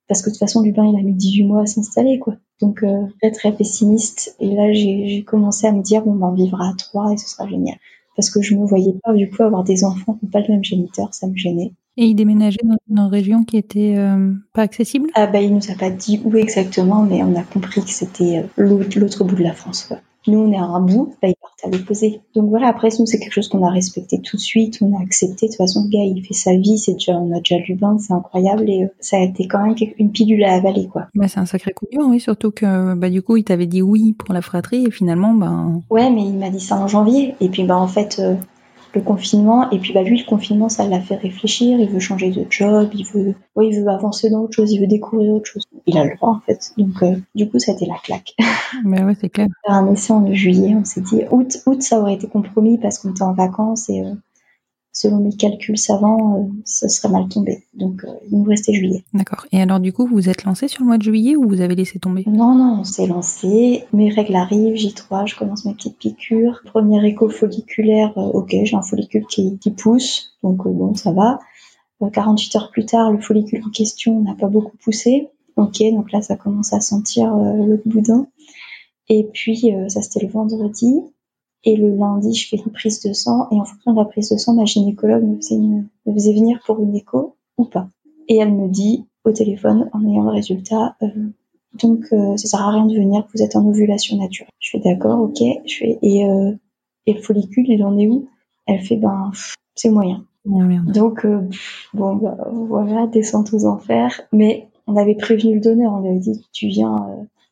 parce 0.08 0.22
que 0.22 0.30
de 0.30 0.34
toute 0.34 0.40
façon, 0.40 0.62
Lubin, 0.62 0.86
il 0.86 0.98
a 0.98 1.02
mis 1.02 1.12
18 1.12 1.44
mois 1.44 1.62
à 1.62 1.66
s'installer, 1.66 2.18
quoi. 2.18 2.34
Donc, 2.60 2.82
euh, 2.82 3.06
très, 3.20 3.30
très 3.30 3.52
pessimiste. 3.52 4.34
Et 4.40 4.54
là, 4.54 4.72
j'ai 4.72 5.22
commencé 5.22 5.66
à 5.66 5.72
me 5.72 5.82
dire, 5.82 6.02
bon, 6.02 6.14
ben, 6.14 6.28
on 6.28 6.34
vivra 6.34 6.70
à 6.70 6.72
trois 6.72 7.12
et 7.12 7.18
ce 7.18 7.28
sera 7.28 7.46
génial. 7.46 7.76
Parce 8.16 8.30
que 8.30 8.40
je 8.40 8.54
me 8.54 8.66
voyais 8.66 8.94
pas, 9.04 9.12
du 9.12 9.30
coup, 9.30 9.42
avoir 9.42 9.64
des 9.64 9.84
enfants 9.84 10.14
qui 10.14 10.24
n'ont 10.24 10.30
pas 10.30 10.40
le 10.40 10.48
même 10.48 10.64
géniteur, 10.64 11.12
ça 11.12 11.26
me 11.26 11.36
gênait. 11.36 11.72
Et 11.98 12.06
il 12.06 12.14
déménageait 12.14 12.58
dans 12.64 12.78
une 12.88 13.10
région 13.10 13.44
qui 13.44 13.56
était 13.56 13.96
euh, 13.96 14.32
pas 14.54 14.62
accessible? 14.62 15.10
Ah, 15.14 15.26
bah, 15.26 15.40
il 15.40 15.54
nous 15.54 15.70
a 15.70 15.74
pas 15.74 15.90
dit 15.90 16.20
où 16.24 16.34
exactement, 16.36 17.02
mais 17.02 17.22
on 17.22 17.36
a 17.36 17.42
compris 17.42 17.82
que 17.82 17.90
c'était 17.90 18.38
euh, 18.38 18.64
l'autre 18.96 19.24
bout 19.24 19.36
de 19.36 19.42
la 19.42 19.52
France, 19.52 19.84
quoi. 19.84 19.98
Nous, 20.28 20.38
on 20.38 20.52
est 20.52 20.58
à 20.58 20.62
un 20.62 20.80
bout, 20.80 21.14
là, 21.22 21.30
il 21.30 21.34
partait 21.40 21.66
à 21.66 21.70
l'opposé. 21.70 22.20
Donc 22.34 22.50
voilà, 22.50 22.68
après, 22.68 22.88
nous, 22.98 23.06
c'est 23.06 23.18
quelque 23.18 23.32
chose 23.32 23.48
qu'on 23.48 23.64
a 23.66 23.70
respecté 23.70 24.20
tout 24.20 24.36
de 24.36 24.42
suite, 24.42 24.78
on 24.82 24.96
a 24.98 25.02
accepté. 25.02 25.46
De 25.46 25.52
toute 25.52 25.56
façon, 25.56 25.84
le 25.84 25.88
gars, 25.88 26.04
il 26.04 26.22
fait 26.24 26.34
sa 26.34 26.54
vie, 26.54 26.78
c'est 26.78 26.92
déjà, 26.92 27.12
on 27.12 27.34
a 27.34 27.38
déjà 27.38 27.56
Lubin, 27.66 27.98
c'est 27.98 28.12
incroyable, 28.12 28.68
et 28.68 28.84
euh, 28.84 28.88
ça 29.00 29.16
a 29.16 29.20
été 29.20 29.48
quand 29.48 29.64
même 29.64 29.74
une 29.98 30.10
pilule 30.10 30.44
à 30.44 30.54
avaler, 30.54 30.86
quoi. 30.86 31.06
Bah, 31.14 31.28
c'est 31.28 31.40
un 31.40 31.46
sacré 31.46 31.72
coup 31.72 31.86
dur, 31.90 32.02
oui, 32.06 32.20
surtout 32.20 32.50
que, 32.50 32.94
bah, 32.94 33.10
du 33.10 33.22
coup, 33.22 33.36
il 33.36 33.44
t'avait 33.44 33.66
dit 33.66 33.82
oui 33.82 34.12
pour 34.12 34.34
la 34.34 34.42
fratrie, 34.42 34.84
et 34.86 34.90
finalement, 34.90 35.32
ben. 35.32 35.82
Ouais, 35.90 36.10
mais 36.10 36.24
il 36.24 36.36
m'a 36.36 36.50
dit 36.50 36.60
ça 36.60 36.76
en 36.76 36.88
janvier, 36.88 37.34
et 37.40 37.48
puis, 37.48 37.64
bah, 37.64 37.78
en 37.78 37.88
fait, 37.88 38.18
euh, 38.18 38.34
le 38.94 39.00
confinement. 39.00 39.70
Et 39.70 39.78
puis 39.78 39.92
bah 39.92 40.02
lui 40.02 40.18
le 40.18 40.24
confinement 40.24 40.68
ça 40.68 40.86
l'a 40.86 41.00
fait 41.00 41.16
réfléchir. 41.16 41.78
Il 41.80 41.88
veut 41.88 42.00
changer 42.00 42.30
de 42.30 42.46
job. 42.48 42.90
Il 42.94 43.04
veut 43.06 43.34
ouais, 43.56 43.68
il 43.68 43.80
veut 43.80 43.88
avancer 43.88 44.30
dans 44.30 44.42
autre 44.42 44.54
chose. 44.54 44.72
Il 44.72 44.80
veut 44.80 44.86
découvrir 44.86 45.34
autre 45.34 45.46
chose. 45.46 45.64
Il 45.86 45.98
a 45.98 46.04
le 46.04 46.16
droit 46.16 46.30
en 46.30 46.40
fait. 46.40 46.72
Donc 46.76 47.02
euh, 47.02 47.16
du 47.34 47.48
coup 47.48 47.58
ça 47.58 47.72
a 47.72 47.74
été 47.74 47.86
la 47.86 47.98
claque. 48.02 48.34
Mais 48.84 49.02
ouais 49.02 49.14
c'est 49.20 49.28
clair. 49.28 49.46
Faire 49.66 49.74
un 49.74 49.92
essai 49.92 50.12
en 50.12 50.32
juillet 50.32 50.74
on 50.74 50.84
s'est 50.84 51.00
dit 51.00 51.22
août 51.30 51.58
août 51.66 51.82
ça 51.82 52.00
aurait 52.00 52.14
été 52.14 52.28
compromis 52.28 52.78
parce 52.78 52.98
qu'on 52.98 53.10
était 53.10 53.22
en 53.22 53.34
vacances 53.34 53.88
et 53.88 54.00
euh, 54.00 54.14
selon 54.92 55.18
mes 55.18 55.32
calculs 55.32 55.78
savants, 55.78 56.38
euh, 56.38 56.46
ça 56.64 56.88
serait 56.88 57.08
mal 57.08 57.28
tombé. 57.28 57.64
Donc, 57.74 58.04
euh, 58.04 58.12
il 58.30 58.38
nous 58.38 58.44
restait 58.44 58.72
juillet. 58.72 59.04
D'accord. 59.14 59.46
Et 59.52 59.60
alors, 59.60 59.80
du 59.80 59.92
coup, 59.92 60.06
vous 60.06 60.14
vous 60.14 60.28
êtes 60.28 60.44
lancé 60.44 60.68
sur 60.68 60.82
le 60.82 60.86
mois 60.86 60.98
de 60.98 61.02
juillet 61.02 61.36
ou 61.36 61.48
vous 61.48 61.60
avez 61.60 61.74
laissé 61.74 61.98
tomber? 61.98 62.24
Non, 62.26 62.54
non, 62.54 62.78
on 62.80 62.84
s'est 62.84 63.06
lancé. 63.06 63.84
Mes 63.92 64.10
règles 64.10 64.36
arrivent, 64.36 64.74
J3, 64.74 65.26
je 65.26 65.36
commence 65.36 65.64
mes 65.64 65.74
petites 65.74 65.98
piqûres. 65.98 66.62
Premier 66.64 67.06
écho 67.06 67.28
folliculaire, 67.28 68.12
euh, 68.16 68.22
ok, 68.22 68.56
j'ai 68.62 68.76
un 68.76 68.82
follicule 68.82 69.26
qui, 69.26 69.58
qui 69.58 69.70
pousse, 69.70 70.36
donc 70.42 70.66
bon, 70.66 70.94
ça 70.94 71.12
va. 71.12 71.38
48 72.12 72.56
heures 72.56 72.70
plus 72.70 72.86
tard, 72.86 73.10
le 73.10 73.18
follicule 73.18 73.60
en 73.66 73.70
question 73.70 74.20
n'a 74.20 74.34
pas 74.34 74.46
beaucoup 74.46 74.76
poussé. 74.76 75.28
Ok, 75.56 75.82
donc 75.92 76.12
là, 76.12 76.22
ça 76.22 76.36
commence 76.36 76.72
à 76.72 76.80
sentir 76.80 77.34
le 77.34 77.82
boudin. 77.84 78.28
Et 79.08 79.28
puis, 79.32 79.72
ça, 79.88 80.00
c'était 80.00 80.24
le 80.24 80.30
vendredi. 80.30 81.02
Et 81.64 81.76
le 81.76 81.94
lundi, 81.94 82.34
je 82.34 82.48
fais 82.48 82.56
une 82.56 82.72
prise 82.72 83.00
de 83.02 83.12
sang. 83.12 83.48
Et 83.50 83.56
en 83.56 83.64
fonction 83.64 83.92
de 83.92 83.98
la 83.98 84.04
prise 84.04 84.30
de 84.30 84.36
sang, 84.36 84.54
ma 84.54 84.64
gynécologue 84.64 85.24
me 85.24 85.36
faisait, 85.36 85.56
me 85.58 86.12
faisait 86.12 86.32
venir 86.32 86.60
pour 86.64 86.80
une 86.80 86.94
écho 86.94 87.36
ou 87.56 87.64
pas. 87.64 87.88
Et 88.28 88.36
elle 88.36 88.52
me 88.52 88.68
dit 88.68 89.06
au 89.24 89.32
téléphone, 89.32 89.90
en 89.92 90.06
ayant 90.06 90.22
le 90.22 90.30
résultat, 90.30 90.96
euh, 91.02 91.08
donc 91.74 92.06
euh, 92.12 92.36
ça 92.36 92.48
sert 92.48 92.62
à 92.62 92.72
rien 92.72 92.86
de 92.86 92.94
venir, 92.94 93.26
vous 93.34 93.42
êtes 93.42 93.56
en 93.56 93.66
ovulation 93.66 94.16
naturelle. 94.16 94.50
Je 94.58 94.70
fais 94.70 94.78
d'accord, 94.80 95.20
ok. 95.20 95.38
Je 95.66 95.74
fais 95.74 95.98
et, 96.02 96.24
euh, 96.24 96.52
et 97.06 97.14
le 97.14 97.20
follicule, 97.20 97.66
il 97.68 97.84
en 97.84 97.96
est 97.98 98.08
où? 98.08 98.28
Elle 98.66 98.80
fait 98.80 98.96
ben 98.96 99.30
c'est 99.74 99.90
moyen. 99.90 100.24
donc 100.44 101.24
euh, 101.24 101.48
bon 101.94 102.16
bah, 102.16 102.36
voilà, 102.52 103.06
descente 103.06 103.52
aux 103.52 103.64
enfers. 103.64 104.20
Mais 104.32 104.68
on 104.86 104.96
avait 104.96 105.14
prévenu 105.14 105.54
le 105.54 105.60
donneur, 105.60 105.92
on 105.92 106.00
lui 106.00 106.08
avait 106.08 106.18
dit 106.18 106.44
tu 106.52 106.68
viens. 106.68 107.06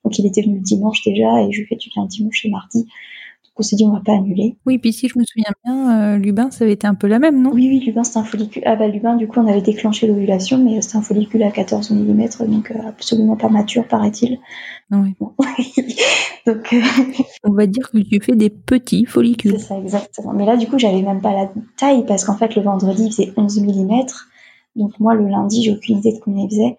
Donc 0.05 0.19
il 0.19 0.27
était 0.27 0.43
venu 0.43 0.57
le 0.57 0.63
dimanche 0.63 1.03
déjà 1.05 1.43
et 1.43 1.53
je 1.53 1.59
lui 1.59 1.65
ai 1.65 1.67
fait 1.67 1.77
tu 1.77 1.91
viens 1.91 2.07
dimanche 2.07 2.45
et 2.45 2.51
mardi 2.51 2.87
on 3.59 3.63
s'est 3.63 3.77
dit 3.77 3.85
on 3.85 3.93
va 3.93 4.03
pas 4.05 4.13
annuler. 4.13 4.57
Oui, 4.67 4.79
puis 4.79 4.93
si 4.93 5.09
je 5.09 5.19
me 5.19 5.25
souviens 5.25 5.53
bien, 5.65 6.15
euh, 6.15 6.19
Lubin, 6.19 6.51
ça 6.51 6.65
avait 6.65 6.75
été 6.75 6.87
un 6.87 6.95
peu 6.95 7.07
la 7.07 7.19
même, 7.19 7.43
non? 7.43 7.51
Oui, 7.53 7.69
oui, 7.69 7.81
Lubin, 7.81 8.05
c'était 8.05 8.19
un 8.19 8.25
follicule. 8.25 8.63
Ah 8.67 8.77
bah 8.77 8.87
Lubin, 8.89 9.17
du 9.17 9.27
coup, 9.27 9.41
on 9.41 9.47
avait 9.47 9.63
déclenché 9.63 10.07
l'ovulation, 10.07 10.59
mais 10.59 10.81
c'était 10.83 10.97
un 10.97 11.03
follicule 11.03 11.43
à 11.43 11.51
14 11.51 11.91
mm, 11.91 12.29
donc 12.49 12.71
euh, 12.71 12.89
absolument 12.89 13.37
pas 13.37 13.49
mature, 13.49 13.87
paraît-il. 13.89 14.39
Ah 14.91 14.99
oui. 15.03 15.15
Bon. 15.19 15.33
donc, 16.47 16.73
euh... 16.73 16.81
on 17.45 17.53
va 17.53 17.67
dire 17.67 17.91
que 17.91 17.99
tu 17.99 18.21
fais 18.21 18.37
des 18.37 18.51
petits 18.51 19.07
follicules. 19.07 19.53
C'est 19.53 19.67
ça, 19.67 19.79
exactement. 19.79 20.33
Mais 20.33 20.47
là, 20.47 20.57
du 20.57 20.67
coup, 20.67 20.79
j'avais 20.79 21.03
même 21.03 21.21
pas 21.21 21.33
la 21.33 21.51
taille, 21.77 22.05
parce 22.07 22.25
qu'en 22.25 22.37
fait, 22.37 22.55
le 22.57 22.63
vendredi, 22.63 23.05
il 23.05 23.11
faisait 23.11 23.33
11 23.37 23.61
mm. 23.63 24.07
Donc 24.77 25.01
moi, 25.01 25.15
le 25.15 25.27
lundi, 25.27 25.63
j'ai 25.63 25.73
aucune 25.73 25.99
idée 25.99 26.13
de 26.13 26.19
combien 26.19 26.45
il 26.45 26.51
faisait. 26.51 26.77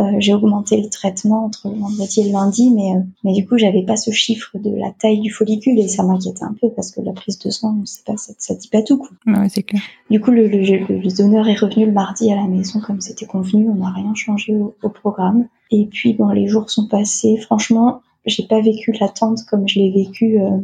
Euh, 0.00 0.16
j'ai 0.18 0.32
augmenté 0.32 0.80
le 0.80 0.88
traitement 0.88 1.44
entre 1.44 1.68
le 1.68 1.78
vendredi 1.78 2.20
et 2.20 2.24
le 2.24 2.32
lundi, 2.32 2.70
mais, 2.70 2.96
euh, 2.96 3.00
mais 3.24 3.32
du 3.34 3.46
coup, 3.46 3.58
j'avais 3.58 3.82
pas 3.82 3.96
ce 3.96 4.10
chiffre 4.10 4.50
de 4.54 4.74
la 4.74 4.90
taille 4.90 5.20
du 5.20 5.30
follicule 5.30 5.78
et 5.78 5.88
ça 5.88 6.02
m'inquiétait 6.02 6.44
un 6.44 6.54
peu 6.58 6.70
parce 6.70 6.90
que 6.90 7.00
la 7.02 7.12
prise 7.12 7.38
de 7.38 7.50
sang, 7.50 7.76
on 7.82 7.86
sait 7.86 8.02
pas, 8.06 8.16
ça, 8.16 8.32
ça 8.38 8.54
dit 8.54 8.68
pas 8.68 8.82
tout. 8.82 8.98
Quoi. 8.98 9.10
Ouais, 9.26 9.48
c'est 9.48 9.62
clair. 9.62 9.82
Du 10.10 10.20
coup, 10.20 10.30
le, 10.30 10.48
le, 10.48 10.60
le, 10.60 11.16
donneur 11.16 11.48
est 11.48 11.58
revenu 11.58 11.86
le 11.86 11.92
mardi 11.92 12.32
à 12.32 12.36
la 12.36 12.46
maison 12.46 12.80
comme 12.80 13.00
c'était 13.00 13.26
convenu. 13.26 13.68
On 13.68 13.74
n'a 13.74 13.90
rien 13.90 14.14
changé 14.14 14.56
au, 14.56 14.74
au, 14.82 14.88
programme. 14.88 15.48
Et 15.70 15.86
puis, 15.86 16.14
bon, 16.14 16.30
les 16.30 16.46
jours 16.46 16.70
sont 16.70 16.86
passés. 16.86 17.36
Franchement, 17.36 18.00
j'ai 18.26 18.46
pas 18.46 18.60
vécu 18.60 18.92
l'attente 18.98 19.40
comme 19.48 19.68
je 19.68 19.78
l'ai 19.78 19.90
vécu 19.90 20.40
euh, 20.40 20.58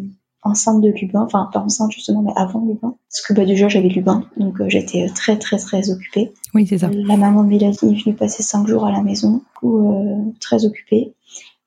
enceinte 0.47 0.81
de 0.81 0.89
Lubin, 0.89 1.23
enfin 1.23 1.49
pas 1.53 1.61
enceinte 1.61 1.93
justement, 1.93 2.23
mais 2.23 2.33
avant 2.37 2.61
Lubin. 2.61 2.97
Parce 3.11 3.27
que 3.27 3.35
bah, 3.35 3.45
déjà 3.45 3.69
j'avais 3.69 3.89
Lubin, 3.89 4.25
donc 4.37 4.61
euh, 4.61 4.69
j'étais 4.69 5.09
très 5.15 5.39
très 5.39 5.59
très 5.59 5.91
occupée. 5.91 6.33
Oui, 6.55 6.67
c'est 6.67 6.79
ça. 6.79 6.91
La 6.91 7.17
maman 7.17 7.43
de 7.43 7.49
Mélanie 7.49 7.75
est 7.75 8.05
venue 8.05 8.15
passer 8.15 8.43
cinq 8.43 8.67
jours 8.67 8.87
à 8.87 8.93
la 8.93 9.03
maison, 9.03 9.39
du 9.39 9.59
coup 9.59 9.79
euh, 9.79 10.17
très 10.41 10.65
occupée. 10.65 11.15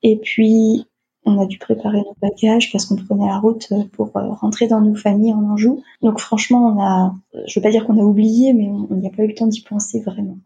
Et 0.02 0.16
puis 0.16 0.86
on 1.24 1.40
a 1.40 1.46
dû 1.46 1.58
préparer 1.58 1.98
nos 1.98 2.16
bagages 2.20 2.72
parce 2.72 2.86
qu'on 2.86 2.96
prenait 2.96 3.26
la 3.26 3.38
route 3.38 3.68
euh, 3.72 3.84
pour 3.92 4.10
rentrer 4.12 4.66
dans 4.66 4.80
nos 4.80 4.94
familles 4.94 5.34
en 5.34 5.44
Anjou. 5.44 5.82
Donc 6.02 6.18
franchement, 6.18 6.74
on 6.74 6.82
a, 6.82 7.14
je 7.46 7.58
veux 7.58 7.62
pas 7.62 7.70
dire 7.70 7.86
qu'on 7.86 7.98
a 8.00 8.04
oublié, 8.04 8.52
mais 8.52 8.68
on 8.68 8.94
n'y 8.96 9.06
a 9.06 9.10
pas 9.10 9.22
eu 9.22 9.28
le 9.28 9.34
temps 9.34 9.46
d'y 9.46 9.60
penser 9.60 10.00
vraiment. 10.00 10.38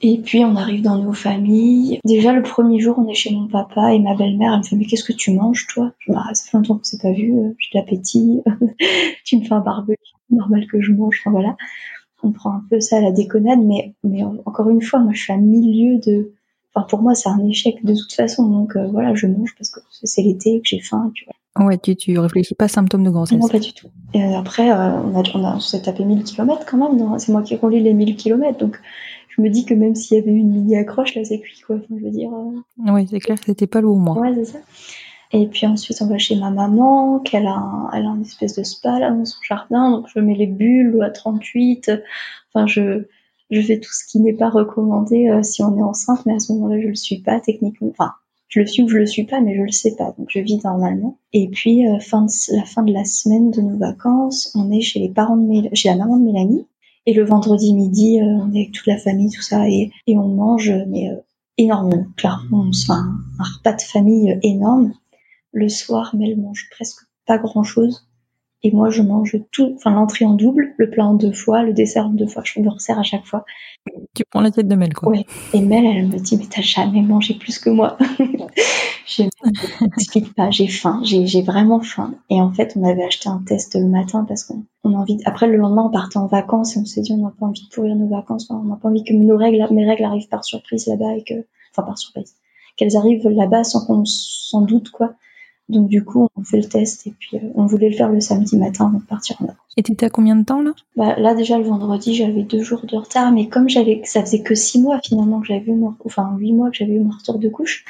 Et 0.00 0.18
puis 0.18 0.44
on 0.44 0.56
arrive 0.56 0.82
dans 0.82 0.96
nos 0.96 1.12
familles. 1.12 2.00
Déjà 2.04 2.32
le 2.32 2.42
premier 2.42 2.80
jour, 2.80 2.98
on 2.98 3.08
est 3.08 3.14
chez 3.14 3.34
mon 3.34 3.46
papa 3.46 3.92
et 3.92 3.98
ma 3.98 4.14
belle-mère. 4.14 4.52
Elle 4.52 4.60
me 4.60 4.64
fait 4.64 4.76
mais 4.76 4.86
qu'est-ce 4.86 5.04
que 5.04 5.12
tu 5.12 5.32
manges 5.32 5.66
toi? 5.66 5.92
Je 5.98 6.10
me 6.10 6.16
dis, 6.16 6.22
ah, 6.24 6.34
ça 6.34 6.50
fait 6.50 6.56
longtemps 6.56 6.76
qu'on 6.76 6.84
s'est 6.84 6.98
pas 6.98 7.12
vu. 7.12 7.34
J'ai 7.58 7.78
de 7.78 7.84
l'appétit. 7.84 8.42
tu 9.24 9.38
me 9.38 9.44
fais 9.44 9.52
un 9.52 9.60
barbecue, 9.60 9.96
normal 10.30 10.66
que 10.66 10.80
je 10.80 10.92
mange. 10.92 11.20
Enfin 11.20 11.30
voilà. 11.30 11.56
On 12.22 12.32
prend 12.32 12.52
un 12.52 12.62
peu 12.68 12.80
ça 12.80 12.98
à 12.98 13.00
la 13.00 13.12
déconnade, 13.12 13.60
mais 13.62 13.94
mais 14.04 14.22
encore 14.22 14.68
une 14.70 14.82
fois, 14.82 15.00
moi 15.00 15.12
je 15.14 15.22
suis 15.22 15.32
à 15.32 15.36
milieu 15.36 15.98
de. 15.98 16.32
Enfin 16.74 16.86
pour 16.88 17.02
moi 17.02 17.14
c'est 17.14 17.28
un 17.28 17.44
échec 17.46 17.84
de 17.84 17.94
toute 17.94 18.12
façon. 18.12 18.48
Donc 18.48 18.76
euh, 18.76 18.86
voilà, 18.88 19.14
je 19.14 19.26
mange 19.26 19.54
parce 19.56 19.70
que 19.70 19.80
c'est 20.04 20.22
l'été 20.22 20.60
que 20.60 20.68
j'ai 20.68 20.80
faim. 20.80 21.12
Ouais, 21.58 21.78
tu, 21.78 21.96
tu 21.96 22.18
réfléchis 22.18 22.54
pas 22.54 22.68
symptômes 22.68 23.02
de 23.04 23.10
grossesse. 23.10 23.38
Non, 23.38 23.48
pas 23.48 23.58
du 23.58 23.72
tout. 23.72 23.88
Et 24.14 24.22
après, 24.34 24.70
euh, 24.70 24.74
on, 24.74 25.18
a, 25.18 25.22
on, 25.34 25.44
a, 25.44 25.56
on 25.56 25.60
s'est 25.60 25.82
tapé 25.82 26.04
1000 26.04 26.22
km 26.22 26.64
quand 26.64 26.76
même. 26.76 27.18
C'est 27.18 27.32
moi 27.32 27.42
qui 27.42 27.54
ai 27.54 27.58
conduit 27.58 27.80
les 27.80 27.92
1000 27.92 28.16
km. 28.16 28.58
Donc, 28.58 28.80
je 29.40 29.44
me 29.44 29.50
dis 29.50 29.64
que 29.64 29.72
même 29.72 29.94
s'il 29.94 30.18
y 30.18 30.20
avait 30.20 30.32
eu 30.32 30.36
une 30.36 30.52
mini 30.52 30.76
accroche, 30.76 31.14
là, 31.14 31.24
c'est 31.24 31.40
cuit, 31.40 31.62
quoi. 31.66 31.76
Enfin, 31.76 31.96
je 31.98 32.04
veux 32.04 32.10
dire. 32.10 32.30
Euh... 32.32 32.92
Oui, 32.92 33.06
c'est 33.08 33.20
clair 33.20 33.38
que 33.38 33.46
c'était 33.46 33.66
pas 33.66 33.80
lourd, 33.80 33.96
moi. 33.96 34.18
Ouais, 34.18 34.34
c'est 34.34 34.52
ça. 34.52 34.58
Et 35.32 35.46
puis 35.46 35.66
ensuite, 35.66 36.02
on 36.02 36.06
va 36.06 36.18
chez 36.18 36.36
ma 36.36 36.50
maman, 36.50 37.20
qu'elle 37.20 37.46
a, 37.46 37.54
un, 37.54 37.90
elle 37.92 38.04
a 38.04 38.08
une 38.08 38.22
espèce 38.22 38.56
de 38.56 38.64
spa 38.64 38.98
là 38.98 39.10
dans 39.10 39.24
son 39.24 39.40
jardin. 39.42 39.92
Donc, 39.92 40.06
je 40.14 40.20
mets 40.20 40.34
les 40.34 40.46
bulles 40.46 41.00
à 41.02 41.10
38. 41.10 41.90
Enfin, 42.52 42.66
je, 42.66 43.04
je 43.50 43.60
fais 43.62 43.78
tout 43.78 43.92
ce 43.92 44.04
qui 44.06 44.20
n'est 44.20 44.34
pas 44.34 44.50
recommandé 44.50 45.28
euh, 45.28 45.42
si 45.42 45.62
on 45.62 45.78
est 45.78 45.82
enceinte, 45.82 46.26
mais 46.26 46.34
à 46.34 46.38
ce 46.38 46.52
moment-là, 46.52 46.80
je 46.80 46.88
le 46.88 46.94
suis 46.94 47.20
pas 47.20 47.40
techniquement. 47.40 47.88
Enfin, 47.90 48.12
je 48.48 48.60
le 48.60 48.66
suis 48.66 48.82
ou 48.82 48.88
je 48.88 48.98
le 48.98 49.06
suis 49.06 49.24
pas, 49.24 49.40
mais 49.40 49.56
je 49.56 49.62
le 49.62 49.70
sais 49.70 49.94
pas. 49.96 50.14
Donc, 50.18 50.26
je 50.28 50.40
vis 50.40 50.60
normalement. 50.62 51.16
Et 51.32 51.48
puis, 51.48 51.88
euh, 51.88 52.00
fin 52.00 52.22
de, 52.22 52.56
la 52.56 52.64
fin 52.64 52.82
de 52.82 52.92
la 52.92 53.04
semaine 53.04 53.50
de 53.50 53.62
nos 53.62 53.78
vacances, 53.78 54.52
on 54.54 54.70
est 54.70 54.80
chez 54.82 54.98
les 54.98 55.08
parents 55.08 55.36
de 55.36 55.46
Mél 55.46 55.70
chez 55.72 55.88
la 55.88 55.96
maman 55.96 56.18
de 56.18 56.24
Mélanie. 56.24 56.66
Et 57.06 57.14
le 57.14 57.24
vendredi 57.24 57.74
midi, 57.74 58.20
euh, 58.20 58.24
on 58.24 58.52
est 58.52 58.60
avec 58.60 58.72
toute 58.72 58.86
la 58.86 58.98
famille, 58.98 59.30
tout 59.30 59.42
ça, 59.42 59.68
et, 59.68 59.90
on 60.08 60.28
mange, 60.28 60.72
mais 60.88 61.10
euh, 61.10 61.16
énormément. 61.56 62.06
Clairement, 62.16 62.64
on 62.68 62.72
se 62.72 62.86
fait 62.86 62.92
un, 62.92 63.18
un, 63.38 63.44
repas 63.44 63.72
de 63.72 63.82
famille 63.82 64.38
énorme. 64.42 64.92
Le 65.52 65.68
soir, 65.68 66.14
Mel 66.14 66.38
mange 66.38 66.68
presque 66.70 67.00
pas 67.26 67.38
grand-chose. 67.38 68.09
Et 68.62 68.72
moi, 68.72 68.90
je 68.90 69.02
mange 69.02 69.36
tout, 69.52 69.72
enfin 69.76 69.90
l'entrée 69.90 70.26
en 70.26 70.34
double, 70.34 70.74
le 70.76 70.90
plat 70.90 71.06
en 71.06 71.14
deux 71.14 71.32
fois, 71.32 71.62
le 71.62 71.72
dessert 71.72 72.06
en 72.06 72.10
deux 72.10 72.26
fois. 72.26 72.42
Je 72.44 72.60
me 72.60 72.68
resserre 72.68 72.98
à 72.98 73.02
chaque 73.02 73.24
fois. 73.24 73.46
Tu 74.14 74.22
prends 74.30 74.42
la 74.42 74.50
tête 74.50 74.68
de 74.68 74.74
Mel, 74.74 74.92
quoi. 74.92 75.08
Ouais. 75.08 75.24
Et 75.54 75.62
Mel, 75.62 75.86
elle 75.86 76.08
me 76.08 76.18
dit, 76.18 76.36
mais 76.36 76.44
t'as 76.44 76.60
jamais 76.60 77.00
mangé 77.00 77.34
plus 77.34 77.58
que 77.58 77.70
moi. 77.70 77.96
je 79.06 79.22
n'explique 79.80 80.34
pas, 80.34 80.50
j'ai 80.50 80.68
faim, 80.68 81.00
j'ai 81.04 81.40
vraiment 81.40 81.80
faim. 81.80 82.14
Et 82.28 82.40
en 82.40 82.52
fait, 82.52 82.74
on 82.76 82.84
avait 82.84 83.04
acheté 83.04 83.30
un 83.30 83.42
test 83.46 83.76
le 83.76 83.86
matin 83.86 84.26
parce 84.28 84.44
qu'on 84.44 84.62
a 84.84 84.96
envie. 84.96 85.16
De... 85.16 85.22
Après, 85.24 85.46
le 85.46 85.56
lendemain, 85.56 85.84
on 85.86 85.90
partait 85.90 86.18
en 86.18 86.26
vacances 86.26 86.76
et 86.76 86.80
on 86.80 86.84
s'est 86.84 87.00
dit, 87.00 87.12
on 87.12 87.24
n'a 87.24 87.32
pas 87.38 87.46
envie 87.46 87.62
de 87.62 87.74
pourrir 87.74 87.96
nos 87.96 88.08
vacances. 88.08 88.46
On 88.50 88.62
n'a 88.64 88.76
pas 88.76 88.88
envie 88.88 89.04
que 89.04 89.14
nos 89.14 89.38
règles, 89.38 89.66
mes 89.72 89.86
règles 89.86 90.04
arrivent 90.04 90.28
par 90.28 90.44
surprise 90.44 90.86
là-bas 90.86 91.14
et 91.16 91.24
que, 91.24 91.46
enfin, 91.72 91.86
par 91.86 91.96
surprise, 91.96 92.34
qu'elles 92.76 92.96
arrivent 92.98 93.26
là-bas 93.26 93.64
sans 93.64 93.86
qu'on 93.86 94.04
s'en 94.04 94.60
doute, 94.60 94.90
quoi. 94.90 95.14
Donc 95.70 95.88
du 95.88 96.04
coup, 96.04 96.28
on 96.36 96.42
fait 96.42 96.58
le 96.58 96.68
test 96.68 97.06
et 97.06 97.14
puis 97.18 97.36
euh, 97.36 97.48
on 97.54 97.66
voulait 97.66 97.88
le 97.88 97.96
faire 97.96 98.10
le 98.10 98.20
samedi 98.20 98.56
matin 98.56 98.86
avant 98.86 98.98
de 98.98 99.04
partir 99.04 99.36
en 99.40 99.46
vacances. 99.46 99.72
Et 99.76 99.82
t'étais 99.82 100.06
à 100.06 100.10
combien 100.10 100.36
de 100.36 100.44
temps 100.44 100.62
là? 100.62 100.72
Bah, 100.96 101.16
Là 101.18 101.34
déjà 101.34 101.58
le 101.58 101.64
vendredi, 101.64 102.14
j'avais 102.14 102.42
deux 102.42 102.62
jours 102.62 102.84
de 102.84 102.96
retard, 102.96 103.32
mais 103.32 103.48
comme 103.48 103.68
j'avais, 103.68 104.02
ça 104.04 104.20
faisait 104.20 104.42
que 104.42 104.54
six 104.54 104.80
mois 104.80 105.00
finalement 105.02 105.40
que 105.40 105.46
j'avais 105.46 105.70
eu 105.70 105.74
mon, 105.74 105.94
enfin 106.04 106.34
huit 106.38 106.52
mois 106.52 106.70
que 106.70 106.76
j'avais 106.76 106.94
eu 106.94 107.00
mon 107.00 107.10
retour 107.10 107.38
de 107.38 107.48
couche. 107.48 107.84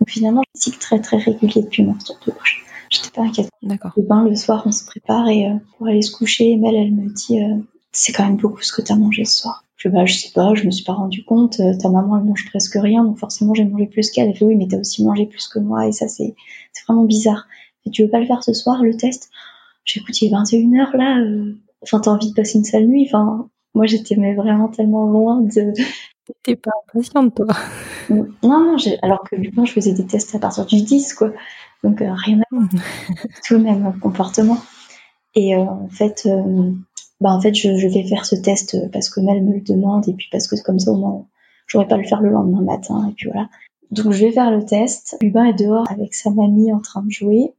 Donc 0.00 0.10
finalement, 0.10 0.42
j'ai 0.54 0.62
cycle 0.62 0.78
très 0.78 1.00
très 1.00 1.18
régulier 1.18 1.62
depuis 1.62 1.84
mon 1.84 1.92
retour 1.92 2.18
de 2.26 2.32
couche. 2.32 2.64
J'étais 2.90 3.10
pas 3.10 3.22
inquiète. 3.22 3.48
D'accord. 3.62 3.92
Le 3.96 4.02
bain 4.02 4.24
le 4.24 4.34
soir, 4.34 4.64
on 4.66 4.72
se 4.72 4.84
prépare 4.84 5.28
et 5.28 5.46
euh, 5.46 5.54
pour 5.78 5.86
aller 5.86 6.02
se 6.02 6.10
coucher, 6.10 6.56
Mel, 6.56 6.74
elle 6.74 6.92
me 6.92 7.08
dit, 7.08 7.40
euh, 7.40 7.56
c'est 7.92 8.12
quand 8.12 8.24
même 8.24 8.36
beaucoup 8.36 8.62
ce 8.62 8.72
que 8.72 8.82
t'as 8.82 8.96
mangé 8.96 9.24
ce 9.24 9.42
soir. 9.42 9.64
Je 9.82 9.88
bah, 9.88 10.04
je 10.04 10.14
sais 10.14 10.30
pas, 10.34 10.54
je 10.54 10.64
me 10.66 10.70
suis 10.70 10.84
pas 10.84 10.92
rendu 10.92 11.24
compte. 11.24 11.58
Euh, 11.60 11.72
ta 11.76 11.88
maman, 11.88 12.18
elle 12.18 12.24
mange 12.24 12.44
presque 12.50 12.74
rien, 12.80 13.02
donc 13.02 13.18
forcément, 13.18 13.54
j'ai 13.54 13.64
mangé 13.64 13.86
plus 13.86 14.10
qu'elle. 14.10 14.28
Elle 14.28 14.36
fait 14.36 14.44
oui, 14.44 14.56
mais 14.56 14.68
t'as 14.68 14.78
aussi 14.78 15.02
mangé 15.04 15.24
plus 15.26 15.48
que 15.48 15.58
moi, 15.58 15.86
et 15.86 15.92
ça, 15.92 16.06
c'est 16.06 16.34
c'est 16.72 16.84
vraiment 16.86 17.04
bizarre. 17.04 17.46
Et 17.86 17.90
tu 17.90 18.02
veux 18.02 18.10
pas 18.10 18.20
le 18.20 18.26
faire 18.26 18.44
ce 18.44 18.52
soir, 18.52 18.82
le 18.82 18.94
test? 18.94 19.30
J'ai 19.86 20.00
écoute, 20.00 20.20
il 20.20 20.26
est 20.28 20.36
21h 20.36 20.96
là. 20.96 21.18
euh, 21.20 21.54
Enfin, 21.82 21.98
t'as 22.00 22.10
envie 22.10 22.28
de 22.30 22.34
passer 22.34 22.58
une 22.58 22.64
sale 22.64 22.86
nuit. 22.86 23.06
Enfin, 23.08 23.48
moi, 23.74 23.86
j'étais 23.86 24.16
mais 24.16 24.34
vraiment 24.34 24.68
tellement 24.68 25.06
loin 25.06 25.40
de. 25.40 25.72
T'es 26.44 26.56
pas 26.56 26.70
impatiente, 26.92 27.34
toi. 27.34 27.46
Non, 28.10 28.26
non, 28.42 28.76
j'ai- 28.78 28.98
alors 29.02 29.24
que 29.24 29.34
du 29.36 29.50
coup, 29.50 29.64
je 29.66 29.72
faisais 29.72 29.92
des 29.94 30.06
tests 30.06 30.34
à 30.34 30.38
partir 30.38 30.66
du 30.66 30.82
10, 30.82 31.14
quoi. 31.14 31.32
Donc, 31.82 32.02
euh, 32.02 32.12
rien 32.12 32.38
à 32.40 32.44
voir. 32.54 32.68
tout 33.46 33.54
le 33.54 33.60
même 33.60 33.98
comportement. 34.00 34.58
Et 35.34 35.56
euh, 35.56 35.60
en 35.60 35.88
fait, 35.88 36.28
bah 37.20 37.30
en 37.30 37.40
fait, 37.40 37.54
je, 37.54 37.76
je 37.76 37.88
vais 37.88 38.04
faire 38.04 38.24
ce 38.24 38.34
test 38.34 38.76
parce 38.92 39.10
que 39.10 39.20
Mel 39.20 39.42
me 39.44 39.54
le 39.54 39.60
demande 39.60 40.08
et 40.08 40.14
puis 40.14 40.28
parce 40.32 40.48
que 40.48 40.60
comme 40.62 40.78
ça 40.78 40.92
au 40.92 40.96
moins 40.96 41.26
j'aurais 41.70 41.86
pas 41.86 41.94
à 41.94 41.98
le 41.98 42.04
faire 42.04 42.20
le 42.20 42.30
lendemain 42.30 42.62
matin 42.62 43.06
et 43.08 43.12
puis 43.12 43.28
voilà. 43.30 43.48
Donc 43.90 44.12
je 44.12 44.24
vais 44.24 44.32
faire 44.32 44.50
le 44.50 44.64
test. 44.64 45.16
Lubin 45.20 45.44
est 45.44 45.58
dehors 45.58 45.90
avec 45.90 46.14
sa 46.14 46.30
mamie 46.30 46.72
en 46.72 46.80
train 46.80 47.02
de 47.02 47.10
jouer 47.10 47.54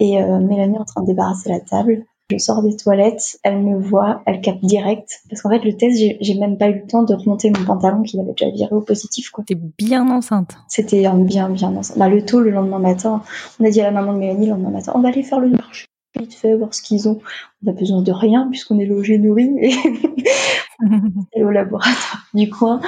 et 0.00 0.22
euh, 0.22 0.38
Mélanie 0.40 0.78
en 0.78 0.84
train 0.84 1.02
de 1.02 1.06
débarrasser 1.06 1.48
la 1.48 1.60
table. 1.60 2.04
Je 2.28 2.38
sors 2.38 2.60
des 2.60 2.76
toilettes, 2.76 3.38
elle 3.44 3.62
me 3.62 3.78
voit, 3.78 4.22
elle 4.26 4.40
capte 4.40 4.64
direct 4.64 5.20
parce 5.30 5.42
qu'en 5.42 5.50
fait 5.50 5.64
le 5.64 5.76
test 5.76 5.96
j'ai 6.20 6.34
même 6.34 6.58
pas 6.58 6.68
eu 6.68 6.80
le 6.80 6.86
temps 6.86 7.04
de 7.04 7.14
remonter 7.14 7.50
mon 7.50 7.64
pantalon 7.64 8.02
qu'il 8.02 8.18
avait 8.18 8.32
déjà 8.32 8.50
viré 8.50 8.74
au 8.74 8.80
positif 8.80 9.30
quoi. 9.30 9.44
T'es 9.46 9.54
bien 9.54 10.08
enceinte. 10.10 10.56
C'était 10.66 11.06
un 11.06 11.18
bien, 11.18 11.48
bien 11.50 11.70
dans 11.70 11.82
bah, 11.96 12.08
Le 12.08 12.24
tôt, 12.24 12.40
le 12.40 12.50
lendemain 12.50 12.80
matin, 12.80 13.22
on 13.60 13.64
a 13.64 13.70
dit 13.70 13.80
à 13.80 13.84
la 13.84 13.92
maman 13.92 14.12
de 14.12 14.18
Mélanie, 14.18 14.46
le 14.46 14.52
lendemain 14.52 14.70
matin, 14.70 14.92
on 14.96 15.00
va 15.00 15.10
aller 15.10 15.22
faire 15.22 15.38
le 15.38 15.50
marché 15.50 15.86
vite 16.18 16.34
fait, 16.34 16.54
voir 16.56 16.74
ce 16.74 16.82
qu'ils 16.82 17.08
ont. 17.08 17.20
On 17.64 17.70
a 17.70 17.72
besoin 17.72 18.02
de 18.02 18.12
rien, 18.12 18.46
puisqu'on 18.50 18.78
est 18.78 18.86
logé, 18.86 19.18
nourri, 19.18 19.50
et, 19.60 19.74
au 21.44 21.50
laboratoire 21.50 22.26
du 22.34 22.48
coin. 22.50 22.80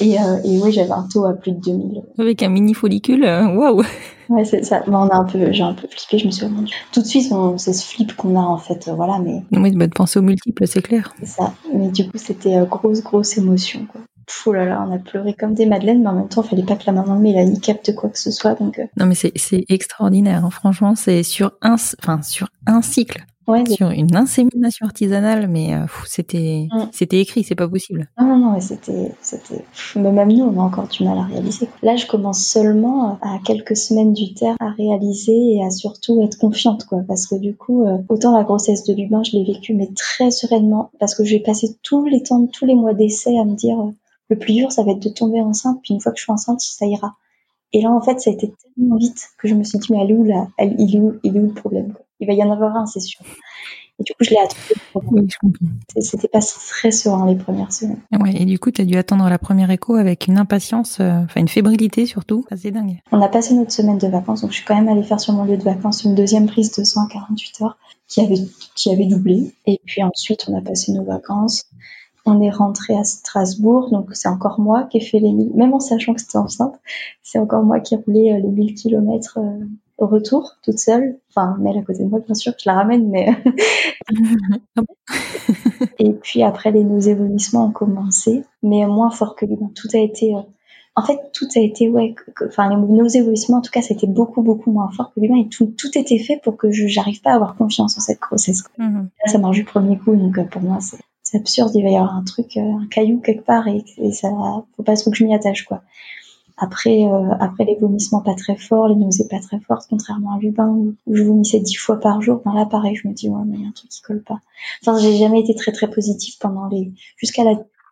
Et, 0.00 0.18
euh, 0.18 0.36
et 0.44 0.58
oui, 0.60 0.72
j'avais 0.72 0.92
un 0.92 1.06
taux 1.12 1.24
à 1.26 1.34
plus 1.34 1.52
de 1.52 1.60
2000. 1.60 2.02
Avec 2.18 2.42
un 2.42 2.48
mini 2.48 2.74
follicule, 2.74 3.24
euh, 3.24 3.46
waouh. 3.54 3.82
Ouais, 4.28 4.44
c'est 4.44 4.64
ça. 4.64 4.80
Bah, 4.86 5.00
on 5.00 5.08
a 5.08 5.16
un 5.16 5.24
peu, 5.24 5.50
j'ai 5.50 5.64
un 5.64 5.74
peu 5.74 5.88
flippé, 5.88 6.18
je 6.18 6.26
me 6.26 6.30
suis 6.30 6.46
dit, 6.46 6.72
tout 6.92 7.00
de 7.02 7.06
suite, 7.06 7.32
c'est 7.56 7.72
ce 7.72 7.84
flip 7.84 8.14
qu'on 8.14 8.36
a, 8.38 8.42
en 8.42 8.58
fait, 8.58 8.86
euh, 8.88 8.94
voilà, 8.94 9.18
mais 9.18 9.42
Oui, 9.52 9.72
bah, 9.74 9.86
de 9.88 9.92
penser 9.92 10.20
aux 10.20 10.22
multiples, 10.22 10.66
c'est 10.68 10.82
clair. 10.82 11.12
c'est 11.18 11.26
ça. 11.26 11.52
Mais 11.74 11.88
du 11.88 12.04
coup, 12.08 12.16
c'était 12.16 12.56
euh, 12.56 12.64
grosse, 12.64 13.02
grosse 13.02 13.36
émotion, 13.36 13.86
quoi. 13.90 14.00
Pff, 14.30 14.46
oh 14.46 14.52
là 14.52 14.64
là, 14.64 14.86
on 14.88 14.92
a 14.94 14.98
pleuré 14.98 15.34
comme 15.34 15.54
des 15.54 15.66
madeleines, 15.66 16.02
mais 16.02 16.08
en 16.08 16.14
même 16.14 16.28
temps, 16.28 16.42
il 16.44 16.48
fallait 16.48 16.62
pas 16.62 16.76
que 16.76 16.84
la 16.86 16.92
maman 16.92 17.16
de 17.16 17.20
Mélanie 17.20 17.58
capte 17.60 17.92
quoi 17.96 18.10
que 18.10 18.18
ce 18.18 18.30
soit, 18.30 18.54
donc, 18.54 18.78
euh, 18.78 18.84
Non, 18.96 19.06
mais 19.06 19.16
c'est 19.16 19.32
extraordinaire. 19.68 20.44
hein. 20.44 20.50
Franchement, 20.50 20.94
c'est 20.94 21.24
sur 21.24 21.50
un, 21.62 21.74
enfin, 21.74 22.22
sur 22.22 22.46
un 22.66 22.80
cycle, 22.80 23.24
ouais, 23.48 23.66
sur 23.66 23.90
une 23.90 24.14
insémination 24.14 24.86
artisanale, 24.86 25.48
mais 25.48 25.74
euh, 25.74 25.84
c'était 26.06 26.68
c'était 26.92 27.18
écrit, 27.18 27.42
c'est 27.42 27.56
pas 27.56 27.66
possible. 27.68 28.08
Non, 28.20 28.26
non, 28.28 28.36
non, 28.38 28.52
mais 28.52 28.60
c'était, 28.60 29.12
c'était, 29.20 29.64
même 29.96 30.32
nous, 30.32 30.44
on 30.44 30.60
a 30.60 30.62
encore 30.62 30.86
du 30.86 31.02
mal 31.02 31.18
à 31.18 31.22
réaliser. 31.24 31.68
Là, 31.82 31.96
je 31.96 32.06
commence 32.06 32.40
seulement 32.44 33.10
euh, 33.10 33.14
à 33.22 33.38
quelques 33.44 33.76
semaines 33.76 34.12
du 34.12 34.32
terme 34.34 34.56
à 34.60 34.70
réaliser 34.70 35.56
et 35.56 35.64
à 35.64 35.70
surtout 35.70 36.22
être 36.22 36.38
confiante, 36.38 36.84
quoi, 36.84 37.00
parce 37.08 37.26
que 37.26 37.34
du 37.34 37.56
coup, 37.56 37.84
euh, 37.84 37.98
autant 38.08 38.36
la 38.36 38.44
grossesse 38.44 38.84
de 38.84 38.94
Lubin, 38.94 39.24
je 39.24 39.32
l'ai 39.36 39.44
vécue, 39.44 39.74
mais 39.74 39.88
très 39.96 40.30
sereinement, 40.30 40.90
parce 41.00 41.16
que 41.16 41.24
j'ai 41.24 41.40
passé 41.40 41.76
tous 41.82 42.04
les 42.06 42.22
temps, 42.22 42.46
tous 42.46 42.66
les 42.66 42.76
mois 42.76 42.94
d'essai 42.94 43.36
à 43.36 43.44
me 43.44 43.54
dire, 43.56 43.76
le 44.30 44.38
plus 44.38 44.54
dur, 44.54 44.72
ça 44.72 44.84
va 44.84 44.92
être 44.92 45.02
de 45.02 45.08
tomber 45.08 45.40
enceinte, 45.40 45.80
puis 45.82 45.92
une 45.92 46.00
fois 46.00 46.12
que 46.12 46.18
je 46.18 46.22
suis 46.22 46.32
enceinte, 46.32 46.60
ça 46.60 46.86
ira. 46.86 47.16
Et 47.72 47.82
là, 47.82 47.90
en 47.90 48.00
fait, 48.00 48.20
ça 48.20 48.30
a 48.30 48.32
été 48.32 48.52
tellement 48.76 48.96
vite 48.96 49.28
que 49.38 49.48
je 49.48 49.54
me 49.54 49.62
suis 49.62 49.78
dit, 49.78 49.92
mais 49.92 49.98
elle 50.02 50.10
est 50.10 50.14
où 50.14 50.24
là? 50.24 50.48
Elle, 50.56 50.74
il, 50.78 50.96
est 50.96 51.00
où, 51.00 51.18
il 51.22 51.36
est 51.36 51.40
où 51.40 51.46
le 51.46 51.52
problème? 51.52 51.94
Il 52.20 52.26
va 52.26 52.32
y 52.32 52.42
en 52.42 52.50
avoir 52.50 52.76
un, 52.76 52.86
c'est 52.86 53.00
sûr. 53.00 53.20
Et 53.98 54.02
du 54.02 54.12
coup, 54.12 54.24
je 54.24 54.30
l'ai 54.30 54.38
attendu. 54.38 54.80
Oui, 55.10 55.28
je 55.28 55.36
comprends. 55.38 55.66
C'était 56.00 56.28
pas 56.28 56.40
très 56.40 56.90
serein 56.90 57.26
les 57.26 57.36
premières 57.36 57.72
semaines. 57.72 58.00
Ouais, 58.18 58.34
et 58.34 58.44
du 58.44 58.58
coup, 58.58 58.70
t'as 58.70 58.84
dû 58.84 58.96
attendre 58.96 59.28
la 59.28 59.38
première 59.38 59.70
écho 59.70 59.94
avec 59.94 60.26
une 60.26 60.38
impatience, 60.38 60.98
euh, 61.00 61.22
enfin 61.24 61.40
une 61.40 61.48
fébrilité 61.48 62.06
surtout. 62.06 62.44
C'est 62.56 62.70
dingue. 62.70 63.00
On 63.12 63.20
a 63.20 63.28
passé 63.28 63.54
notre 63.54 63.72
semaine 63.72 63.98
de 63.98 64.08
vacances, 64.08 64.40
donc 64.40 64.50
je 64.50 64.56
suis 64.56 64.64
quand 64.64 64.74
même 64.74 64.88
allée 64.88 65.02
faire 65.02 65.20
sur 65.20 65.34
mon 65.34 65.44
lieu 65.44 65.56
de 65.56 65.62
vacances 65.62 66.04
une 66.04 66.14
deuxième 66.14 66.46
prise 66.46 66.72
de 66.72 66.82
sang 66.82 67.04
à 67.04 67.08
48 67.12 67.62
heures 67.62 67.78
qui 68.08 68.20
avait, 68.22 68.40
qui 68.74 68.90
avait 68.90 69.06
doublé. 69.06 69.54
Et 69.66 69.80
puis 69.84 70.02
ensuite, 70.02 70.46
on 70.48 70.56
a 70.56 70.62
passé 70.62 70.92
nos 70.92 71.04
vacances. 71.04 71.66
On 72.26 72.40
est 72.42 72.50
rentré 72.50 72.94
à 72.96 73.04
Strasbourg, 73.04 73.90
donc 73.90 74.10
c'est 74.14 74.28
encore 74.28 74.60
moi 74.60 74.84
qui 74.84 74.98
ai 74.98 75.00
fait 75.00 75.18
les 75.20 75.32
1000, 75.32 75.52
même 75.54 75.72
en 75.72 75.80
sachant 75.80 76.14
que 76.14 76.20
c'était 76.20 76.38
enceinte, 76.38 76.74
c'est 77.22 77.38
encore 77.38 77.62
moi 77.62 77.80
qui 77.80 77.94
ai 77.94 77.96
roulé 77.96 78.32
euh, 78.32 78.38
les 78.40 78.48
1000 78.48 78.74
kilomètres 78.74 79.38
euh, 79.40 79.64
au 79.98 80.06
retour, 80.06 80.52
toute 80.62 80.78
seule. 80.78 81.18
Enfin, 81.30 81.56
Mel 81.60 81.78
à 81.78 81.82
côté 81.82 82.04
de 82.04 82.08
moi, 82.08 82.20
bien 82.20 82.34
sûr, 82.34 82.52
je 82.58 82.68
la 82.68 82.74
ramène, 82.74 83.08
mais. 83.08 83.28
Et 85.98 86.12
puis 86.12 86.42
après, 86.42 86.70
les 86.72 86.84
nausées 86.84 87.14
vomissements 87.14 87.66
ont 87.66 87.70
commencé, 87.72 88.44
mais 88.62 88.86
moins 88.86 89.10
fort 89.10 89.34
que 89.36 89.46
lui. 89.46 89.56
Tout 89.74 89.88
a 89.94 89.98
été. 89.98 90.34
euh, 90.34 90.40
En 90.96 91.02
fait, 91.02 91.18
tout 91.32 91.46
a 91.56 91.60
été, 91.60 91.88
ouais, 91.88 92.14
que- 92.14 92.46
enfin, 92.46 92.68
les 92.70 92.76
nausées 92.76 93.22
vomissements, 93.22 93.58
en 93.58 93.60
tout 93.62 93.70
cas, 93.70 93.82
c'était 93.82 94.06
beaucoup, 94.06 94.42
beaucoup 94.42 94.70
moins 94.72 94.90
fort 94.90 95.12
que 95.14 95.20
lui. 95.20 95.40
Et 95.40 95.48
tout, 95.48 95.66
tout 95.78 95.96
était 95.96 96.18
fait 96.18 96.40
pour 96.42 96.56
que 96.56 96.70
je 96.70 96.86
j'arrive 96.86 97.20
pas 97.22 97.30
à 97.32 97.34
avoir 97.36 97.56
confiance 97.56 97.96
en 97.96 98.00
cette 98.00 98.20
grossesse. 98.20 98.64
Là, 99.24 99.32
ça 99.32 99.38
marche 99.38 99.56
du 99.56 99.64
premier 99.64 99.98
coup, 99.98 100.14
donc 100.16 100.38
pour 100.50 100.62
moi, 100.62 100.78
c'est 100.80 100.98
c'est 101.22 101.38
absurde. 101.38 101.72
Il 101.74 101.82
va 101.82 101.90
y 101.90 101.96
avoir 101.96 102.14
un 102.14 102.24
truc, 102.24 102.56
euh, 102.56 102.60
un 102.60 102.86
caillou 102.86 103.20
quelque 103.20 103.44
part, 103.44 103.68
et, 103.68 103.84
et 103.98 104.12
ça, 104.12 104.30
faut 104.76 104.82
pas 104.82 104.96
trop 104.96 105.10
que 105.10 105.16
je 105.16 105.24
m'y 105.24 105.34
attache, 105.34 105.64
quoi. 105.64 105.82
Après, 106.62 107.04
euh, 107.04 107.32
après 107.40 107.64
les 107.64 107.74
vomissements 107.76 108.20
pas 108.20 108.34
très 108.34 108.54
forts, 108.54 108.88
les 108.88 108.94
nausées 108.94 109.26
pas 109.28 109.40
très 109.40 109.58
fortes, 109.60 109.86
contrairement 109.88 110.34
à 110.34 110.38
Lubin 110.38 110.68
où, 110.68 110.94
je 111.10 111.22
vomissais 111.22 111.58
dix 111.58 111.76
fois 111.76 111.98
par 111.98 112.20
jour. 112.20 112.42
Ben 112.44 112.52
là, 112.52 112.66
pareil, 112.66 112.94
je 112.96 113.08
me 113.08 113.14
dis 113.14 113.30
ouais, 113.30 113.42
mais 113.46 113.56
il 113.56 113.62
y 113.62 113.64
a 113.64 113.68
un 113.68 113.72
truc 113.72 113.90
qui 113.90 114.02
colle 114.02 114.22
pas. 114.22 114.40
Enfin, 114.82 114.98
j'ai 114.98 115.16
jamais 115.16 115.40
été 115.40 115.54
très 115.54 115.72
très 115.72 115.88
positive 115.88 116.34
pendant 116.38 116.68
les 116.68 116.92
jusqu'à 117.16 117.44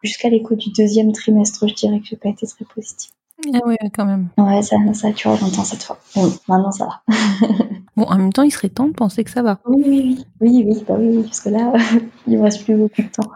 jusqu'à 0.03 0.29
l'écho 0.29 0.55
du 0.55 0.71
deuxième 0.71 1.13
trimestre, 1.13 1.67
je 1.67 1.75
dirais 1.75 1.99
que 2.01 2.07
j'ai 2.07 2.17
pas 2.17 2.29
été 2.29 2.47
très 2.47 2.67
positive. 2.67 3.11
Ah 3.55 3.67
ouais, 3.67 3.77
quand 3.95 4.05
même. 4.05 4.29
Ouais, 4.37 4.63
ça, 4.63 4.77
ça 4.95 5.09
a 5.09 5.13
duré 5.13 5.39
longtemps 5.41 5.65
cette 5.65 5.83
fois. 5.83 5.99
Bon, 6.15 6.31
maintenant 6.49 6.73
ça 6.73 6.87
va. 6.87 7.15
Bon, 7.97 8.05
en 8.05 8.17
même 8.17 8.33
temps, 8.33 8.45
il 8.45 8.53
serait 8.53 8.69
temps 8.69 8.87
de 8.87 8.93
penser 8.93 9.25
que 9.25 9.31
ça 9.31 9.43
va. 9.43 9.59
Oui, 9.67 9.83
oui, 9.85 10.25
oui, 10.41 10.49
oui, 10.65 10.65
oui, 10.69 10.85
bah 10.87 10.95
oui, 10.97 11.17
oui, 11.17 11.23
parce 11.25 11.41
que 11.41 11.49
là, 11.49 11.73
il 12.29 12.39
me 12.39 12.43
reste 12.45 12.65
plus 12.65 12.77
beaucoup 12.77 13.03
de 13.03 13.09
temps. 13.09 13.29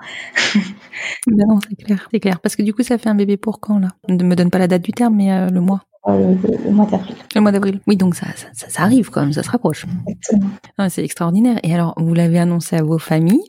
Ben 1.27 1.47
non, 1.49 1.59
c'est 1.69 1.75
clair, 1.77 2.09
c'est 2.13 2.21
clair. 2.21 2.41
Parce 2.41 2.55
que 2.57 2.63
du 2.63 2.73
coup, 2.73 2.83
ça 2.83 2.97
fait 2.99 3.09
un 3.09 3.15
bébé 3.17 3.37
pour 3.37 3.59
quand 3.61 3.79
là? 3.79 3.89
Ne 4.09 4.23
me 4.23 4.37
donne 4.37 4.51
pas 4.51 4.59
la 4.59 4.69
date 4.69 4.83
du 4.83 4.93
terme, 4.93 5.17
mais 5.17 5.33
euh, 5.33 5.49
le 5.49 5.61
mois. 5.61 5.83
Euh, 6.09 6.35
le, 6.35 6.49
le- 6.49 6.65
le 6.65 6.71
mois 6.71 6.87
d'avril. 6.87 7.17
Le 7.35 7.41
mois 7.41 7.51
d'avril. 7.53 7.81
Oui, 7.89 7.97
donc 7.97 8.15
ça, 8.15 8.27
ça, 8.37 8.47
ça, 8.53 8.69
ça 8.69 8.83
arrive 8.83 9.11
quand 9.11 9.21
même, 9.23 9.33
ça 9.33 9.43
se 9.43 9.51
rapproche. 9.51 9.85
Exactement. 10.07 10.51
Ah, 10.79 10.89
c'est 10.89 11.05
extraordinaire. 11.05 11.59
Et 11.65 11.75
alors, 11.75 11.95
vous 11.97 12.15
l'avez 12.15 12.39
annoncé 12.39 12.77
à 12.77 12.83
vos 12.83 12.99
familles 12.99 13.43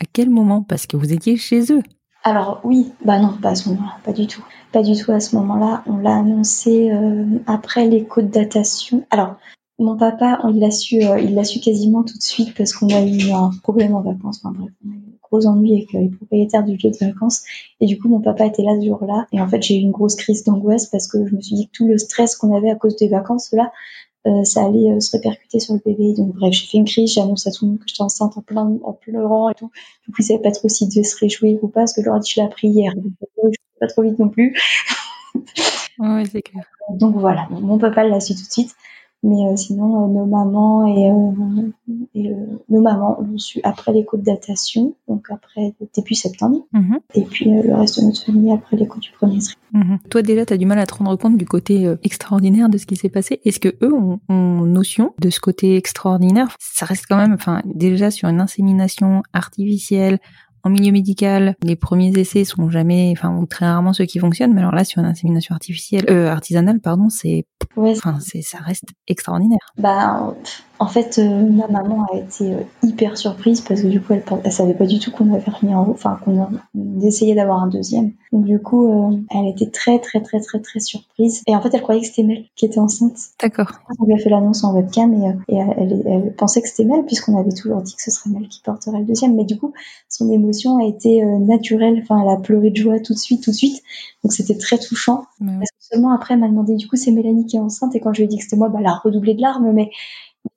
À 0.00 0.04
quel 0.12 0.30
moment? 0.30 0.62
Parce 0.62 0.86
que 0.88 0.96
vous 0.96 1.12
étiez 1.12 1.36
chez 1.36 1.72
eux. 1.72 1.82
Alors 2.24 2.60
oui, 2.64 2.92
bah 3.04 3.18
non, 3.20 3.36
pas 3.40 3.50
à 3.50 3.54
ce 3.54 3.68
moment-là, 3.68 3.96
pas 4.04 4.12
du 4.12 4.26
tout. 4.26 4.42
Pas 4.72 4.82
du 4.82 4.94
tout 4.96 5.12
à 5.12 5.20
ce 5.20 5.34
moment-là. 5.36 5.82
On 5.86 5.96
l'a 5.96 6.16
annoncé 6.16 6.90
euh, 6.90 7.24
après 7.46 7.86
l'écho 7.86 8.20
de 8.20 8.28
datation. 8.28 9.06
Alors, 9.10 9.36
mon 9.78 9.96
papa, 9.96 10.40
on 10.42 10.52
l'a 10.52 10.70
su, 10.70 11.02
euh, 11.02 11.20
il 11.20 11.34
l'a 11.34 11.44
su 11.44 11.60
quasiment 11.60 12.02
tout 12.02 12.18
de 12.18 12.22
suite 12.22 12.54
parce 12.54 12.72
qu'on 12.72 12.88
a 12.88 13.00
eu 13.02 13.30
un 13.30 13.50
problème 13.62 13.94
en 13.94 14.02
vacances. 14.02 14.40
Enfin 14.42 14.54
bref, 14.58 14.72
on 14.84 14.90
a 14.90 14.94
eu 14.94 14.96
un 14.96 15.18
gros 15.22 15.46
ennui 15.46 15.74
avec 15.74 15.94
euh, 15.94 16.00
les 16.00 16.08
propriétaires 16.08 16.64
du 16.64 16.72
lieu 16.72 16.90
de 16.90 16.96
vacances. 16.98 17.44
Et 17.80 17.86
du 17.86 17.98
coup, 17.98 18.08
mon 18.08 18.20
papa 18.20 18.44
était 18.44 18.62
là 18.62 18.72
ce 18.78 18.84
jour-là. 18.84 19.26
Et 19.32 19.40
en 19.40 19.48
fait, 19.48 19.62
j'ai 19.62 19.76
eu 19.76 19.80
une 19.80 19.92
grosse 19.92 20.16
crise 20.16 20.44
d'angoisse 20.44 20.86
parce 20.86 21.06
que 21.06 21.26
je 21.26 21.34
me 21.34 21.40
suis 21.40 21.56
dit 21.56 21.68
que 21.68 21.72
tout 21.72 21.86
le 21.86 21.96
stress 21.96 22.36
qu'on 22.36 22.54
avait 22.54 22.70
à 22.70 22.74
cause 22.74 22.96
des 22.96 23.08
vacances, 23.08 23.52
là, 23.52 23.72
ça 24.44 24.64
allait 24.64 24.90
euh, 24.90 25.00
se 25.00 25.16
répercuter 25.16 25.60
sur 25.60 25.74
le 25.74 25.80
bébé. 25.84 26.14
Donc 26.14 26.34
bref, 26.34 26.52
j'ai 26.52 26.66
fait 26.66 26.78
une 26.78 26.84
crise, 26.84 27.12
j'ai 27.12 27.20
annoncé 27.20 27.48
à 27.48 27.52
tout 27.52 27.64
le 27.64 27.72
monde 27.72 27.78
que 27.80 27.84
j'étais 27.86 28.02
enceinte 28.02 28.36
en, 28.36 28.42
plein, 28.42 28.78
en 28.82 28.92
pleurant 28.92 29.50
et 29.50 29.54
tout. 29.54 29.70
Du 30.06 30.12
coup, 30.12 30.22
ils 30.22 30.24
savaient 30.24 30.42
pas 30.42 30.50
trop 30.50 30.68
s'ils 30.68 30.88
devaient 30.88 31.04
se 31.04 31.16
réjouir 31.18 31.62
ou 31.62 31.68
pas, 31.68 31.80
parce 31.80 31.92
que 31.92 32.02
je 32.02 32.06
leur 32.06 32.16
ai 32.16 32.20
dit, 32.20 32.30
je 32.30 32.40
l'ai 32.40 32.46
appris 32.46 32.68
hier. 32.68 32.94
Donc, 32.94 33.12
euh, 33.44 33.50
je 33.50 33.58
pas 33.80 33.86
trop 33.86 34.02
vite 34.02 34.18
non 34.18 34.28
plus. 34.28 34.56
Oui, 36.00 36.26
c'est 36.30 36.42
clair. 36.42 36.64
Donc 36.90 37.16
voilà, 37.16 37.48
mon 37.50 37.78
papa 37.78 38.04
l'a 38.04 38.20
su 38.20 38.34
tout 38.34 38.42
de 38.42 38.50
suite. 38.50 38.74
Mais 39.24 39.46
euh, 39.46 39.56
sinon, 39.56 40.04
euh, 40.04 40.08
nos 40.08 40.26
mamans 40.26 40.86
et, 40.86 41.10
euh, 41.10 41.70
et, 42.14 42.30
nos 42.68 42.80
mamans 42.80 43.18
l'ont 43.20 43.38
su 43.38 43.60
après 43.64 43.92
l'écho 43.92 44.16
de 44.16 44.22
datation, 44.22 44.94
donc 45.08 45.26
après 45.30 45.74
début 45.94 46.14
septembre. 46.14 46.66
Mhm, 46.72 47.00
Et 47.14 47.22
puis 47.22 47.50
le 47.50 47.74
reste 47.74 48.00
de 48.00 48.06
notre 48.06 48.24
famille 48.24 48.52
après 48.52 48.76
l'écho 48.76 49.00
du 49.00 49.10
premier 49.10 49.38
trimestre. 49.38 49.56
mhm. 49.72 49.98
Toi, 50.08 50.22
déjà, 50.22 50.46
tu 50.46 50.52
as 50.52 50.56
du 50.56 50.66
mal 50.66 50.78
à 50.78 50.86
te 50.86 50.94
rendre 50.94 51.16
compte 51.16 51.36
du 51.36 51.46
côté 51.46 51.92
extraordinaire 52.04 52.68
de 52.68 52.78
ce 52.78 52.86
qui 52.86 52.94
s'est 52.94 53.08
passé. 53.08 53.40
Est-ce 53.44 53.58
que 53.58 53.74
eux 53.82 53.92
ont, 53.92 54.20
ont 54.28 54.60
notion 54.64 55.14
de 55.20 55.30
ce 55.30 55.40
côté 55.40 55.76
extraordinaire? 55.76 56.54
Ça 56.60 56.86
reste 56.86 57.06
quand 57.08 57.16
même, 57.16 57.32
enfin, 57.32 57.62
déjà 57.64 58.12
sur 58.12 58.28
une 58.28 58.40
insémination 58.40 59.22
artificielle. 59.32 60.20
En 60.64 60.70
milieu 60.70 60.92
médical, 60.92 61.54
les 61.62 61.76
premiers 61.76 62.10
essais 62.18 62.44
sont 62.44 62.68
jamais, 62.70 63.12
enfin, 63.16 63.34
ou 63.36 63.46
très 63.46 63.66
rarement 63.66 63.92
ceux 63.92 64.04
qui 64.06 64.18
fonctionnent. 64.18 64.52
Mais 64.54 64.60
alors 64.60 64.74
là, 64.74 64.84
sur 64.84 65.00
une 65.00 65.06
insémination 65.06 65.54
artificielle, 65.54 66.04
euh, 66.10 66.30
artisanale, 66.30 66.80
pardon, 66.80 67.08
c'est, 67.08 67.46
Ouais, 67.76 67.92
enfin, 67.96 68.18
c'est, 68.20 68.42
ça 68.42 68.58
reste 68.58 68.84
extraordinaire. 69.06 69.58
Bah, 69.78 70.34
en 70.80 70.86
fait, 70.86 71.18
euh, 71.18 71.44
ma 71.50 71.66
maman 71.68 72.06
a 72.12 72.16
été 72.16 72.52
euh, 72.54 72.60
hyper 72.82 73.16
surprise 73.16 73.60
parce 73.60 73.82
que 73.82 73.86
du 73.88 74.00
coup, 74.00 74.12
elle, 74.14 74.22
elle 74.44 74.52
savait 74.52 74.74
pas 74.74 74.86
du 74.86 74.98
tout 74.98 75.10
qu'on 75.10 75.32
avait 75.32 75.50
remis 75.50 75.74
en 75.74 75.84
haut, 75.86 75.92
enfin 75.92 76.18
qu'on 76.24 76.48
essayait 77.02 77.34
d'avoir 77.34 77.62
un 77.62 77.68
deuxième. 77.68 78.12
Donc 78.32 78.44
du 78.44 78.60
coup, 78.60 78.88
euh, 79.12 79.16
elle 79.30 79.46
était 79.48 79.70
très 79.70 79.98
très 79.98 80.20
très 80.20 80.40
très 80.40 80.60
très 80.60 80.80
surprise. 80.80 81.42
Et 81.46 81.54
en 81.54 81.60
fait, 81.60 81.70
elle 81.74 81.82
croyait 81.82 82.00
que 82.00 82.06
c'était 82.06 82.22
Mel 82.22 82.44
qui 82.56 82.64
était 82.66 82.78
enceinte. 82.80 83.16
D'accord. 83.40 83.72
On 84.00 84.04
lui 84.06 84.14
a 84.14 84.18
fait 84.18 84.30
l'annonce 84.30 84.62
en 84.64 84.72
webcam 84.74 85.12
et, 85.14 85.54
et 85.54 85.56
elle, 85.56 85.74
elle- 85.78 86.02
elle 86.06 86.34
pensait 86.34 86.62
que 86.62 86.68
c'était 86.68 86.84
Mel 86.84 87.04
puisqu'on 87.06 87.38
avait 87.38 87.52
toujours 87.52 87.82
dit 87.82 87.94
que 87.94 88.02
ce 88.02 88.10
serait 88.10 88.30
Mel 88.30 88.48
qui 88.48 88.60
porterait 88.62 88.98
le 89.00 89.04
deuxième. 89.04 89.34
Mais 89.36 89.44
du 89.44 89.58
coup, 89.58 89.72
son 90.08 90.30
émotion 90.30 90.47
l'émotion 90.48 90.78
a 90.78 90.88
été 90.88 91.22
euh, 91.22 91.38
naturelle. 91.38 92.00
Enfin, 92.02 92.22
elle 92.22 92.28
a 92.28 92.36
pleuré 92.36 92.70
de 92.70 92.76
joie 92.76 93.00
tout 93.00 93.12
de 93.12 93.18
suite, 93.18 93.44
tout 93.44 93.50
de 93.50 93.56
suite. 93.56 93.82
Donc 94.22 94.32
c'était 94.32 94.56
très 94.56 94.78
touchant. 94.78 95.24
Bah 95.40 95.52
oui. 95.52 95.58
Parce 95.58 95.70
que 95.70 95.94
seulement 95.94 96.12
après, 96.12 96.34
elle 96.34 96.40
m'a 96.40 96.48
demandé 96.48 96.76
du 96.76 96.88
coup, 96.88 96.96
c'est 96.96 97.10
Mélanie 97.10 97.46
qui 97.46 97.56
est 97.56 97.60
enceinte. 97.60 97.94
Et 97.94 98.00
quand 98.00 98.12
je 98.12 98.18
lui 98.18 98.24
ai 98.24 98.28
dit 98.28 98.38
que 98.38 98.44
c'était 98.44 98.56
moi, 98.56 98.68
bah, 98.68 98.78
elle 98.80 98.86
a 98.86 98.94
redoublé 98.94 99.34
de 99.34 99.42
larmes. 99.42 99.72
Mais 99.72 99.90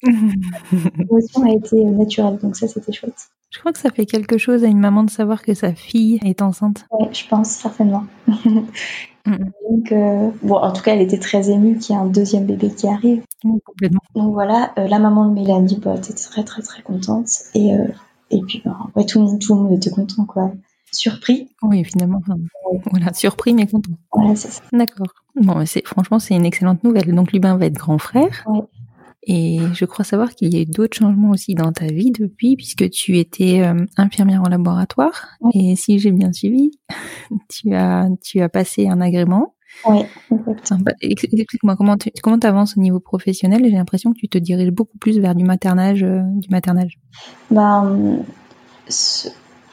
l'émotion 0.03 1.43
a 1.43 1.51
été 1.53 1.85
euh, 1.85 1.91
naturelle. 1.91 2.37
Donc 2.41 2.55
ça, 2.55 2.67
c'était 2.67 2.93
chouette. 2.93 3.29
Je 3.49 3.59
crois 3.59 3.73
que 3.73 3.79
ça 3.79 3.89
fait 3.89 4.05
quelque 4.05 4.37
chose 4.37 4.63
à 4.63 4.67
une 4.67 4.79
maman 4.79 5.03
de 5.03 5.09
savoir 5.09 5.43
que 5.43 5.53
sa 5.53 5.73
fille 5.73 6.19
est 6.23 6.41
enceinte. 6.41 6.85
Ouais, 6.91 7.09
je 7.11 7.27
pense 7.27 7.49
certainement. 7.49 8.05
Donc, 9.25 9.91
euh, 9.91 10.31
bon, 10.41 10.55
en 10.55 10.71
tout 10.71 10.81
cas, 10.81 10.93
elle 10.93 11.01
était 11.01 11.19
très 11.19 11.49
émue 11.49 11.77
qu'il 11.77 11.95
y 11.95 11.99
ait 11.99 12.01
un 12.01 12.07
deuxième 12.07 12.45
bébé 12.45 12.69
qui 12.69 12.87
arrive. 12.87 13.23
Oui, 13.43 13.59
complètement. 13.65 14.01
Donc 14.15 14.33
voilà, 14.33 14.73
euh, 14.77 14.87
la 14.87 14.99
maman 14.99 15.27
de 15.27 15.33
Mélanie 15.33 15.79
bah, 15.81 15.95
était 15.95 16.13
très 16.13 16.43
très 16.43 16.61
très 16.61 16.81
contente 16.81 17.27
et 17.53 17.73
euh, 17.73 17.87
et 18.31 18.41
puis 18.41 18.63
ouais, 18.95 19.05
tout 19.05 19.19
le 19.19 19.25
monde 19.25 19.39
tout 19.39 19.55
le 19.55 19.61
monde 19.61 19.73
était 19.73 19.89
content 19.89 20.25
quoi, 20.25 20.51
surpris. 20.91 21.49
Oui, 21.61 21.83
finalement. 21.83 22.19
enfin, 22.19 22.39
voilà, 22.91 23.13
surpris 23.13 23.53
mais 23.53 23.67
content. 23.67 23.91
Voilà, 24.13 24.35
c'est 24.35 24.51
ça. 24.51 24.61
D'accord. 24.73 25.13
Bon, 25.35 25.65
c'est 25.65 25.85
franchement 25.85 26.19
c'est 26.19 26.35
une 26.35 26.45
excellente 26.45 26.83
nouvelle. 26.83 27.13
Donc 27.13 27.31
Lubin 27.31 27.57
va 27.57 27.65
être 27.65 27.73
grand 27.73 27.97
frère. 27.97 28.43
Ouais. 28.47 28.61
Et 29.27 29.59
je 29.73 29.85
crois 29.85 30.03
savoir 30.03 30.33
qu'il 30.33 30.53
y 30.53 30.57
a 30.57 30.61
eu 30.61 30.65
d'autres 30.65 30.97
changements 30.97 31.29
aussi 31.29 31.53
dans 31.53 31.71
ta 31.71 31.85
vie 31.85 32.11
depuis, 32.11 32.55
puisque 32.55 32.89
tu 32.89 33.19
étais 33.19 33.61
euh, 33.61 33.85
infirmière 33.97 34.41
en 34.41 34.49
laboratoire. 34.49 35.27
Ouais. 35.41 35.51
Et 35.53 35.75
si 35.75 35.99
j'ai 35.99 36.11
bien 36.11 36.33
suivi, 36.33 36.71
tu 37.49 37.73
as 37.75 38.09
tu 38.23 38.41
as 38.41 38.49
passé 38.49 38.87
un 38.87 38.99
agrément. 38.99 39.55
Ouais, 39.85 40.07
exact. 40.31 40.59
Enfin, 40.63 40.77
bah, 40.79 40.91
ex- 41.01 41.23
Explique-moi 41.23 41.75
comment 41.75 41.97
tu 41.97 42.11
comment 42.21 42.37
avances 42.37 42.77
au 42.77 42.81
niveau 42.81 42.99
professionnel? 42.99 43.63
J'ai 43.65 43.71
l'impression 43.71 44.13
que 44.13 44.17
tu 44.19 44.29
te 44.29 44.37
diriges 44.37 44.71
beaucoup 44.71 44.97
plus 44.97 45.19
vers 45.19 45.35
du 45.35 45.43
maternage, 45.43 46.03
euh, 46.03 46.21
du 46.35 46.49
maternage. 46.49 46.99
Bah, 47.49 47.81
hum, 47.81 48.23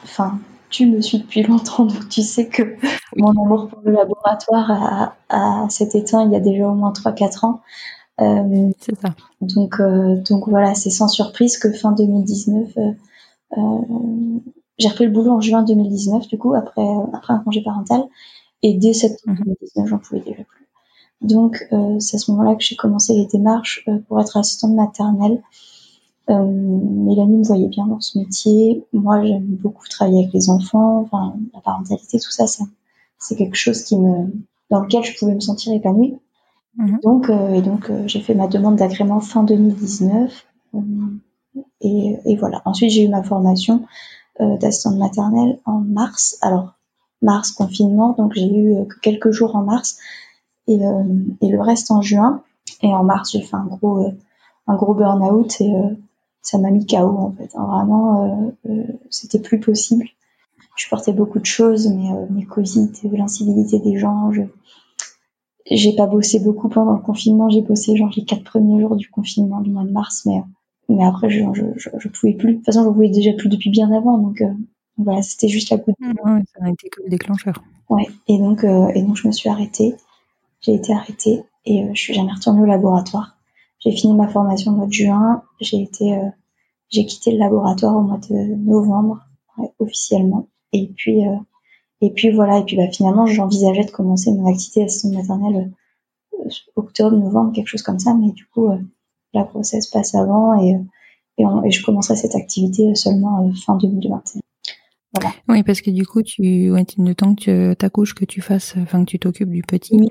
enfin, 0.05 0.39
tu 0.71 0.87
me 0.87 1.01
suis 1.01 1.19
depuis 1.19 1.43
longtemps, 1.49 1.85
donc 1.85 2.09
tu 2.09 2.23
sais 2.23 2.49
que 2.49 2.77
mon 3.17 3.31
amour 3.31 3.69
pour 3.69 3.81
le 3.85 3.93
laboratoire 3.93 4.71
a, 4.71 5.17
a 5.29 5.69
s'est 5.69 5.91
éteint 5.95 6.25
il 6.25 6.33
y 6.33 6.37
a 6.37 6.41
déjà 6.41 6.69
au 6.69 6.75
moins 6.75 6.93
3-4 6.93 7.45
ans. 7.45 7.61
Euh, 8.21 8.71
C'est 8.81 8.99
ça. 9.01 9.15
Donc, 9.41 9.81
euh, 9.81 10.17
donc 10.29 10.49
voilà, 10.49 10.75
c'est 10.75 10.91
sans 10.91 11.09
surprise 11.09 11.59
que 11.59 11.73
fin 11.73 11.93
2019, 11.93 12.69
euh, 12.77 12.91
euh, 13.59 13.79
j'ai 14.79 14.89
repris 14.89 15.07
le 15.07 15.13
boulot 15.13 15.33
en 15.33 15.41
juin 15.41 15.63
2019, 15.63 16.29
du 16.29 16.39
coup, 16.39 16.55
après, 16.55 16.83
après 17.13 17.33
un 17.35 17.39
congé 17.41 17.63
parental. 17.63 18.03
Et 18.63 18.75
dès 18.75 18.93
septembre 18.93 19.39
Mhm. 19.39 19.45
2019, 19.45 19.89
j'en 19.89 19.99
pouvais 19.99 20.21
déjà 20.21 20.45
plus. 20.45 20.67
Donc, 21.21 21.67
euh, 21.73 21.99
c'est 22.01 22.17
à 22.17 22.19
ce 22.19 22.31
moment-là 22.31 22.55
que 22.57 22.63
j'ai 22.63 22.77
commencé 22.77 23.15
les 23.15 23.27
démarches 23.27 23.85
euh, 23.89 23.99
pour 24.09 24.21
être 24.21 24.37
assistante 24.37 24.75
maternelle. 24.75 25.43
Euh, 26.31 26.45
Mélanie 26.45 27.39
me 27.39 27.45
voyait 27.45 27.69
bien 27.69 27.87
dans 27.87 28.01
ce 28.01 28.19
métier. 28.19 28.85
Moi, 28.93 29.25
j'aime 29.25 29.47
beaucoup 29.47 29.87
travailler 29.89 30.21
avec 30.21 30.35
les 30.35 30.51
enfants. 30.51 31.01
Enfin, 31.01 31.35
la 31.55 31.61
parentalité, 31.61 32.19
tout 32.19 32.31
ça, 32.31 32.47
ça 32.47 32.65
c'est 33.19 33.35
quelque 33.37 33.57
chose 33.57 33.83
qui 33.83 33.97
me, 33.99 34.31
dans 34.71 34.81
lequel 34.81 35.03
je 35.05 35.17
pouvais 35.19 35.35
me 35.35 35.41
sentir 35.41 35.73
épanouie. 35.73 36.17
Mhm. 36.77 37.01
Donc, 37.03 37.31
euh, 37.31 37.55
et 37.55 37.63
donc 37.63 37.91
euh, 37.91 38.07
j'ai 38.07 38.21
fait 38.21 38.35
ma 38.35 38.47
demande 38.47 38.77
d'agrément 38.77 39.21
fin 39.21 39.43
2019. 39.45 40.47
euh, 40.75 40.81
et, 41.81 42.17
et 42.27 42.37
voilà. 42.37 42.63
Ensuite, 42.65 42.91
j'ai 42.91 43.05
eu 43.05 43.09
ma 43.09 43.23
formation 43.23 43.87
euh, 44.41 44.57
d'assistante 44.59 44.97
maternelle 44.99 45.61
en 45.65 45.81
mars. 45.81 46.39
Alors, 46.43 46.78
mars, 47.23 47.53
confinement, 47.53 48.15
donc 48.17 48.33
j'ai 48.35 48.47
eu 48.47 48.75
euh, 48.77 48.85
que 48.85 48.99
quelques 49.01 49.31
jours 49.31 49.57
en 49.57 49.63
mars 49.63 49.99
et, 50.67 50.85
euh, 50.87 51.03
et 51.41 51.49
le 51.49 51.61
reste 51.61 51.91
en 51.91 52.03
juin. 52.03 52.43
Et 52.83 52.95
en 52.95 53.03
mars, 53.03 53.33
j'ai 53.33 53.43
fait 53.43 53.57
un 53.57 53.65
gros, 53.67 54.05
euh, 54.07 54.11
un 54.67 54.77
gros 54.77 54.95
burn-out 54.95 55.61
et 55.61 55.73
ça 56.43 56.59
m'a 56.59 56.71
mis 56.71 56.87
KO 56.87 56.97
en 56.97 57.33
fait. 57.33 57.51
hein. 57.55 57.65
Vraiment, 57.65 58.53
c'était 59.11 59.41
plus 59.41 59.59
possible. 59.59 60.05
Je 60.77 60.89
portais 60.89 61.13
beaucoup 61.13 61.39
de 61.41 61.47
choses, 61.47 61.89
mais 61.89 62.09
mes 62.31 62.45
cosites, 62.45 63.03
l'incivilité 63.03 63.81
des 63.81 63.99
gens, 63.99 64.31
je, 64.31 64.43
j'ai 65.71 65.97
pas 65.97 66.07
bossé 66.07 66.39
beaucoup 66.39 66.69
pendant 66.69 66.93
le 66.93 67.01
confinement. 67.01 67.49
J'ai 67.49 67.63
bossé 67.63 67.97
genre 67.97 68.11
les 68.15 68.25
quatre 68.25 68.45
premiers 68.45 68.81
jours 68.81 68.95
du 68.95 69.09
confinement 69.09 69.61
du 69.61 69.71
mois 69.71 69.85
de 69.85 69.91
mars, 69.91 70.25
mais 70.27 70.43
mais 70.91 71.05
après 71.05 71.31
je 71.31 71.45
je, 71.55 71.63
je, 71.77 71.89
je 71.99 72.09
pouvais 72.09 72.35
plus. 72.35 72.53
De 72.53 72.57
toute 72.59 72.67
façon, 72.67 72.85
je 72.85 72.91
pouvais 72.91 73.09
déjà 73.09 73.33
plus 73.33 73.49
depuis 73.49 73.71
bien 73.71 73.91
avant, 73.91 74.19
donc 74.19 74.43
voilà, 74.99 75.23
c'était 75.23 75.49
juste 75.49 75.71
la 75.71 75.77
goutte. 75.79 75.97
Ouais, 76.01 76.43
ça 76.55 76.65
a 76.65 76.71
été 76.71 76.89
que 76.89 77.03
le 77.03 77.09
déclencheur. 77.11 77.63
Ouais. 77.89 78.07
Et 78.27 78.39
donc 78.39 78.65
euh, 78.65 78.89
et 78.95 79.03
donc 79.03 79.17
je 79.17 79.27
me 79.27 79.33
suis 79.33 79.49
arrêtée. 79.49 79.95
J'ai 80.61 80.75
été 80.75 80.93
arrêtée 80.93 81.43
et 81.65 81.85
euh, 81.85 81.91
je 81.95 82.01
suis 82.01 82.15
jamais 82.15 82.33
retournée 82.33 82.63
au 82.63 82.67
laboratoire. 82.67 83.37
J'ai 83.81 83.93
fini 83.93 84.13
ma 84.15 84.29
formation 84.29 84.73
au 84.73 84.77
mois 84.77 84.87
de 84.87 84.93
juin. 84.93 85.43
J'ai 85.61 85.81
été 85.83 86.15
euh, 86.17 86.27
j'ai 86.91 87.07
quitté 87.07 87.31
le 87.33 87.39
laboratoire 87.39 87.97
au 87.97 88.03
mois 88.03 88.19
de 88.29 88.35
novembre 88.57 89.21
ouais, 89.57 89.71
officiellement. 89.79 90.49
Et 90.73 90.89
puis 90.89 91.27
euh, 91.27 91.37
et 92.01 92.11
puis 92.11 92.31
voilà. 92.31 92.59
Et 92.59 92.65
puis 92.65 92.77
bah 92.77 92.91
finalement 92.93 93.27
j'envisageais 93.27 93.85
de 93.85 93.91
commencer 93.91 94.33
mon 94.33 94.49
activité 94.51 94.83
d'assistante 94.83 95.13
maternelle 95.15 95.73
euh, 96.35 96.49
octobre, 96.77 97.17
novembre, 97.17 97.53
quelque 97.53 97.69
chose 97.69 97.83
comme 97.83 97.99
ça. 97.99 98.15
Mais 98.15 98.33
du 98.33 98.47
coup, 98.47 98.69
euh, 98.71 98.79
la 99.35 99.45
grossesse 99.45 99.87
passe 99.87 100.15
avant 100.15 100.61
et, 100.61 100.77
et, 101.39 101.47
on- 101.47 101.63
et 101.65 101.71
je 101.71 101.85
commencerai 101.85 102.17
cette 102.17 102.35
activité 102.35 102.95
seulement 102.95 103.47
euh, 103.47 103.53
fin 103.65 103.77
2021. 103.77 104.41
Oui, 105.49 105.63
parce 105.63 105.81
que 105.81 105.91
du 105.91 106.07
coup, 106.07 106.23
tu, 106.23 106.71
ouais, 106.71 106.85
le 106.99 107.15
temps 107.15 107.35
que 107.35 107.75
tu 107.75 107.85
accouches, 107.85 108.15
que 108.15 108.25
tu 108.25 108.41
fasses, 108.41 108.75
enfin 108.83 109.05
que 109.05 109.11
tu 109.11 109.19
t'occupes 109.19 109.51
du 109.51 109.63
petit. 109.63 109.97
Oui, 109.97 110.09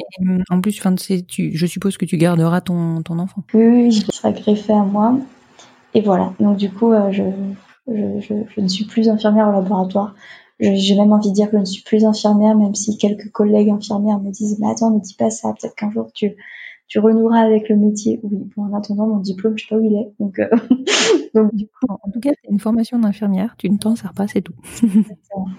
Et, 0.00 0.26
euh, 0.26 0.42
en 0.48 0.60
plus, 0.60 0.80
tu, 1.26 1.56
je 1.56 1.66
suppose 1.66 1.96
que 1.96 2.04
tu 2.04 2.16
garderas 2.16 2.60
ton, 2.60 3.02
ton 3.02 3.18
enfant. 3.18 3.44
oui, 3.54 3.66
oui, 3.66 3.90
je 3.90 4.06
serai 4.12 4.32
greffée 4.32 4.72
à 4.72 4.84
moi. 4.84 5.18
Et 5.94 6.00
voilà. 6.00 6.32
Donc 6.40 6.56
du 6.56 6.70
coup, 6.70 6.92
euh, 6.92 7.10
je, 7.12 7.22
je, 7.88 8.20
je, 8.20 8.34
je 8.54 8.60
ne 8.60 8.68
suis 8.68 8.84
plus 8.84 9.08
infirmière 9.08 9.48
au 9.48 9.52
laboratoire. 9.52 10.14
J'ai 10.60 10.96
même 10.96 11.12
envie 11.12 11.28
de 11.28 11.34
dire 11.34 11.50
que 11.50 11.56
je 11.56 11.60
ne 11.60 11.64
suis 11.66 11.82
plus 11.82 12.04
infirmière, 12.04 12.56
même 12.56 12.74
si 12.74 12.98
quelques 12.98 13.30
collègues 13.30 13.70
infirmières 13.70 14.18
me 14.18 14.30
disent 14.30 14.58
Mais 14.58 14.68
attends, 14.68 14.90
ne 14.90 15.00
dis 15.00 15.14
pas 15.14 15.30
ça, 15.30 15.54
peut-être 15.58 15.76
qu'un 15.76 15.90
jour 15.92 16.10
tu, 16.12 16.34
tu 16.88 16.98
renoueras 16.98 17.40
avec 17.40 17.68
le 17.68 17.76
métier. 17.76 18.18
Oui, 18.22 18.38
bon, 18.56 18.64
en 18.64 18.74
attendant, 18.74 19.06
mon 19.06 19.18
diplôme, 19.18 19.56
je 19.56 19.64
sais 19.64 19.68
pas 19.68 19.76
où 19.80 19.84
il 19.84 19.94
est. 19.94 20.12
Donc, 20.18 20.38
euh, 20.38 20.48
donc 21.34 21.54
du 21.54 21.66
coup, 21.66 21.86
En 21.88 22.10
tout 22.10 22.20
cas, 22.20 22.30
c'est 22.42 22.50
une 22.50 22.58
formation 22.58 22.98
d'infirmière. 22.98 23.54
Tu 23.58 23.70
ne 23.70 23.76
t'en 23.76 23.94
sers 23.94 24.14
pas, 24.14 24.26
c'est 24.26 24.42
tout. 24.42 24.54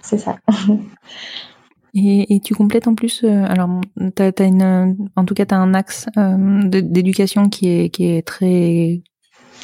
c'est 0.02 0.18
ça. 0.18 0.38
Et, 1.96 2.36
et 2.36 2.39
tu 2.39 2.54
complètes 2.54 2.88
en 2.88 2.94
plus, 2.94 3.24
euh, 3.24 3.46
alors, 3.46 3.82
t'as, 4.13 4.32
t'as 4.32 4.46
une, 4.46 5.10
en 5.15 5.26
tout 5.26 5.34
cas, 5.34 5.48
tu 5.48 5.56
as 5.56 5.58
un 5.58 5.74
axe 5.74 6.06
euh, 6.18 6.62
d'éducation 6.68 7.50
qui 7.50 7.68
est, 7.68 7.89
qui 7.89 8.06
est 8.06 8.22
très 8.22 9.02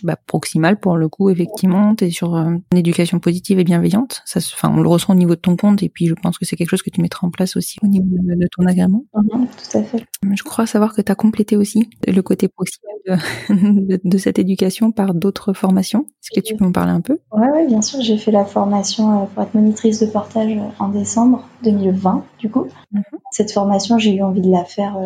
bah, 0.04 0.18
proximal 0.28 0.80
pour 0.80 0.98
le 0.98 1.10
coup, 1.10 1.30
effectivement. 1.30 1.96
Tu 1.96 2.06
es 2.06 2.10
sur 2.10 2.36
euh, 2.36 2.56
une 2.72 2.78
éducation 2.78 3.20
positive 3.20 3.60
et 3.60 3.64
bienveillante. 3.64 4.22
Ça, 4.26 4.40
enfin, 4.40 4.72
on 4.76 4.82
le 4.82 4.90
ressent 4.90 5.14
au 5.14 5.16
niveau 5.16 5.36
de 5.36 5.40
ton 5.40 5.56
compte 5.56 5.84
et 5.84 5.90
puis 5.90 6.08
je 6.08 6.14
pense 6.14 6.38
que 6.38 6.46
c'est 6.46 6.56
quelque 6.56 6.70
chose 6.70 6.82
que 6.82 6.90
tu 6.90 7.02
mettras 7.02 7.28
en 7.28 7.32
place 7.32 7.56
aussi 7.56 7.78
au 7.84 7.88
niveau 7.88 8.06
de, 8.08 8.36
de 8.36 8.48
ton 8.56 8.66
agrément. 8.66 9.06
Mhm, 9.14 9.48
tout 9.48 9.78
à 9.78 9.84
fait. 9.84 10.06
Je 10.32 10.44
crois 10.44 10.66
savoir 10.66 10.94
que 10.94 11.02
tu 11.02 11.12
as 11.12 11.16
complété 11.16 11.58
aussi 11.58 11.90
le 12.08 12.22
côté 12.22 12.48
proximal 12.48 12.96
de, 13.08 13.16
de, 13.96 14.02
de 14.04 14.18
cette 14.18 14.40
éducation 14.40 14.92
par 14.92 15.14
d'autres 15.14 15.54
formations. 15.54 16.06
Est-ce 16.24 16.40
que 16.40 16.46
tu 16.46 16.56
peux 16.56 16.66
en 16.66 16.72
parler 16.72 16.92
un 16.92 17.02
peu? 17.02 17.20
Ouais, 17.32 17.50
ouais, 17.50 17.68
bien 17.68 17.82
sûr, 17.82 18.02
j'ai 18.02 18.18
fait 18.18 18.32
la 18.32 18.46
formation 18.46 19.24
euh, 19.24 19.26
pour 19.26 19.44
être 19.44 19.54
monitrice 19.54 20.00
de 20.00 20.08
portage 20.08 20.52
euh, 20.52 20.70
en 20.80 20.90
décembre 20.90 21.48
2020, 21.64 22.24
du 22.40 22.50
coup. 22.50 22.68
Mhm. 22.92 23.04
Cette 23.32 23.52
formation, 23.52 23.98
j'ai 23.98 24.16
eu 24.16 24.24
envie 24.24 24.42
de 24.42 24.52
la 24.52 24.64
faire 24.66 24.98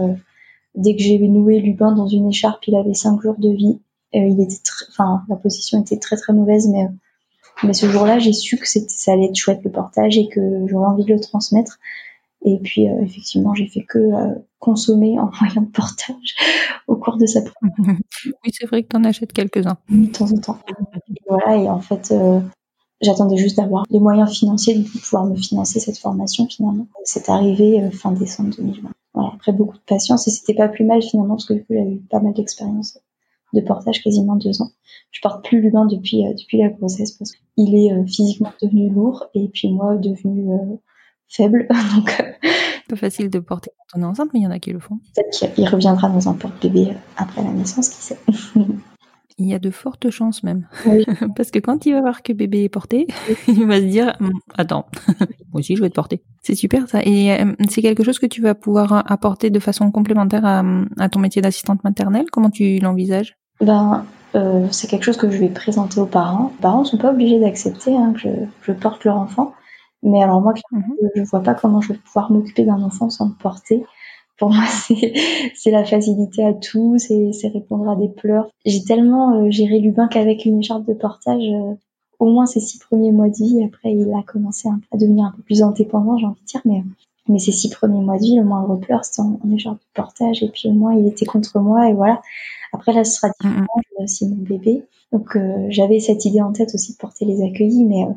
dès 0.75 0.95
que 0.95 1.01
j'ai 1.01 1.19
noué 1.19 1.59
Lubin 1.59 1.93
dans 1.93 2.07
une 2.07 2.29
écharpe. 2.29 2.67
Il 2.67 2.75
avait 2.75 2.93
cinq 2.93 3.21
jours 3.21 3.35
de 3.37 3.49
vie. 3.49 3.79
Euh, 4.15 4.19
il 4.19 4.41
était, 4.41 4.57
enfin, 4.89 5.23
la 5.29 5.35
position 5.35 5.81
était 5.81 5.99
très 5.99 6.15
très 6.15 6.33
mauvaise, 6.33 6.67
mais 6.67 6.87
mais 7.63 7.73
ce 7.73 7.89
jour-là, 7.89 8.19
j'ai 8.19 8.33
su 8.33 8.57
que 8.57 8.67
c'était, 8.67 8.87
ça 8.89 9.13
allait 9.13 9.25
être 9.25 9.35
chouette 9.35 9.61
le 9.63 9.71
portage 9.71 10.17
et 10.17 10.29
que 10.29 10.65
j'aurais 10.67 10.87
envie 10.87 11.03
de 11.03 11.13
le 11.13 11.19
transmettre. 11.19 11.79
Et 12.45 12.57
puis, 12.57 12.87
euh, 12.87 13.01
effectivement, 13.01 13.53
j'ai 13.53 13.67
fait 13.67 13.83
que 13.83 13.99
euh, 13.99 14.35
consommer 14.59 15.19
en 15.19 15.29
moyen 15.41 15.61
de 15.61 15.71
portage 15.71 16.35
au 16.87 16.95
cours 16.95 17.17
de 17.17 17.25
sa 17.25 17.41
Oui, 18.25 18.51
c'est 18.51 18.65
vrai 18.65 18.83
que 18.83 18.87
tu 18.87 18.95
en 18.95 19.03
achètes 19.03 19.33
quelques-uns. 19.33 19.77
de 19.89 20.05
temps 20.07 20.31
en 20.31 20.37
temps. 20.37 20.59
Et 21.09 21.13
voilà, 21.27 21.57
et 21.57 21.69
en 21.69 21.81
fait, 21.81 22.11
euh, 22.11 22.39
j'attendais 23.01 23.35
juste 23.35 23.57
d'avoir 23.57 23.83
les 23.89 23.99
moyens 23.99 24.31
financiers 24.31 24.75
de 24.75 24.87
pouvoir 24.87 25.25
me 25.25 25.35
financer 25.35 25.81
cette 25.81 25.97
formation 25.97 26.47
finalement. 26.47 26.87
C'est 27.03 27.27
arrivé 27.27 27.89
fin 27.91 28.13
décembre 28.13 28.55
2020. 28.55 28.89
Voilà, 29.13 29.31
après 29.35 29.51
beaucoup 29.51 29.75
de 29.75 29.83
patience, 29.85 30.27
et 30.27 30.31
c'était 30.31 30.53
pas 30.53 30.69
plus 30.69 30.85
mal 30.85 31.01
finalement, 31.01 31.35
parce 31.35 31.45
que 31.45 31.53
du 31.55 31.61
coup, 31.65 31.73
j'avais 31.73 31.91
eu 31.91 32.01
pas 32.09 32.21
mal 32.21 32.33
d'expérience 32.33 32.99
de 33.53 33.61
portage, 33.61 34.03
quasiment 34.03 34.35
deux 34.35 34.61
ans. 34.61 34.71
Je 35.11 35.21
porte 35.21 35.43
plus 35.43 35.61
l'humain 35.61 35.85
depuis, 35.85 36.25
euh, 36.25 36.33
depuis 36.33 36.57
la 36.57 36.69
grossesse, 36.69 37.11
parce 37.13 37.31
qu'il 37.31 37.75
est 37.75 37.91
euh, 37.91 38.05
physiquement 38.05 38.51
devenu 38.61 38.89
lourd, 38.89 39.25
et 39.33 39.49
puis 39.49 39.71
moi, 39.71 39.95
devenu 39.97 40.53
euh, 40.53 40.75
faible. 41.27 41.67
Donc, 41.95 42.23
Pas 42.89 42.95
facile 42.95 43.29
de 43.29 43.39
porter 43.39 43.71
quand 43.91 43.99
on 43.99 44.03
est 44.03 44.05
enceinte, 44.05 44.29
mais 44.33 44.39
il 44.39 44.43
y 44.43 44.47
en 44.47 44.51
a 44.51 44.59
qui 44.59 44.71
le 44.71 44.79
font. 44.79 44.99
peut-être 45.15 45.53
qu'il 45.55 45.67
reviendra 45.67 46.09
dans 46.09 46.29
un 46.29 46.33
porte-bébé 46.33 46.93
après 47.17 47.43
la 47.43 47.51
naissance, 47.51 47.89
qui 47.89 48.01
sait. 48.01 48.19
Il 49.39 49.47
y 49.47 49.53
a 49.53 49.59
de 49.59 49.71
fortes 49.71 50.09
chances 50.09 50.43
même. 50.43 50.67
Oui. 50.85 51.05
Parce 51.35 51.49
que 51.49 51.59
quand 51.59 51.85
il 51.85 51.93
va 51.93 52.01
voir 52.01 52.21
que 52.23 52.33
bébé 52.33 52.65
est 52.65 52.69
porté, 52.69 53.07
il 53.47 53.65
va 53.65 53.77
se 53.77 53.85
dire 53.85 54.15
Hum, 54.19 54.33
Attends, 54.57 54.85
moi 55.51 55.59
aussi 55.59 55.75
je 55.75 55.81
vais 55.81 55.89
te 55.89 55.95
porter. 55.95 56.21
C'est 56.43 56.55
super 56.55 56.87
ça. 56.89 56.99
Et 57.03 57.31
euh, 57.31 57.53
c'est 57.69 57.81
quelque 57.81 58.03
chose 58.03 58.19
que 58.19 58.25
tu 58.25 58.41
vas 58.41 58.53
pouvoir 58.53 59.03
apporter 59.11 59.49
de 59.49 59.59
façon 59.59 59.91
complémentaire 59.91 60.45
à, 60.45 60.63
à 60.97 61.09
ton 61.09 61.19
métier 61.19 61.41
d'assistante 61.41 61.83
maternelle? 61.83 62.25
Comment 62.31 62.49
tu 62.49 62.79
l'envisages? 62.79 63.37
Ben, 63.61 64.05
euh, 64.35 64.67
c'est 64.71 64.87
quelque 64.87 65.03
chose 65.03 65.17
que 65.17 65.29
je 65.29 65.37
vais 65.37 65.49
présenter 65.49 65.99
aux 65.99 66.05
parents. 66.05 66.51
Les 66.57 66.61
parents 66.61 66.81
ne 66.81 66.85
sont 66.85 66.97
pas 66.97 67.11
obligés 67.11 67.39
d'accepter 67.39 67.95
hein, 67.95 68.13
que 68.13 68.19
je, 68.19 68.29
je, 68.61 68.71
porte 68.73 69.03
leur 69.05 69.17
enfant. 69.17 69.53
Mais 70.03 70.21
alors 70.23 70.41
moi, 70.41 70.53
mm 70.71 70.79
-hmm. 70.79 71.09
je 71.15 71.21
ne 71.21 71.25
vois 71.25 71.43
pas 71.43 71.55
comment 71.55 71.81
je 71.81 71.93
vais 71.93 71.99
pouvoir 71.99 72.31
m'occuper 72.31 72.63
d'un 72.65 72.81
enfant 72.81 73.09
sans 73.09 73.27
le 73.29 73.35
porter. 73.41 73.83
Pour 74.39 74.49
moi, 74.51 74.63
c'est 75.55 75.71
la 75.71 75.83
facilité 75.83 76.45
à 76.45 76.53
tout, 76.53 76.97
c'est 76.97 77.47
répondre 77.49 77.89
à 77.89 77.95
des 77.95 78.07
pleurs. 78.07 78.49
J'ai 78.65 78.83
tellement 78.83 79.35
euh, 79.35 79.49
géré 79.51 79.79
Lubin 79.79 80.07
qu'avec 80.07 80.45
une 80.45 80.59
écharpe 80.59 80.85
de 80.85 80.93
portage, 80.93 81.43
euh, 81.43 81.75
au 82.19 82.25
moins 82.25 82.45
ces 82.45 82.61
six 82.61 82.79
premiers 82.79 83.11
mois 83.11 83.29
de 83.29 83.35
vie, 83.35 83.63
après 83.63 83.93
il 83.93 84.11
a 84.13 84.23
commencé 84.23 84.69
à 84.69 84.97
devenir 84.97 85.25
un 85.25 85.31
peu 85.35 85.41
plus 85.41 85.61
indépendant, 85.61 86.17
j'ai 86.17 86.25
envie 86.25 86.41
de 86.41 86.45
dire, 86.45 86.61
mais, 86.63 86.83
mais 87.27 87.39
ces 87.39 87.51
six 87.51 87.69
premiers 87.69 88.01
mois 88.01 88.17
de 88.17 88.23
vie, 88.23 88.37
le 88.37 88.45
moindre 88.45 88.77
pleur, 88.77 89.03
c'était 89.03 89.21
en, 89.21 89.39
en, 89.43 89.51
écharpe 89.51 89.77
de 89.77 89.93
portage, 89.93 90.41
et 90.41 90.49
puis 90.49 90.69
au 90.69 90.73
moins 90.73 90.93
il 90.93 91.07
était 91.07 91.25
contre 91.25 91.59
moi, 91.59 91.89
et 91.89 91.93
voilà. 91.93 92.21
Après 92.71 92.93
là, 92.93 93.03
ce 93.03 93.15
sera 93.15 93.29
différent, 93.39 93.65
j'ai 93.97 94.03
aussi 94.03 94.27
mon 94.27 94.43
bébé. 94.43 94.83
Donc 95.11 95.35
euh, 95.35 95.65
j'avais 95.69 95.99
cette 95.99 96.23
idée 96.25 96.41
en 96.41 96.53
tête 96.53 96.73
aussi 96.73 96.93
de 96.93 96.97
porter 96.97 97.25
les 97.25 97.41
accueillis, 97.43 97.85
mais, 97.85 98.03
euh, 98.03 98.13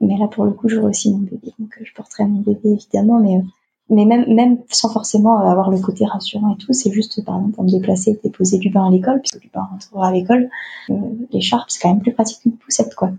mais 0.00 0.16
là 0.16 0.28
pour 0.28 0.44
le 0.44 0.52
coup, 0.52 0.68
j'aurai 0.68 0.88
aussi 0.88 1.12
mon 1.12 1.18
bébé, 1.18 1.52
donc 1.58 1.76
euh, 1.78 1.84
je 1.84 1.92
porterai 1.92 2.24
mon 2.24 2.40
bébé 2.40 2.70
évidemment, 2.70 3.18
mais 3.18 3.42
mais 3.90 4.04
même, 4.04 4.32
même 4.32 4.58
sans 4.70 4.88
forcément 4.88 5.38
avoir 5.38 5.70
le 5.70 5.78
côté 5.78 6.06
rassurant 6.06 6.54
et 6.54 6.56
tout, 6.56 6.72
c'est 6.72 6.92
juste 6.92 7.24
par 7.24 7.36
exemple 7.36 7.54
pour 7.54 7.64
me 7.64 7.70
déplacer 7.70 8.12
et 8.12 8.20
déposer 8.22 8.58
du 8.58 8.70
bain 8.70 8.86
à 8.86 8.90
l'école, 8.90 9.20
puisque 9.20 9.40
du 9.40 9.50
bain 9.52 9.66
rentrera 9.70 10.08
à 10.08 10.12
l'école, 10.12 10.48
euh, 10.90 10.94
l'écharpe 11.32 11.68
c'est 11.68 11.80
quand 11.80 11.90
même 11.90 12.00
plus 12.00 12.12
pratique 12.12 12.40
qu'une 12.42 12.56
poussette 12.56 12.94
quoi. 12.94 13.10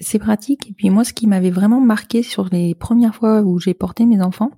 C'est 0.00 0.18
pratique 0.18 0.68
et 0.68 0.72
puis 0.72 0.90
moi 0.90 1.04
ce 1.04 1.12
qui 1.12 1.26
m'avait 1.26 1.50
vraiment 1.50 1.80
marqué 1.80 2.22
sur 2.22 2.48
les 2.52 2.74
premières 2.74 3.14
fois 3.14 3.42
où 3.42 3.58
j'ai 3.58 3.74
porté 3.74 4.04
mes 4.04 4.20
enfants, 4.20 4.50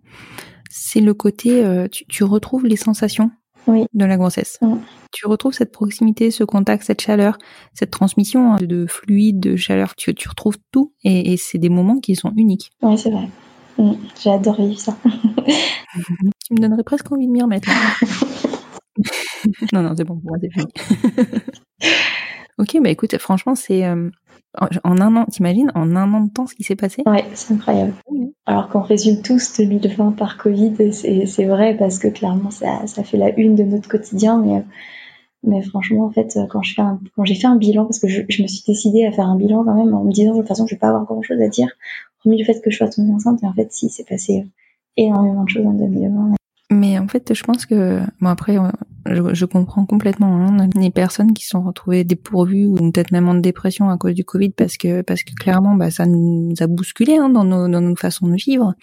c'est 0.71 1.01
le 1.01 1.15
côté 1.15 1.65
euh, 1.65 1.87
tu, 1.89 2.07
tu, 2.07 2.25
retrouves 2.25 2.67
les 2.67 2.77
sensations 2.77 3.31
oui. 3.67 3.87
de 3.93 4.05
la 4.05 4.17
grossesse. 4.17 4.59
Oui. 4.63 4.79
Tu 5.13 5.27
retrouves 5.27 5.53
cette 5.53 5.73
proximité, 5.73 6.31
ce 6.31 6.45
contact, 6.45 6.85
cette 6.85 7.01
chaleur, 7.01 7.39
cette 7.73 7.91
transmission 7.91 8.57
de, 8.57 8.67
de 8.67 8.87
fluide, 8.87 9.41
de 9.41 9.57
chaleur. 9.57 9.95
Tu, 9.95 10.15
tu 10.15 10.29
retrouves 10.29 10.59
tout 10.73 10.93
et, 11.05 11.33
et 11.33 11.37
c'est 11.37 11.59
des 11.59 11.69
moments 11.69 12.01
qui 12.01 12.17
sont 12.17 12.33
uniques. 12.37 12.73
Oui, 12.83 12.99
c'est 12.99 13.11
vrai. 13.11 13.29
Mmh, 13.79 13.93
J'ai 14.23 14.31
adoré 14.31 14.69
vivre 14.69 14.81
ça. 14.81 14.97
tu 15.05 16.55
me 16.55 16.59
donnerais 16.59 16.85
presque 16.85 17.11
envie 17.11 17.27
de 17.27 17.33
m'y 17.33 17.43
remettre. 17.43 17.69
non, 19.73 19.83
non, 19.83 19.95
c'est 19.97 20.05
bon, 20.05 20.17
pour 20.17 20.31
moi, 20.31 20.39
c'est 20.41 20.51
fini. 20.51 20.67
ok, 22.59 22.83
bah 22.83 22.91
écoute, 22.91 23.17
franchement, 23.19 23.55
c'est. 23.55 23.85
Euh, 23.85 24.11
en 24.85 25.01
un 25.01 25.17
an, 25.17 25.25
t'imagines, 25.25 25.73
en 25.75 25.97
un 25.97 26.15
an 26.15 26.21
de 26.21 26.31
temps, 26.31 26.47
ce 26.47 26.55
qui 26.55 26.63
s'est 26.63 26.77
passé? 26.77 27.03
Ouais, 27.07 27.25
c'est 27.35 27.55
incroyable. 27.55 27.93
Mmh. 28.09 28.27
Alors 28.47 28.69
qu'on 28.69 28.83
résume 28.83 29.21
tous 29.21 29.57
2020 29.59 30.13
par 30.13 30.37
Covid, 30.37 30.93
c'est 30.93 31.45
vrai 31.45 31.77
parce 31.77 31.99
que 31.99 32.07
clairement, 32.07 32.53
ça, 32.53 32.87
ça 32.87 33.03
fait 33.03 33.17
la 33.17 33.37
une 33.37 33.57
de 33.57 33.65
notre 33.65 33.89
quotidien, 33.89 34.39
mais. 34.39 34.65
Mais 35.47 35.61
franchement, 35.61 36.07
en 36.07 36.11
fait, 36.11 36.39
quand 36.49 36.63
je 36.63 36.73
fais 36.73 36.81
un, 36.81 36.99
quand 37.17 37.27
j'ai 37.27 37.35
fait 37.35 37.47
un 37.47 37.57
bilan, 37.57 37.85
parce 37.85 37.99
que 37.99 38.09
je, 38.09 38.23
je, 38.31 38.43
me 38.43 38.47
suis 38.47 38.63
décidée 38.67 39.05
à 39.05 39.13
faire 39.13 39.27
un 39.27 39.37
bilan 39.37 39.63
quand 39.63 39.75
même 39.75 39.93
en 39.93 40.03
me 40.03 40.11
disant 40.11 40.33
de 40.33 40.39
toute 40.39 40.49
façon, 40.49 40.67
je 40.67 40.75
vais 40.75 40.79
pas 40.79 40.89
avoir 40.89 41.05
grand 41.05 41.21
chose 41.21 41.39
à 41.43 41.49
dire, 41.49 41.69
hormis 42.25 42.39
le 42.39 42.45
fait 42.45 42.61
que 42.61 42.71
je 42.71 42.77
sois 42.77 42.89
tombée 42.89 43.13
enceinte. 43.13 43.43
Et 43.43 43.47
en 43.47 43.55
fait, 43.55 43.73
si, 43.73 43.89
c'est 43.91 44.09
passé 44.09 44.45
énormément 44.97 45.45
de 45.45 45.49
choses 45.49 45.67
en 45.67 45.73
2020. 45.73 46.35
Mais 46.71 46.99
en 46.99 47.07
fait, 47.07 47.35
je 47.35 47.45
pense 47.45 47.67
que, 47.67 48.01
bon 48.21 48.29
après, 48.29 48.57
je, 49.07 49.35
je 49.35 49.45
comprends 49.45 49.85
complètement 49.85 50.47
hein, 50.47 50.69
les 50.75 50.91
personnes 50.91 51.35
qui 51.35 51.45
sont 51.45 51.63
retrouvées 51.63 52.05
dépourvues 52.05 52.67
ou 52.67 52.75
peut-être 52.91 53.13
même 53.13 53.29
en 53.29 53.35
dépression 53.35 53.91
à 53.91 53.99
cause 53.99 54.15
du 54.15 54.25
Covid 54.25 54.51
parce 54.51 54.77
que, 54.77 55.03
parce 55.03 55.23
que 55.23 55.35
clairement, 55.35 55.75
bah, 55.75 55.91
ça 55.91 56.07
nous 56.07 56.55
a 56.61 56.67
bousculé 56.67 57.17
hein, 57.17 57.29
dans, 57.29 57.45
nos, 57.45 57.69
dans 57.69 57.83
nos 57.83 57.97
façons 57.97 58.29
de 58.29 58.35
vivre. 58.35 58.75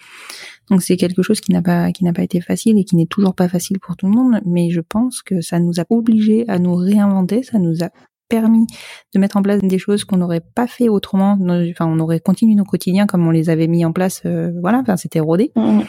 Donc 0.70 0.82
c'est 0.82 0.96
quelque 0.96 1.22
chose 1.22 1.40
qui 1.40 1.52
n'a 1.52 1.60
pas, 1.60 1.90
qui 1.90 2.04
n'a 2.04 2.12
pas 2.12 2.22
été 2.22 2.40
facile 2.40 2.78
et 2.78 2.84
qui 2.84 2.96
n'est 2.96 3.06
toujours 3.06 3.34
pas 3.34 3.48
facile 3.48 3.80
pour 3.80 3.96
tout 3.96 4.06
le 4.06 4.12
monde. 4.12 4.40
Mais 4.46 4.70
je 4.70 4.80
pense 4.80 5.20
que 5.22 5.40
ça 5.40 5.58
nous 5.58 5.80
a 5.80 5.84
obligés 5.90 6.48
à 6.48 6.58
nous 6.58 6.76
réinventer, 6.76 7.42
ça 7.42 7.58
nous 7.58 7.82
a 7.82 7.90
permis 8.32 8.66
de 9.14 9.20
mettre 9.20 9.36
en 9.36 9.42
place 9.42 9.60
des 9.60 9.78
choses 9.78 10.04
qu'on 10.04 10.16
n'aurait 10.16 10.40
pas 10.40 10.66
fait 10.66 10.88
autrement. 10.88 11.36
Enfin, 11.70 11.86
on 11.86 11.98
aurait 12.00 12.18
continué 12.18 12.54
nos 12.54 12.64
quotidiens 12.64 13.06
comme 13.06 13.26
on 13.26 13.30
les 13.30 13.50
avait 13.50 13.66
mis 13.66 13.84
en 13.84 13.92
place. 13.92 14.22
Euh, 14.24 14.52
voilà, 14.62 14.78
enfin, 14.78 14.96
c'était 14.96 15.20
rodé. 15.20 15.52
Mmh. 15.54 15.80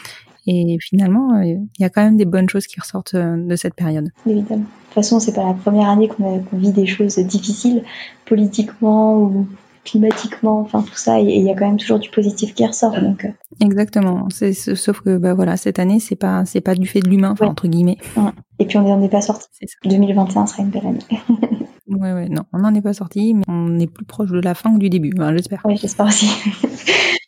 Et 0.46 0.76
finalement, 0.78 1.40
il 1.40 1.54
euh, 1.54 1.58
y 1.78 1.84
a 1.84 1.88
quand 1.88 2.04
même 2.04 2.18
des 2.18 2.26
bonnes 2.26 2.50
choses 2.50 2.66
qui 2.66 2.78
ressortent 2.78 3.14
euh, 3.14 3.36
de 3.38 3.56
cette 3.56 3.74
période. 3.74 4.10
Évidemment. 4.26 4.58
De 4.58 4.64
toute 4.64 4.94
façon, 4.94 5.20
c'est 5.20 5.32
pas 5.32 5.46
la 5.46 5.54
première 5.54 5.88
année 5.88 6.08
qu'on 6.08 6.40
qu 6.40 6.56
vit 6.56 6.72
des 6.72 6.84
choses 6.84 7.18
difficiles, 7.18 7.82
politiquement 8.26 9.16
ou 9.16 9.48
climatiquement, 9.84 10.60
enfin 10.60 10.82
tout 10.82 10.94
ça, 10.96 11.20
et 11.20 11.24
il 11.24 11.42
y 11.42 11.50
a 11.50 11.54
quand 11.54 11.66
même 11.66 11.76
toujours 11.76 11.98
du 11.98 12.10
positif 12.10 12.54
qui 12.54 12.66
ressort. 12.66 12.98
Donc. 13.00 13.26
Exactement. 13.60 14.26
C'est, 14.30 14.52
sauf 14.52 15.00
que 15.00 15.18
bah 15.18 15.34
voilà, 15.34 15.56
cette 15.56 15.78
année, 15.78 16.00
c'est 16.00 16.16
pas 16.16 16.44
c'est 16.44 16.60
pas 16.60 16.74
du 16.74 16.86
fait 16.86 17.00
de 17.00 17.08
l'humain, 17.08 17.30
enfin, 17.32 17.44
Ouais. 17.46 17.50
entre 17.50 17.68
guillemets. 17.68 17.98
Ouais. 18.16 18.30
Et 18.58 18.66
puis 18.66 18.78
on 18.78 18.82
n'en 18.82 19.02
est 19.02 19.08
pas 19.08 19.20
sorti. 19.20 19.46
C'est 19.52 19.68
ça. 19.68 19.76
2021 19.88 20.46
sera 20.46 20.62
une 20.62 20.70
belle 20.70 20.86
année. 20.86 20.98
Ouais, 21.86 22.14
ouais, 22.14 22.30
non, 22.30 22.44
on 22.54 22.60
n'en 22.60 22.74
est 22.74 22.80
pas 22.80 22.94
sorti, 22.94 23.34
mais 23.34 23.44
on 23.46 23.78
est 23.78 23.86
plus 23.86 24.06
proche 24.06 24.30
de 24.30 24.40
la 24.40 24.54
fin 24.54 24.72
que 24.72 24.78
du 24.78 24.88
début, 24.88 25.12
hein, 25.18 25.32
j'espère. 25.36 25.60
oui, 25.66 25.76
j'espère 25.76 26.06
aussi. 26.06 26.26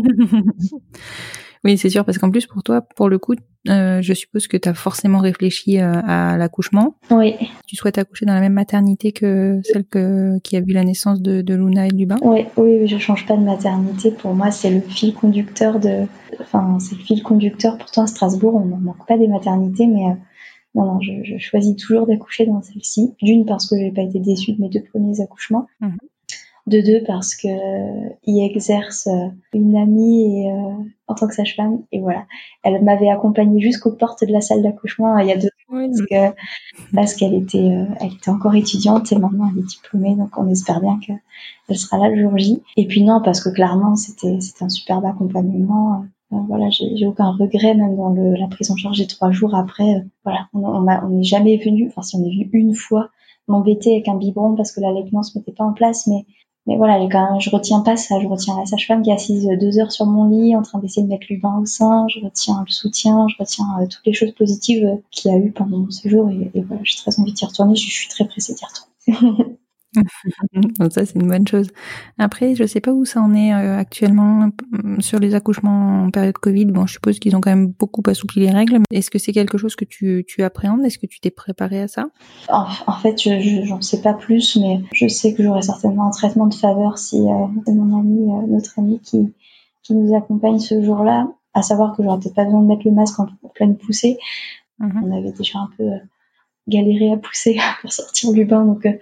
oui, 1.64 1.78
c'est 1.78 1.90
sûr, 1.90 2.04
parce 2.04 2.18
qu'en 2.18 2.30
plus, 2.30 2.46
pour 2.46 2.62
toi, 2.62 2.82
pour 2.82 3.08
le 3.08 3.18
coup, 3.18 3.34
euh, 3.68 4.00
je 4.00 4.14
suppose 4.14 4.46
que 4.46 4.56
tu 4.56 4.68
as 4.68 4.74
forcément 4.74 5.18
réfléchi 5.18 5.78
euh, 5.78 6.00
à 6.06 6.36
l'accouchement. 6.36 6.96
oui, 7.10 7.34
Tu 7.66 7.76
souhaites 7.76 7.98
accoucher 7.98 8.24
dans 8.26 8.34
la 8.34 8.40
même 8.40 8.52
maternité 8.52 9.12
que 9.12 9.60
celle 9.64 9.84
que, 9.84 10.38
qui 10.40 10.56
a 10.56 10.60
vu 10.60 10.72
la 10.72 10.84
naissance 10.84 11.20
de, 11.20 11.42
de 11.42 11.54
Luna 11.54 11.86
et 11.86 11.90
de 11.90 11.96
Lubin? 11.96 12.16
Oui, 12.22 12.46
oui, 12.56 12.78
oui, 12.80 12.86
je 12.86 12.98
change 12.98 13.26
pas 13.26 13.36
de 13.36 13.42
maternité. 13.42 14.10
Pour 14.10 14.34
moi, 14.34 14.50
c'est 14.50 14.70
le 14.70 14.80
fil 14.80 15.14
conducteur 15.14 15.80
de. 15.80 16.06
Enfin, 16.40 16.78
c'est 16.80 16.96
le 16.96 17.02
fil 17.02 17.22
conducteur. 17.22 17.76
Pourtant, 17.78 18.02
à 18.02 18.06
Strasbourg, 18.06 18.54
on 18.54 18.64
ne 18.64 18.76
manque 18.80 19.06
pas 19.06 19.18
des 19.18 19.28
maternités, 19.28 19.86
mais. 19.86 20.06
Euh, 20.06 20.14
non, 20.74 20.84
non, 20.84 21.00
je, 21.00 21.12
je, 21.24 21.38
choisis 21.38 21.74
toujours 21.76 22.06
d'accoucher 22.06 22.46
dans 22.46 22.60
celle-ci. 22.62 23.14
D'une, 23.22 23.46
parce 23.46 23.68
que 23.68 23.76
j'ai 23.76 23.90
pas 23.90 24.02
été 24.02 24.20
déçue 24.20 24.52
de 24.52 24.60
mes 24.60 24.68
deux 24.68 24.82
premiers 24.92 25.20
accouchements. 25.20 25.66
Mhm. 25.80 25.96
De 26.68 26.80
deux, 26.82 27.02
parce 27.06 27.34
que 27.34 27.48
euh, 27.48 28.08
y 28.26 28.44
exerce 28.44 29.06
euh, 29.06 29.28
une 29.54 29.74
amie 29.76 30.42
et, 30.44 30.50
euh, 30.50 30.84
en 31.06 31.14
tant 31.14 31.26
que 31.26 31.34
sage-femme. 31.34 31.82
Et 31.92 32.00
voilà. 32.00 32.26
Elle 32.62 32.82
m'avait 32.84 33.08
accompagnée 33.08 33.60
jusqu'aux 33.60 33.92
portes 33.92 34.22
de 34.24 34.32
la 34.32 34.42
salle 34.42 34.62
d'accouchement 34.62 35.16
il 35.18 35.28
y 35.28 35.32
a 35.32 35.36
deux 35.36 35.46
ans. 35.46 35.70
Oui. 35.70 35.86
Parce 35.88 36.02
que, 36.10 36.36
parce 36.94 37.14
qu'elle 37.14 37.34
était, 37.34 37.58
euh, 37.58 37.86
elle 38.00 38.12
était 38.12 38.30
encore 38.30 38.54
étudiante 38.54 39.10
et 39.12 39.18
maintenant 39.18 39.48
elle 39.52 39.60
est 39.60 39.66
diplômée. 39.66 40.14
Donc 40.14 40.30
on 40.36 40.46
espère 40.48 40.80
bien 40.80 40.98
qu'elle 41.04 41.78
sera 41.78 41.96
là 41.96 42.08
le 42.10 42.20
jour 42.20 42.36
J. 42.36 42.62
Et 42.76 42.86
puis 42.86 43.02
non, 43.02 43.22
parce 43.24 43.40
que 43.42 43.48
clairement, 43.48 43.96
c'était, 43.96 44.38
c'était 44.40 44.64
un 44.64 44.68
superbe 44.68 45.06
accompagnement. 45.06 46.04
Euh, 46.32 46.36
voilà, 46.48 46.68
j'ai 46.70 47.06
aucun 47.06 47.30
regret 47.30 47.74
même 47.74 47.96
dans 47.96 48.10
le, 48.10 48.34
la 48.34 48.48
prise 48.48 48.70
en 48.70 48.76
charge 48.76 48.98
des 48.98 49.06
trois 49.06 49.30
jours 49.30 49.54
après. 49.54 49.94
euh, 49.94 50.00
voilà, 50.24 50.48
on 50.52 50.62
on 50.64 50.80
m'a- 50.80 51.02
on 51.06 51.08
n'est 51.10 51.22
jamais 51.22 51.56
venu, 51.56 51.86
enfin 51.88 52.02
si 52.02 52.16
on 52.16 52.24
est 52.24 52.30
venu 52.30 52.50
une 52.52 52.74
fois 52.74 53.08
m'embêter 53.46 53.92
avec 53.94 54.08
un 54.08 54.16
biberon 54.16 54.54
parce 54.54 54.72
que 54.72 54.80
l'allaitement 54.82 55.22
se 55.22 55.38
mettait 55.38 55.52
pas 55.52 55.64
en 55.64 55.72
place, 55.72 56.06
mais 56.06 56.26
mais 56.66 56.76
voilà, 56.76 56.98
quand 57.10 57.32
même, 57.32 57.40
je 57.40 57.50
retiens 57.50 57.80
pas 57.80 57.96
ça. 57.96 58.20
Je 58.20 58.26
retiens 58.26 58.58
la 58.58 58.66
sage-femme 58.66 59.02
qui 59.02 59.10
est 59.10 59.14
assise 59.14 59.48
deux 59.60 59.78
heures 59.78 59.92
sur 59.92 60.04
mon 60.04 60.28
lit 60.28 60.54
en 60.54 60.62
train 60.62 60.78
d'essayer 60.78 61.02
de 61.02 61.08
mettre 61.08 61.26
le 61.30 61.38
bain 61.38 61.58
au 61.60 61.64
sein. 61.64 62.06
Je 62.08 62.20
retiens 62.20 62.62
le 62.66 62.70
soutien, 62.70 63.26
je 63.28 63.36
retiens 63.38 63.64
euh, 63.80 63.86
toutes 63.86 64.04
les 64.04 64.12
choses 64.12 64.32
positives 64.32 64.84
euh, 64.84 64.96
qu'il 65.10 65.30
y 65.30 65.34
a 65.34 65.38
eu 65.38 65.50
pendant 65.50 65.78
mon 65.78 65.90
séjour 65.90 66.28
et, 66.28 66.50
et 66.54 66.60
voilà, 66.60 66.82
j'ai 66.84 66.98
très 66.98 67.18
envie 67.18 67.32
d'y 67.32 67.44
retourner. 67.44 67.74
Je 67.74 67.90
suis 67.90 68.08
très 68.08 68.26
pressée 68.26 68.54
d'y 68.54 68.64
retourner. 68.64 69.56
Donc 70.52 70.92
ça, 70.92 71.04
c'est 71.06 71.14
une 71.14 71.28
bonne 71.28 71.46
chose. 71.46 71.68
Après, 72.18 72.54
je 72.54 72.64
sais 72.64 72.80
pas 72.80 72.92
où 72.92 73.04
ça 73.04 73.20
en 73.20 73.34
est 73.34 73.54
euh, 73.54 73.78
actuellement 73.78 74.50
euh, 74.74 74.96
sur 75.00 75.18
les 75.18 75.34
accouchements 75.34 76.04
en 76.04 76.10
période 76.10 76.36
Covid. 76.38 76.66
Bon, 76.66 76.86
je 76.86 76.94
suppose 76.94 77.18
qu'ils 77.18 77.34
ont 77.36 77.40
quand 77.40 77.50
même 77.50 77.68
beaucoup 77.68 78.02
assoupli 78.06 78.40
les 78.40 78.50
règles. 78.50 78.80
Est-ce 78.92 79.10
que 79.10 79.18
c'est 79.18 79.32
quelque 79.32 79.58
chose 79.58 79.76
que 79.76 79.84
tu, 79.84 80.24
tu 80.26 80.42
appréhendes? 80.42 80.84
Est-ce 80.84 80.98
que 80.98 81.06
tu 81.06 81.20
t'es 81.20 81.30
préparé 81.30 81.80
à 81.80 81.88
ça? 81.88 82.08
En, 82.48 82.66
en 82.86 82.92
fait, 82.98 83.20
je 83.20 83.40
je- 83.40 83.64
j'en 83.64 83.80
sais 83.80 84.02
pas 84.02 84.14
plus, 84.14 84.56
mais 84.56 84.80
je 84.92 85.08
sais 85.08 85.34
que 85.34 85.42
j'aurai 85.42 85.62
certainement 85.62 86.06
un 86.06 86.10
traitement 86.10 86.46
de 86.46 86.54
faveur 86.54 86.98
si 86.98 87.16
euh, 87.20 87.46
mon 87.72 87.98
ami, 87.98 88.30
euh, 88.30 88.46
notre 88.46 88.78
ami 88.78 89.00
qui, 89.00 89.32
qui 89.82 89.94
nous 89.94 90.14
accompagne 90.14 90.58
ce 90.58 90.82
jour-là, 90.82 91.28
à 91.54 91.62
savoir 91.62 91.96
que 91.96 92.02
j'aurai 92.02 92.18
peut-être 92.18 92.34
pas 92.34 92.44
besoin 92.44 92.62
de 92.62 92.66
mettre 92.66 92.82
le 92.84 92.92
masque 92.92 93.18
en, 93.20 93.26
pleine 93.54 93.76
poussée. 93.76 94.18
Mhm. 94.78 95.02
On 95.04 95.16
avait 95.16 95.32
déjà 95.32 95.58
un 95.60 95.70
peu 95.76 95.84
galéré 96.68 97.12
à 97.12 97.16
pousser 97.16 97.58
pour 97.82 97.92
sortir 97.92 98.32
du 98.32 98.44
bain, 98.44 98.64
donc 98.64 98.86
euh, 98.86 98.92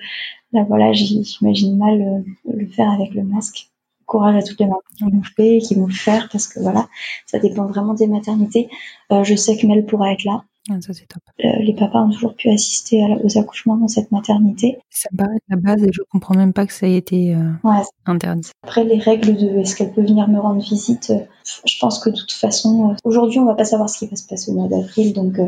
là 0.52 0.64
voilà, 0.68 0.92
j'imagine 0.92 1.76
mal 1.76 2.00
euh, 2.00 2.52
le 2.52 2.66
faire 2.66 2.90
avec 2.90 3.12
le 3.14 3.22
masque. 3.24 3.68
Courage 4.07 4.37
à 4.37 4.42
toutes 4.46 4.61
les 4.61 4.66
mamans 4.66 4.81
qui 4.96 5.02
l'ont 5.05 5.22
fait 5.37 5.57
et 5.57 5.61
qui 5.61 5.74
vont 5.74 5.87
le 5.88 5.92
faire 5.92 6.29
parce 6.31 6.46
que 6.46 6.61
voilà, 6.61 6.87
ça 7.26 7.40
dépend 7.40 7.66
vraiment 7.66 7.92
des 7.94 8.07
maternités. 8.07 8.68
Euh, 9.11 9.24
je 9.24 9.35
sais 9.35 9.57
que 9.57 9.66
Mel 9.66 9.85
pourra 9.85 10.12
être 10.12 10.22
là. 10.22 10.44
Ah, 10.70 10.81
Ça, 10.81 10.92
c'est 10.92 11.07
top. 11.09 11.22
Euh, 11.44 11.48
les 11.62 11.75
papas 11.75 12.02
ont 12.02 12.10
toujours 12.10 12.35
pu 12.37 12.48
assister 12.50 13.02
à 13.02 13.08
la- 13.08 13.17
aux 13.25 13.37
accouchements 13.38 13.77
dans 13.77 13.88
cette 13.88 14.12
maternité. 14.12 14.79
Ça 14.90 15.08
me 15.12 15.17
paraît 15.19 15.38
la 15.48 15.56
base 15.56 15.83
et 15.83 15.90
je 15.92 16.02
comprends 16.10 16.35
même 16.37 16.52
pas 16.52 16.67
que 16.67 16.73
ça 16.73 16.87
ait 16.87 16.96
été 16.96 17.35
euh, 17.35 17.50
Ouais, 17.64 17.83
interdit. 18.04 18.50
Après, 18.62 18.85
les 18.85 18.98
règles 18.98 19.37
de 19.37 19.58
est-ce 19.58 19.75
qu'elle 19.75 19.92
peut 19.92 20.02
venir 20.02 20.29
me 20.29 20.38
rendre 20.38 20.60
visite, 20.62 21.10
euh, 21.10 21.19
je 21.67 21.75
pense 21.81 21.98
que 21.98 22.10
de 22.10 22.17
toute 22.17 22.31
façon, 22.33 22.94
aujourd'hui, 23.04 23.40
on 23.40 23.44
va 23.44 23.54
pas 23.56 23.64
savoir 23.64 23.88
ce 23.90 23.98
qui 23.98 24.06
va 24.06 24.14
se 24.17 24.27
passer 24.27 24.52
au 24.52 24.54
mois 24.54 24.69
d'avril. 24.69 25.12
Donc, 25.14 25.38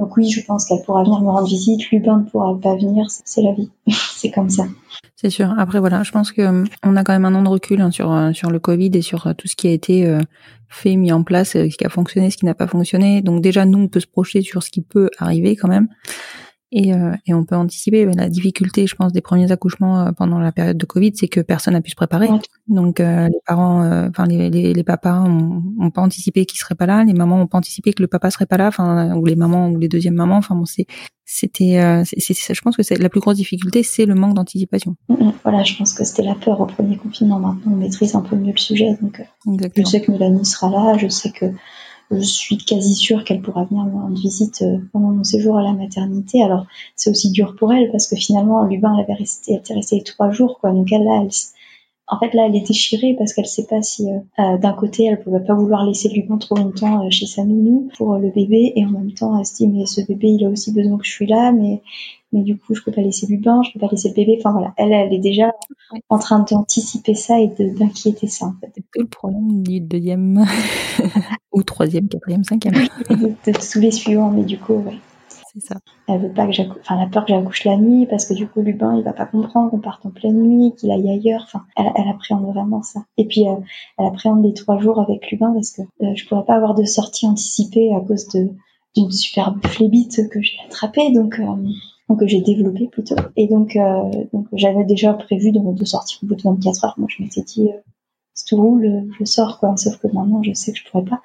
donc 0.00 0.16
oui, 0.16 0.28
je 0.30 0.42
pense 0.44 0.64
qu'elle 0.64 0.82
pourra 0.82 1.04
venir 1.04 1.20
me 1.20 1.28
rendre 1.28 1.46
visite. 1.46 1.90
Lubin 1.90 2.20
ne 2.20 2.24
pourra 2.24 2.58
pas 2.58 2.74
venir. 2.74 3.04
c'est- 3.08 3.42
la 3.42 3.52
vie. 3.52 3.70
c'est 4.16 4.30
comme 4.30 4.48
ça. 4.48 4.64
C'est 5.14 5.30
sûr. 5.30 5.54
Après, 5.58 5.78
voilà, 5.78 6.02
je 6.02 6.10
pense 6.10 6.32
que 6.32 6.40
euh, 6.40 6.64
on 6.82 6.96
a 6.96 7.04
quand 7.04 7.12
même 7.12 7.26
un 7.26 7.34
an 7.34 7.42
de 7.42 7.48
recul 7.48 7.80
hein, 7.82 7.90
sur 7.90 8.10
euh, 8.10 8.32
sur 8.32 8.50
le 8.50 8.58
Covid 8.58 8.90
et 8.94 9.02
sur 9.02 9.26
euh, 9.26 9.34
tout 9.34 9.46
ce 9.46 9.54
qui 9.54 9.68
a 9.68 9.72
été 9.72 10.06
euh, 10.06 10.20
fait, 10.68 10.96
mis 10.96 11.12
en 11.12 11.22
place, 11.22 11.50
ce 11.50 11.76
qui 11.76 11.84
a 11.84 11.90
fonctionné, 11.90 12.30
ce 12.30 12.38
qui 12.38 12.46
n'a 12.46 12.54
pas 12.54 12.66
fonctionné. 12.66 13.20
Donc 13.20 13.42
déjà, 13.42 13.66
nous, 13.66 13.78
on 13.78 13.88
peut 13.88 14.00
se 14.00 14.06
projeter 14.06 14.40
sur 14.40 14.62
ce 14.62 14.70
qui 14.70 14.80
peut 14.80 15.10
arriver 15.18 15.54
quand 15.56 15.68
même. 15.68 15.88
Et, 16.72 16.94
euh, 16.94 17.14
et, 17.26 17.34
on 17.34 17.44
peut 17.44 17.56
anticiper 17.56 18.04
la 18.06 18.28
difficulté, 18.28 18.86
je 18.86 18.94
pense, 18.94 19.12
des 19.12 19.20
premiers 19.20 19.50
accouchements 19.50 20.06
euh, 20.06 20.12
pendant 20.12 20.38
la 20.38 20.52
période 20.52 20.78
de 20.78 20.86
Covid, 20.86 21.12
c'est 21.16 21.26
que 21.26 21.40
personne 21.40 21.74
n'a 21.74 21.80
pu 21.80 21.90
se 21.90 21.96
préparer. 21.96 22.28
Donc 22.68 23.00
euh, 23.00 23.26
les 23.26 23.40
parents, 23.44 23.80
enfin 24.08 24.26
les, 24.26 24.50
les, 24.50 24.72
les, 24.72 24.84
papas 24.84 25.20
ont, 25.20 25.90
pas 25.90 26.00
anticipé 26.00 26.46
qu'ils 26.46 26.60
seraient 26.60 26.76
pas 26.76 26.86
là, 26.86 27.02
les 27.02 27.12
mamans 27.12 27.40
ont 27.40 27.48
pas 27.48 27.58
anticipé 27.58 27.92
que 27.92 28.02
le 28.02 28.06
papa 28.06 28.30
serait 28.30 28.46
pas 28.46 28.56
là, 28.56 28.68
enfin 28.68 29.16
ou 29.16 29.26
les 29.26 29.34
mamans 29.34 29.68
ou 29.68 29.78
les 29.78 29.88
deuxièmes 29.88 30.14
mamans. 30.14 30.36
Enfin 30.36 30.54
bon, 30.54 30.64
c'est 30.64 30.86
c'était, 31.24 31.74
je 32.04 32.60
pense 32.60 32.76
que 32.76 32.82
c'est 32.82 32.98
la 32.98 33.08
plus 33.08 33.20
grosse 33.20 33.36
difficulté, 33.36 33.82
c'est 33.82 34.06
le 34.06 34.14
manque 34.14 34.34
d'anticipation. 34.34 34.96
Mm, 35.08 35.14
mm. 35.14 35.32
Voilà, 35.42 35.62
je 35.64 35.76
pense 35.76 35.92
que 35.92 36.04
c'était 36.04 36.22
la 36.22 36.34
peur 36.34 36.60
au 36.60 36.66
premier 36.66 36.96
confinement. 36.96 37.40
Maintenant, 37.40 37.72
on 37.72 37.76
maîtrise 37.76 38.14
un 38.14 38.20
peu 38.20 38.36
mieux 38.36 38.52
le 38.52 38.58
sujet, 38.58 38.96
donc 39.00 39.20
je 39.46 39.82
sais 39.84 40.00
que 40.00 40.12
Mélanie 40.12 40.44
sera 40.44 40.70
là, 40.70 40.98
je 40.98 41.08
sais 41.08 41.30
que 41.30 41.46
je 42.10 42.20
suis 42.20 42.58
quasi 42.58 42.94
sûre 42.94 43.24
qu'elle 43.24 43.40
pourra 43.40 43.64
venir 43.64 43.84
me 43.84 43.92
rendre 43.92 44.18
visite 44.18 44.62
euh, 44.62 44.78
pendant 44.92 45.10
mon 45.10 45.24
séjour 45.24 45.56
à 45.58 45.62
la 45.62 45.72
maternité. 45.72 46.42
Alors, 46.42 46.66
c'est 46.96 47.10
aussi 47.10 47.30
dur 47.30 47.54
pour 47.56 47.72
elle 47.72 47.90
parce 47.92 48.08
que 48.08 48.16
finalement, 48.16 48.64
Lubin, 48.64 48.94
elle 48.94 49.04
avait 49.04 49.14
resté, 49.14 49.52
elle 49.52 49.60
était 49.60 49.74
restée 49.74 50.02
trois 50.02 50.30
jours, 50.30 50.58
quoi. 50.60 50.72
Donc, 50.72 50.90
elle, 50.92 51.04
là, 51.04 51.20
elle, 51.22 51.30
en 52.10 52.18
fait, 52.18 52.34
là, 52.34 52.46
elle 52.46 52.56
est 52.56 52.66
déchirée 52.66 53.14
parce 53.16 53.32
qu'elle 53.32 53.46
sait 53.46 53.66
pas 53.66 53.82
si, 53.82 54.10
euh, 54.10 54.18
euh, 54.38 54.58
d'un 54.58 54.72
côté, 54.72 55.04
elle 55.04 55.22
pouvait 55.22 55.44
pas 55.44 55.54
vouloir 55.54 55.86
laisser 55.86 56.08
Lubin 56.08 56.38
trop 56.38 56.56
longtemps 56.56 57.08
chez 57.10 57.26
sa 57.26 57.44
nounou 57.44 57.88
pour 57.96 58.16
le 58.16 58.30
bébé, 58.30 58.72
et 58.76 58.84
en 58.84 58.90
même 58.90 59.12
temps, 59.12 59.38
elle 59.38 59.46
se 59.46 59.54
dit, 59.54 59.68
mais 59.68 59.86
ce 59.86 60.00
bébé, 60.00 60.28
il 60.28 60.44
a 60.44 60.48
aussi 60.48 60.72
besoin 60.72 60.98
que 60.98 61.04
je 61.04 61.12
suis 61.12 61.26
là, 61.26 61.52
mais 61.52 61.80
mais 62.32 62.42
du 62.42 62.56
coup 62.56 62.74
je 62.74 62.82
peux 62.82 62.92
pas 62.92 63.00
laisser 63.00 63.26
Lubin, 63.26 63.60
je 63.62 63.72
peux 63.72 63.80
pas 63.80 63.88
laisser 63.90 64.08
le 64.08 64.14
bébé. 64.14 64.36
Enfin 64.38 64.52
voilà, 64.52 64.72
elle, 64.76 64.92
elle 64.92 65.12
est 65.12 65.18
déjà 65.18 65.52
en 66.08 66.18
train 66.18 66.44
d'anticiper 66.48 67.14
ça 67.14 67.40
et 67.40 67.48
d'inquiéter 67.48 68.28
ça 68.28 68.46
en 68.46 68.54
fait. 68.60 68.72
C'est 68.74 69.00
le 69.00 69.06
problème 69.06 69.62
du 69.62 69.80
deuxième 69.80 70.44
ou 71.52 71.62
troisième, 71.62 72.08
quatrième, 72.08 72.44
cinquième. 72.44 72.74
de, 72.74 73.52
tous 73.52 73.80
les 73.80 73.90
suivants, 73.90 74.30
mais 74.30 74.44
du 74.44 74.58
coup 74.58 74.74
ouais. 74.74 74.98
C'est. 75.60 75.74
Elle 76.08 76.20
veut 76.20 76.32
pas 76.32 76.46
que 76.46 76.52
j'accouche, 76.52 76.80
enfin, 76.80 76.96
elle 76.98 77.06
a 77.06 77.10
peur 77.10 77.24
que 77.24 77.32
j'accouche 77.32 77.64
la 77.64 77.76
nuit 77.76 78.06
parce 78.06 78.26
que 78.26 78.34
du 78.34 78.48
coup, 78.48 78.60
Lubin, 78.60 78.96
il 78.96 79.04
va 79.04 79.12
pas 79.12 79.26
comprendre 79.26 79.70
qu'on 79.70 79.78
parte 79.78 80.04
en 80.06 80.10
pleine 80.10 80.42
nuit, 80.42 80.74
qu'il 80.76 80.90
aille 80.90 81.10
ailleurs. 81.10 81.42
Enfin, 81.44 81.64
elle, 81.76 82.08
appréhende 82.08 82.46
vraiment 82.46 82.82
ça. 82.82 83.04
Et 83.16 83.26
puis, 83.26 83.48
euh, 83.48 83.56
elle 83.98 84.06
appréhende 84.06 84.44
les 84.44 84.54
trois 84.54 84.78
jours 84.78 85.00
avec 85.00 85.30
Lubin 85.30 85.52
parce 85.52 85.70
que 85.70 85.82
euh, 85.82 86.14
je 86.14 86.26
pourrais 86.26 86.44
pas 86.44 86.56
avoir 86.56 86.74
de 86.74 86.84
sortie 86.84 87.26
anticipée 87.26 87.94
à 87.94 88.00
cause 88.00 88.28
de 88.28 88.50
d'une 88.96 89.12
superbe 89.12 89.64
flébite 89.66 90.28
que 90.30 90.42
j'ai 90.42 90.56
attrapée. 90.66 91.12
Donc, 91.12 91.38
euh, 91.38 91.54
que 92.16 92.26
j'ai 92.26 92.40
développé 92.40 92.88
plutôt. 92.88 93.16
Et 93.36 93.46
donc, 93.46 93.76
euh, 93.76 94.24
donc 94.32 94.46
j'avais 94.52 94.84
déjà 94.84 95.14
prévu 95.14 95.52
de, 95.52 95.84
sortir 95.84 96.18
au 96.22 96.26
bout 96.26 96.34
de 96.34 96.42
24 96.42 96.84
heures. 96.84 96.94
Moi, 96.98 97.08
je 97.08 97.22
m'étais 97.22 97.42
dit, 97.42 97.68
euh, 97.68 97.80
si 98.34 98.44
tout 98.46 98.56
roule, 98.56 99.08
je 99.18 99.24
sors, 99.24 99.58
quoi. 99.58 99.76
Sauf 99.76 99.96
que 99.98 100.08
maintenant, 100.08 100.42
je 100.42 100.52
sais 100.52 100.72
que 100.72 100.78
je 100.78 100.84
pourrais 100.90 101.04
pas. 101.04 101.20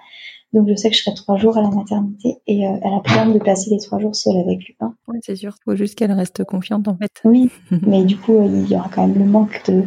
Donc, 0.55 0.69
je 0.69 0.75
sais 0.75 0.89
que 0.89 0.95
je 0.95 1.03
serai 1.03 1.13
trois 1.13 1.35
jours 1.35 1.57
à 1.57 1.61
la 1.61 1.69
maternité 1.69 2.37
et 2.47 2.65
euh, 2.65 2.77
elle 2.81 2.93
a 2.93 3.01
peur 3.01 3.33
de 3.33 3.39
passer 3.39 3.71
les 3.71 3.77
trois 3.77 3.99
jours 3.99 4.15
seule 4.15 4.37
avec 4.37 4.63
lui. 4.65 4.73
Oui, 5.09 5.19
c'est 5.21 5.35
sûr. 5.35 5.53
Faut 5.65 5.75
juste 5.75 5.95
qu'elle 5.95 6.13
reste 6.13 6.45
confiante, 6.45 6.87
en 6.87 6.95
fait. 6.95 7.11
Oui, 7.25 7.51
mais 7.85 8.05
du 8.05 8.15
coup, 8.15 8.41
il 8.45 8.71
y 8.71 8.75
aura 8.75 8.87
quand 8.87 9.05
même 9.05 9.19
le 9.19 9.25
manque 9.25 9.61
de, 9.67 9.83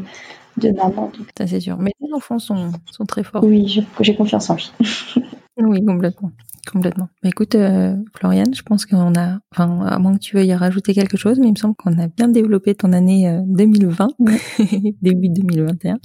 de 0.59 0.71
maman. 0.77 1.11
Ça, 1.39 1.47
c'est 1.47 1.61
sûr. 1.61 1.79
Mais 1.79 1.93
les 2.03 2.13
enfants 2.13 2.39
sont, 2.39 2.71
sont 2.93 3.07
très 3.07 3.25
forts. 3.25 3.43
Oui, 3.45 3.83
j'ai 4.01 4.15
confiance 4.15 4.51
en 4.51 4.57
lui. 4.57 4.71
oui, 5.57 5.83
complètement. 5.83 6.33
Complètement. 6.71 7.09
Écoute, 7.25 7.55
euh, 7.55 7.97
Floriane, 8.15 8.55
je 8.55 8.61
pense 8.61 8.85
qu'on 8.85 9.15
a, 9.15 9.39
enfin, 9.53 9.87
à 9.87 9.99
moins 9.99 10.13
que 10.13 10.19
tu 10.19 10.37
veuilles 10.37 10.53
rajouter 10.53 10.93
quelque 10.93 11.17
chose, 11.17 11.39
mais 11.39 11.47
il 11.47 11.53
me 11.53 11.57
semble 11.57 11.77
qu'on 11.77 11.99
a 11.99 12.09
bien 12.09 12.29
développé 12.29 12.75
ton 12.75 12.93
année 12.93 13.41
2020, 13.47 14.09
euh, 14.21 14.33
début 15.01 15.31
2021. 15.31 15.97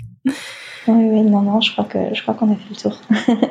Oui, 0.87 1.09
oui, 1.09 1.21
non, 1.21 1.41
non, 1.41 1.61
je 1.61 1.71
crois 1.71 1.85
que 1.85 2.13
je 2.13 2.21
crois 2.21 2.33
qu'on 2.33 2.51
a 2.51 2.55
fait 2.55 2.69
le 2.69 2.75
tour. 2.75 2.99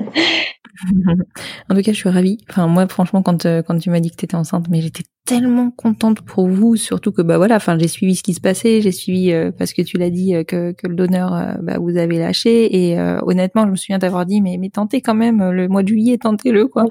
en 1.70 1.74
tout 1.74 1.83
cas, 1.83 1.93
je 1.93 1.97
suis 1.97 2.09
ravie. 2.09 2.39
Enfin, 2.51 2.66
moi, 2.66 2.87
franchement, 2.89 3.22
quand 3.22 3.47
euh, 3.47 3.62
quand 3.62 3.78
tu 3.78 3.91
m'as 3.91 4.01
dit 4.01 4.11
que 4.11 4.16
tu 4.16 4.24
étais 4.24 4.35
enceinte, 4.35 4.66
mais 4.68 4.80
j'étais 4.80 5.05
tellement 5.24 5.70
contente 5.70 6.22
pour 6.22 6.49
vous, 6.49 6.76
surtout 6.76 7.12
que 7.12 7.22
bah 7.22 7.37
voilà, 7.37 7.57
enfin, 7.57 7.78
j'ai 7.78 7.89
suivi 7.89 8.16
ce 8.16 8.22
qui 8.22 8.35
se 8.35 8.41
passait, 8.41 8.80
j'ai 8.80 8.91
suivi 8.91 9.33
euh, 9.33 9.53
parce 9.57 9.72
que 9.72 9.83
tu 9.83 9.97
l'as 9.97 10.11
dit 10.11 10.35
euh, 10.35 10.45
que 10.45 10.72
que 10.72 10.89
le 10.89 10.95
donneur, 10.95 11.57
bah, 11.62 11.78
vous 11.78 11.97
avez 11.97 12.18
lâché 12.18 12.91
et 12.91 12.99
honnêtement, 13.22 13.64
je 13.66 13.70
me 13.70 13.76
souviens 13.76 13.99
d'avoir 13.99 14.26
dit 14.26 14.41
mais 14.41 14.57
mais 14.59 14.70
tentez 14.70 15.01
quand 15.01 15.14
même 15.14 15.51
le 15.51 15.68
mois 15.68 15.83
de 15.83 15.89
juillet, 15.89 16.18
tentez-le 16.18 16.66
quoi. 16.66 16.85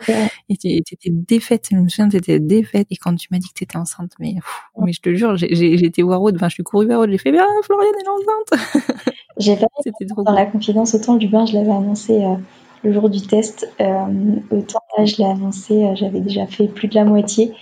Et 0.49 0.57
t'étais 0.57 1.09
défaite, 1.09 1.67
je 1.71 1.77
me 1.77 1.89
souviens, 1.89 2.09
t'étais 2.09 2.39
défaite 2.39 2.87
et 2.89 2.95
quand 2.95 3.15
tu 3.15 3.27
m'as 3.31 3.39
dit 3.39 3.49
que 3.49 3.59
t'étais 3.59 3.77
enceinte, 3.77 4.13
mais 4.19 4.35
mais 4.79 4.93
je 4.93 5.01
te 5.01 5.13
jure, 5.13 5.35
j'ai 5.35 5.85
été 5.85 6.01
voir 6.01 6.21
Aude, 6.21 6.35
enfin, 6.35 6.49
je 6.49 6.55
suis 6.55 6.63
courue 6.63 6.87
vers 6.87 6.99
Aude, 6.99 7.11
j'ai 7.11 7.17
fait 7.17 7.31
bien, 7.31 7.45
ah, 7.45 7.61
Floriane 7.63 7.93
elle 7.99 8.05
est 8.05 8.09
enceinte. 8.09 9.07
j'ai 9.41 9.57
pas 9.57 9.67
dans 10.23 10.33
la 10.33 10.45
confidence 10.45 10.95
autant 10.95 11.15
du 11.15 11.27
bain, 11.27 11.45
je 11.45 11.53
l'avais 11.53 11.71
annoncé 11.71 12.23
le 12.83 12.91
jour 12.93 13.09
du 13.09 13.21
test. 13.21 13.71
Euh, 13.79 14.35
autant 14.51 14.81
là, 14.97 15.05
je 15.05 15.17
l'ai 15.17 15.25
annoncé, 15.25 15.85
euh, 15.85 15.95
j'avais 15.95 16.21
déjà 16.21 16.47
fait 16.47 16.67
plus 16.67 16.87
de 16.87 16.95
la 16.95 17.05
moitié. 17.05 17.53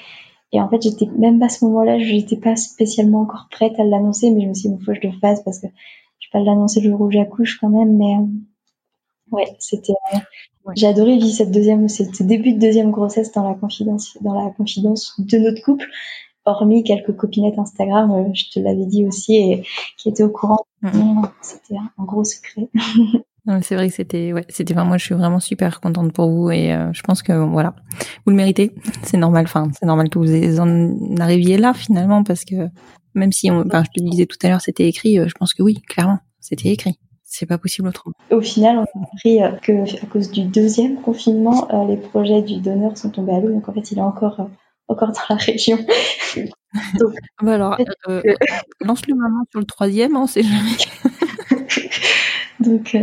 Et 0.52 0.60
en 0.60 0.70
fait, 0.70 0.82
j'étais 0.82 1.08
même 1.18 1.42
à 1.44 1.50
ce 1.50 1.64
moment-là, 1.66 2.00
je 2.00 2.12
n'étais 2.12 2.38
pas 2.38 2.56
spécialement 2.56 3.22
encore 3.22 3.48
prête 3.52 3.80
à 3.80 3.84
l'annoncer, 3.84 4.32
mais 4.32 4.42
je 4.42 4.48
me 4.48 4.54
suis 4.54 4.70
dit, 4.70 4.76
il 4.80 4.84
faut 4.84 4.94
que 4.94 4.98
je 5.02 5.08
le 5.08 5.20
fasse 5.20 5.44
parce 5.44 5.60
que 5.60 5.68
je 5.68 6.28
vais 6.28 6.32
pas 6.32 6.40
l'annoncer 6.40 6.82
le 6.82 6.90
jour 6.90 7.02
où 7.02 7.12
j'accouche 7.12 7.60
quand 7.60 7.70
même. 7.70 7.98
Mais 7.98 8.16
euh, 8.16 9.36
ouais, 9.36 9.56
c'était. 9.60 9.94
J'ai 10.76 10.88
adoré 10.88 11.18
vivre 11.18 11.34
cette 11.34 11.52
deuxième, 11.52 11.88
ce 11.88 12.24
début 12.24 12.54
de 12.54 12.60
deuxième 12.60 12.92
grossesse 12.92 13.32
dans 13.32 13.48
la 13.48 13.56
confidence, 13.56 14.18
dans 14.22 14.34
la 14.34 14.52
confidence 14.52 15.16
de 15.20 15.38
notre 15.38 15.64
couple. 15.64 15.88
Hormis 16.50 16.84
quelques 16.84 17.16
copinettes 17.16 17.60
Instagram, 17.60 18.32
je 18.34 18.46
te 18.52 18.60
l'avais 18.60 18.86
dit 18.86 19.06
aussi, 19.06 19.36
et 19.36 19.64
qui 19.98 20.10
étaient 20.10 20.24
au 20.24 20.30
courant. 20.30 20.66
C'était 21.42 21.76
un 21.76 22.04
gros 22.04 22.24
secret. 22.24 22.70
c'est 23.62 23.76
vrai 23.76 23.90
que 23.90 23.96
c'était, 23.96 24.34
ouais, 24.34 24.46
c'était. 24.50 24.74
moi, 24.74 24.98
je 24.98 25.06
suis 25.06 25.16
vraiment 25.16 25.40
super 25.40 25.82
contente 25.82 26.14
pour 26.14 26.30
vous 26.30 26.52
et 26.52 26.74
euh, 26.74 26.92
je 26.94 27.02
pense 27.02 27.24
que 27.24 27.34
voilà, 27.34 27.74
vous 28.26 28.32
le 28.32 28.36
méritez. 28.36 28.74
C'est 29.04 29.18
normal. 29.18 29.46
Enfin, 29.46 29.70
c'est 29.78 29.86
normal 29.86 30.10
que 30.10 30.20
vous 30.20 30.60
en 30.60 31.18
arriviez 31.20 31.58
là 31.58 31.74
finalement 31.74 32.24
parce 32.24 32.46
que 32.46 32.70
même 33.16 33.32
si, 33.32 33.50
on, 33.50 33.66
enfin, 33.66 33.84
je 33.84 33.90
te 33.90 34.04
le 34.04 34.10
disais 34.10 34.26
tout 34.26 34.38
à 34.44 34.50
l'heure, 34.50 34.62
c'était 34.62 34.88
écrit. 34.88 35.20
Euh, 35.20 35.28
je 35.28 35.34
pense 35.34 35.54
que 35.54 35.64
oui, 35.64 35.82
clairement, 35.88 36.20
c'était 36.40 36.70
écrit. 36.70 37.00
C'est 37.24 37.46
pas 37.46 37.58
possible 37.58 37.88
autrement. 37.88 38.16
Au 38.32 38.42
final, 38.42 38.86
on 38.96 39.02
a 39.02 39.04
appris 39.04 39.44
euh, 39.44 39.52
que 39.62 40.04
à 40.04 40.06
cause 40.08 40.32
du 40.32 40.44
deuxième 40.44 41.02
confinement, 41.02 41.68
les 41.88 41.98
projets 41.98 42.42
du 42.42 42.60
donneur 42.60 42.98
sont 42.98 43.10
tombés 43.10 43.34
à 43.34 43.40
l'eau. 43.40 43.52
Donc 43.52 43.70
en 43.70 43.74
fait, 43.74 43.92
il 43.92 44.00
est 44.00 44.02
encore 44.02 44.50
encore 44.90 45.12
dans 45.12 45.22
la 45.30 45.36
région. 45.36 45.78
donc, 47.00 47.16
ah 47.38 47.46
bah 47.46 47.54
alors, 47.54 47.78
lance-le 48.82 49.16
maintenant 49.16 49.44
sur 49.50 49.60
le 49.60 49.66
troisième, 49.66 50.18
on 50.18 50.28
sait 50.28 50.44
jamais. 50.44 50.76
donc, 52.60 52.96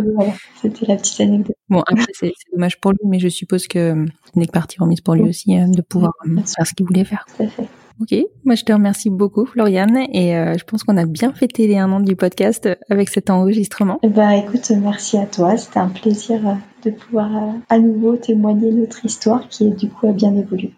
voilà, 0.00 0.32
c'était 0.60 0.86
la 0.86 0.96
petite 0.96 1.20
anecdote. 1.20 1.56
Bon, 1.68 1.82
après, 1.86 2.12
c'est 2.14 2.32
dommage 2.52 2.80
pour 2.80 2.92
lui, 2.92 3.00
mais 3.04 3.18
je 3.18 3.28
suppose 3.28 3.66
que 3.66 3.78
euh, 3.78 4.06
n'est 4.34 4.46
que 4.46 4.52
partie 4.52 4.78
remise 4.80 5.00
pour 5.00 5.14
lui 5.14 5.28
aussi 5.28 5.54
hein, 5.54 5.68
de 5.68 5.82
pouvoir 5.82 6.12
euh, 6.26 6.36
faire 6.36 6.66
ce 6.66 6.74
qu'il 6.74 6.86
voulait 6.86 7.04
faire. 7.04 7.26
Tout 7.36 7.42
à 7.42 7.48
fait. 7.48 7.68
Ok, 8.00 8.14
moi 8.44 8.54
je 8.54 8.64
te 8.64 8.72
remercie 8.72 9.10
beaucoup 9.10 9.44
Floriane 9.44 10.06
et 10.12 10.34
euh, 10.34 10.56
je 10.58 10.64
pense 10.64 10.82
qu'on 10.82 10.96
a 10.96 11.04
bien 11.04 11.32
fêté 11.34 11.68
les 11.68 11.76
un 11.76 11.92
an 11.92 12.00
du 12.00 12.16
podcast 12.16 12.68
avec 12.88 13.10
cet 13.10 13.28
enregistrement. 13.28 14.00
Bah 14.02 14.34
écoute, 14.34 14.72
merci 14.80 15.18
à 15.18 15.26
toi, 15.26 15.58
c'était 15.58 15.78
un 15.78 15.90
plaisir 15.90 16.40
de 16.84 16.90
pouvoir 16.90 17.54
à 17.68 17.78
nouveau 17.78 18.16
témoigner 18.16 18.72
notre 18.72 19.04
histoire 19.04 19.46
qui 19.48 19.66
est 19.66 19.76
du 19.76 19.90
coup 19.90 20.08
a 20.08 20.12
bien 20.12 20.34
évolué 20.34 20.72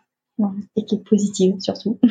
et 0.76 0.84
qui 0.84 0.96
est 0.96 1.04
positive 1.08 1.54
surtout. 1.60 1.98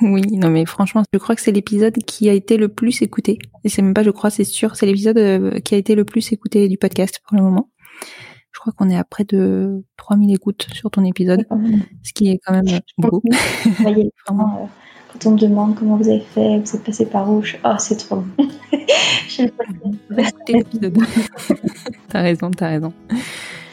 Oui, 0.00 0.22
non 0.32 0.50
mais 0.50 0.66
franchement, 0.66 1.04
je 1.12 1.18
crois 1.18 1.36
que 1.36 1.40
c'est 1.40 1.52
l'épisode 1.52 1.94
qui 1.94 2.28
a 2.28 2.32
été 2.32 2.56
le 2.56 2.68
plus 2.68 3.02
écouté. 3.02 3.38
Et 3.62 3.68
c'est 3.68 3.82
même 3.82 3.94
pas, 3.94 4.02
je 4.02 4.10
crois, 4.10 4.30
c'est 4.30 4.44
sûr, 4.44 4.74
c'est 4.74 4.86
l'épisode 4.86 5.18
euh, 5.18 5.60
qui 5.60 5.74
a 5.74 5.78
été 5.78 5.94
le 5.94 6.04
plus 6.04 6.32
écouté 6.32 6.68
du 6.68 6.76
podcast 6.76 7.20
pour 7.24 7.36
le 7.36 7.44
moment. 7.44 7.70
Je 8.52 8.58
crois 8.58 8.72
qu'on 8.72 8.90
est 8.90 8.96
à 8.96 9.04
près 9.04 9.24
de 9.24 9.84
3000 9.96 10.34
écoutes 10.34 10.66
sur 10.72 10.90
ton 10.90 11.04
épisode, 11.04 11.46
ce 12.02 12.12
qui 12.12 12.30
est 12.30 12.40
quand 12.44 12.52
même 12.52 12.80
beaucoup. 12.98 13.22
voyez, 13.78 14.10
vraiment, 14.26 14.64
euh, 14.64 14.66
quand 15.12 15.28
on 15.28 15.32
me 15.32 15.38
demande 15.38 15.76
comment 15.76 15.96
vous 15.96 16.08
avez 16.08 16.20
fait, 16.20 16.58
vous 16.58 16.76
êtes 16.76 16.82
passé 16.82 17.06
par 17.06 17.30
où, 17.30 17.44
oh, 17.64 17.74
c'est 17.78 17.96
trop 17.96 18.24
je 19.28 19.42
l'épisode. 20.52 20.98
t'as 22.08 22.22
raison, 22.22 22.50
t'as 22.50 22.68
raison. 22.68 22.92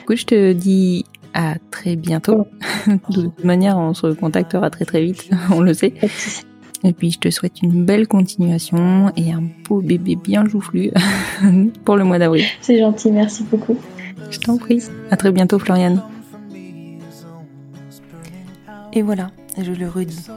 Écoute, 0.04 0.18
je 0.18 0.26
te 0.26 0.54
dis 0.54 1.06
à 1.34 1.56
très 1.72 1.96
bientôt. 1.96 2.48
De 2.88 3.22
toute 3.22 3.44
manière, 3.44 3.78
on 3.78 3.94
se 3.94 4.08
contactera 4.08 4.70
très 4.70 4.86
très 4.86 5.04
vite, 5.04 5.30
on 5.52 5.62
le 5.62 5.74
sait. 5.74 5.94
Et 6.84 6.94
puis 6.94 7.12
je 7.12 7.20
te 7.20 7.30
souhaite 7.30 7.62
une 7.62 7.86
belle 7.86 8.08
continuation 8.08 9.12
et 9.16 9.32
un 9.32 9.44
beau 9.68 9.82
bébé 9.82 10.16
bien 10.16 10.46
joufflu 10.46 10.92
pour 11.86 11.96
le 11.96 12.04
mois 12.04 12.20
d'avril. 12.20 12.46
C'est 12.62 12.80
gentil, 12.80 13.12
merci 13.12 13.44
beaucoup. 13.44 13.78
Je 14.30 14.40
t'en 14.40 14.58
prie. 14.58 14.84
À 15.10 15.18
très 15.18 15.32
bientôt 15.32 15.58
Floriane. 15.58 16.02
Et 18.94 19.02
voilà, 19.02 19.32
je 19.62 19.72
le 19.72 19.88
redis, 19.88 20.28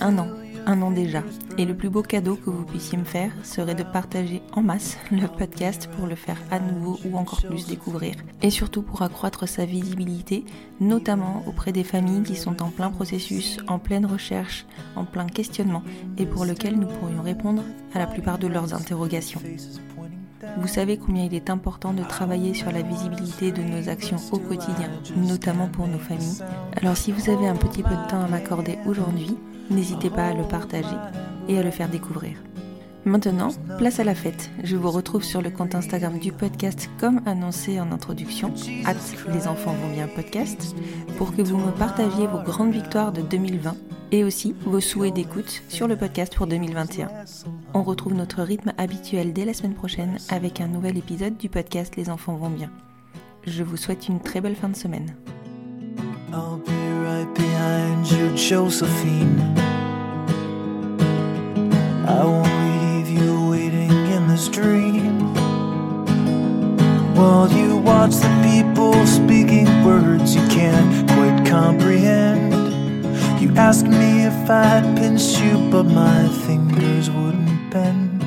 un 0.00 0.18
an 0.18 0.26
un 0.66 0.82
an 0.82 0.90
déjà. 0.90 1.22
Et 1.58 1.64
le 1.64 1.74
plus 1.74 1.90
beau 1.90 2.02
cadeau 2.02 2.36
que 2.36 2.50
vous 2.50 2.64
puissiez 2.64 2.98
me 2.98 3.04
faire 3.04 3.32
serait 3.42 3.74
de 3.74 3.82
partager 3.82 4.42
en 4.52 4.62
masse 4.62 4.96
le 5.10 5.26
podcast 5.26 5.88
pour 5.96 6.06
le 6.06 6.14
faire 6.14 6.38
à 6.50 6.58
nouveau 6.58 6.98
ou 7.04 7.16
encore 7.16 7.42
plus 7.42 7.66
découvrir. 7.66 8.14
Et 8.42 8.50
surtout 8.50 8.82
pour 8.82 9.02
accroître 9.02 9.48
sa 9.48 9.64
visibilité, 9.64 10.44
notamment 10.80 11.42
auprès 11.46 11.72
des 11.72 11.84
familles 11.84 12.22
qui 12.22 12.36
sont 12.36 12.62
en 12.62 12.70
plein 12.70 12.90
processus, 12.90 13.58
en 13.68 13.78
pleine 13.78 14.06
recherche, 14.06 14.66
en 14.96 15.04
plein 15.04 15.26
questionnement 15.26 15.82
et 16.18 16.26
pour 16.26 16.44
lequel 16.44 16.78
nous 16.78 16.88
pourrions 16.88 17.22
répondre 17.22 17.62
à 17.94 17.98
la 17.98 18.06
plupart 18.06 18.38
de 18.38 18.46
leurs 18.46 18.74
interrogations. 18.74 19.40
Vous 20.58 20.68
savez 20.68 20.96
combien 20.96 21.24
il 21.24 21.34
est 21.34 21.50
important 21.50 21.92
de 21.92 22.02
travailler 22.02 22.54
sur 22.54 22.72
la 22.72 22.82
visibilité 22.82 23.52
de 23.52 23.62
nos 23.62 23.88
actions 23.88 24.16
au 24.32 24.38
quotidien, 24.38 24.90
notamment 25.16 25.68
pour 25.68 25.86
nos 25.86 25.98
familles. 25.98 26.42
Alors 26.80 26.96
si 26.96 27.12
vous 27.12 27.30
avez 27.30 27.46
un 27.46 27.56
petit 27.56 27.82
peu 27.82 27.90
de 27.94 28.08
temps 28.08 28.22
à 28.22 28.28
m'accorder 28.28 28.78
aujourd'hui, 28.86 29.36
n'hésitez 29.70 30.10
pas 30.10 30.28
à 30.28 30.34
le 30.34 30.44
partager 30.44 30.96
et 31.48 31.58
à 31.58 31.62
le 31.62 31.70
faire 31.70 31.88
découvrir. 31.88 32.36
Maintenant, 33.06 33.48
place 33.78 33.98
à 33.98 34.04
la 34.04 34.14
fête. 34.14 34.50
Je 34.62 34.76
vous 34.76 34.90
retrouve 34.90 35.24
sur 35.24 35.40
le 35.40 35.50
compte 35.50 35.74
Instagram 35.74 36.18
du 36.18 36.32
podcast 36.32 36.90
comme 36.98 37.22
annoncé 37.24 37.80
en 37.80 37.92
introduction, 37.92 38.52
at 38.84 38.94
les 39.32 39.48
enfants 39.48 39.72
vont 39.72 39.94
bien 39.94 40.06
podcast, 40.06 40.76
pour 41.16 41.34
que 41.34 41.40
vous 41.40 41.56
me 41.56 41.72
partagiez 41.72 42.26
vos 42.26 42.42
grandes 42.42 42.72
victoires 42.72 43.12
de 43.12 43.22
2020 43.22 43.74
et 44.12 44.22
aussi 44.22 44.54
vos 44.66 44.80
souhaits 44.80 45.14
d'écoute 45.14 45.62
sur 45.68 45.88
le 45.88 45.96
podcast 45.96 46.34
pour 46.36 46.46
2021. 46.46 47.08
On 47.72 47.82
retrouve 47.82 48.14
notre 48.14 48.42
rythme 48.42 48.72
habituel 48.76 49.32
dès 49.32 49.46
la 49.46 49.54
semaine 49.54 49.74
prochaine 49.74 50.18
avec 50.28 50.60
un 50.60 50.68
nouvel 50.68 50.98
épisode 50.98 51.38
du 51.38 51.48
podcast 51.48 51.96
Les 51.96 52.10
enfants 52.10 52.36
vont 52.36 52.50
bien. 52.50 52.70
Je 53.46 53.62
vous 53.62 53.78
souhaite 53.78 54.08
une 54.08 54.20
très 54.20 54.42
belle 54.42 54.56
fin 54.56 54.68
de 54.68 54.76
semaine. 54.76 55.14
I'll 56.32 56.58
be 56.58 56.72
right 56.72 57.28
behind 57.34 58.08
you, 58.08 58.34
Josephine. 58.36 59.40
I 62.06 62.24
won't 62.24 62.46
leave 62.70 63.08
you 63.08 63.50
waiting 63.50 63.90
in 63.90 64.28
this 64.28 64.48
dream. 64.48 65.34
While 67.16 67.50
you 67.50 67.78
watch 67.78 68.14
the 68.14 68.30
people 68.44 68.94
speaking 69.06 69.84
words 69.84 70.36
you 70.36 70.46
can't 70.48 71.08
quite 71.10 71.44
comprehend. 71.44 72.54
You 73.40 73.52
ask 73.56 73.84
me 73.84 74.24
if 74.24 74.48
I'd 74.48 74.96
pinch 74.96 75.38
you, 75.40 75.68
but 75.70 75.84
my 75.84 76.28
fingers 76.46 77.10
wouldn't 77.10 77.72
bend. 77.72 78.22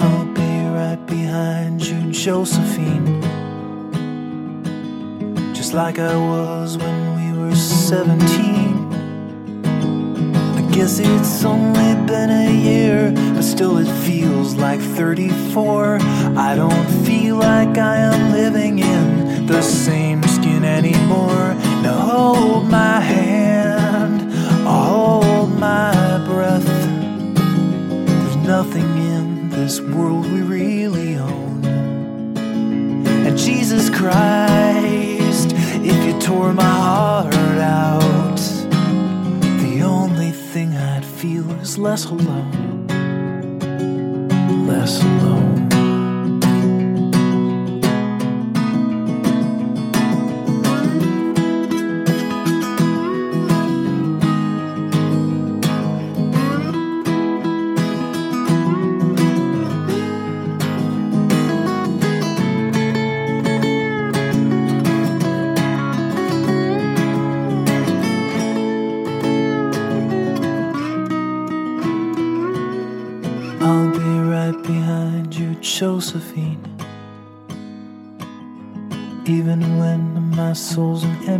I'll 0.00 0.24
be 0.32 0.66
right 0.68 1.04
behind 1.06 1.84
you, 1.84 2.10
Josephine. 2.12 3.43
Like 5.74 5.98
I 5.98 6.16
was 6.16 6.78
when 6.78 7.16
we 7.16 7.32
were 7.36 7.54
17. 7.56 8.94
I 10.56 10.62
guess 10.70 11.00
it's 11.00 11.44
only 11.44 11.94
been 12.06 12.30
a 12.30 12.52
year, 12.52 13.12
but 13.34 13.42
still 13.42 13.78
it 13.78 13.88
feels 14.06 14.54
like 14.54 14.78
34. 14.78 15.98
I 16.36 16.54
don't 16.54 16.86
feel 17.04 17.38
like 17.38 17.76
I 17.76 17.96
am 17.96 18.23
us 41.94 42.06
alone. 42.06 42.63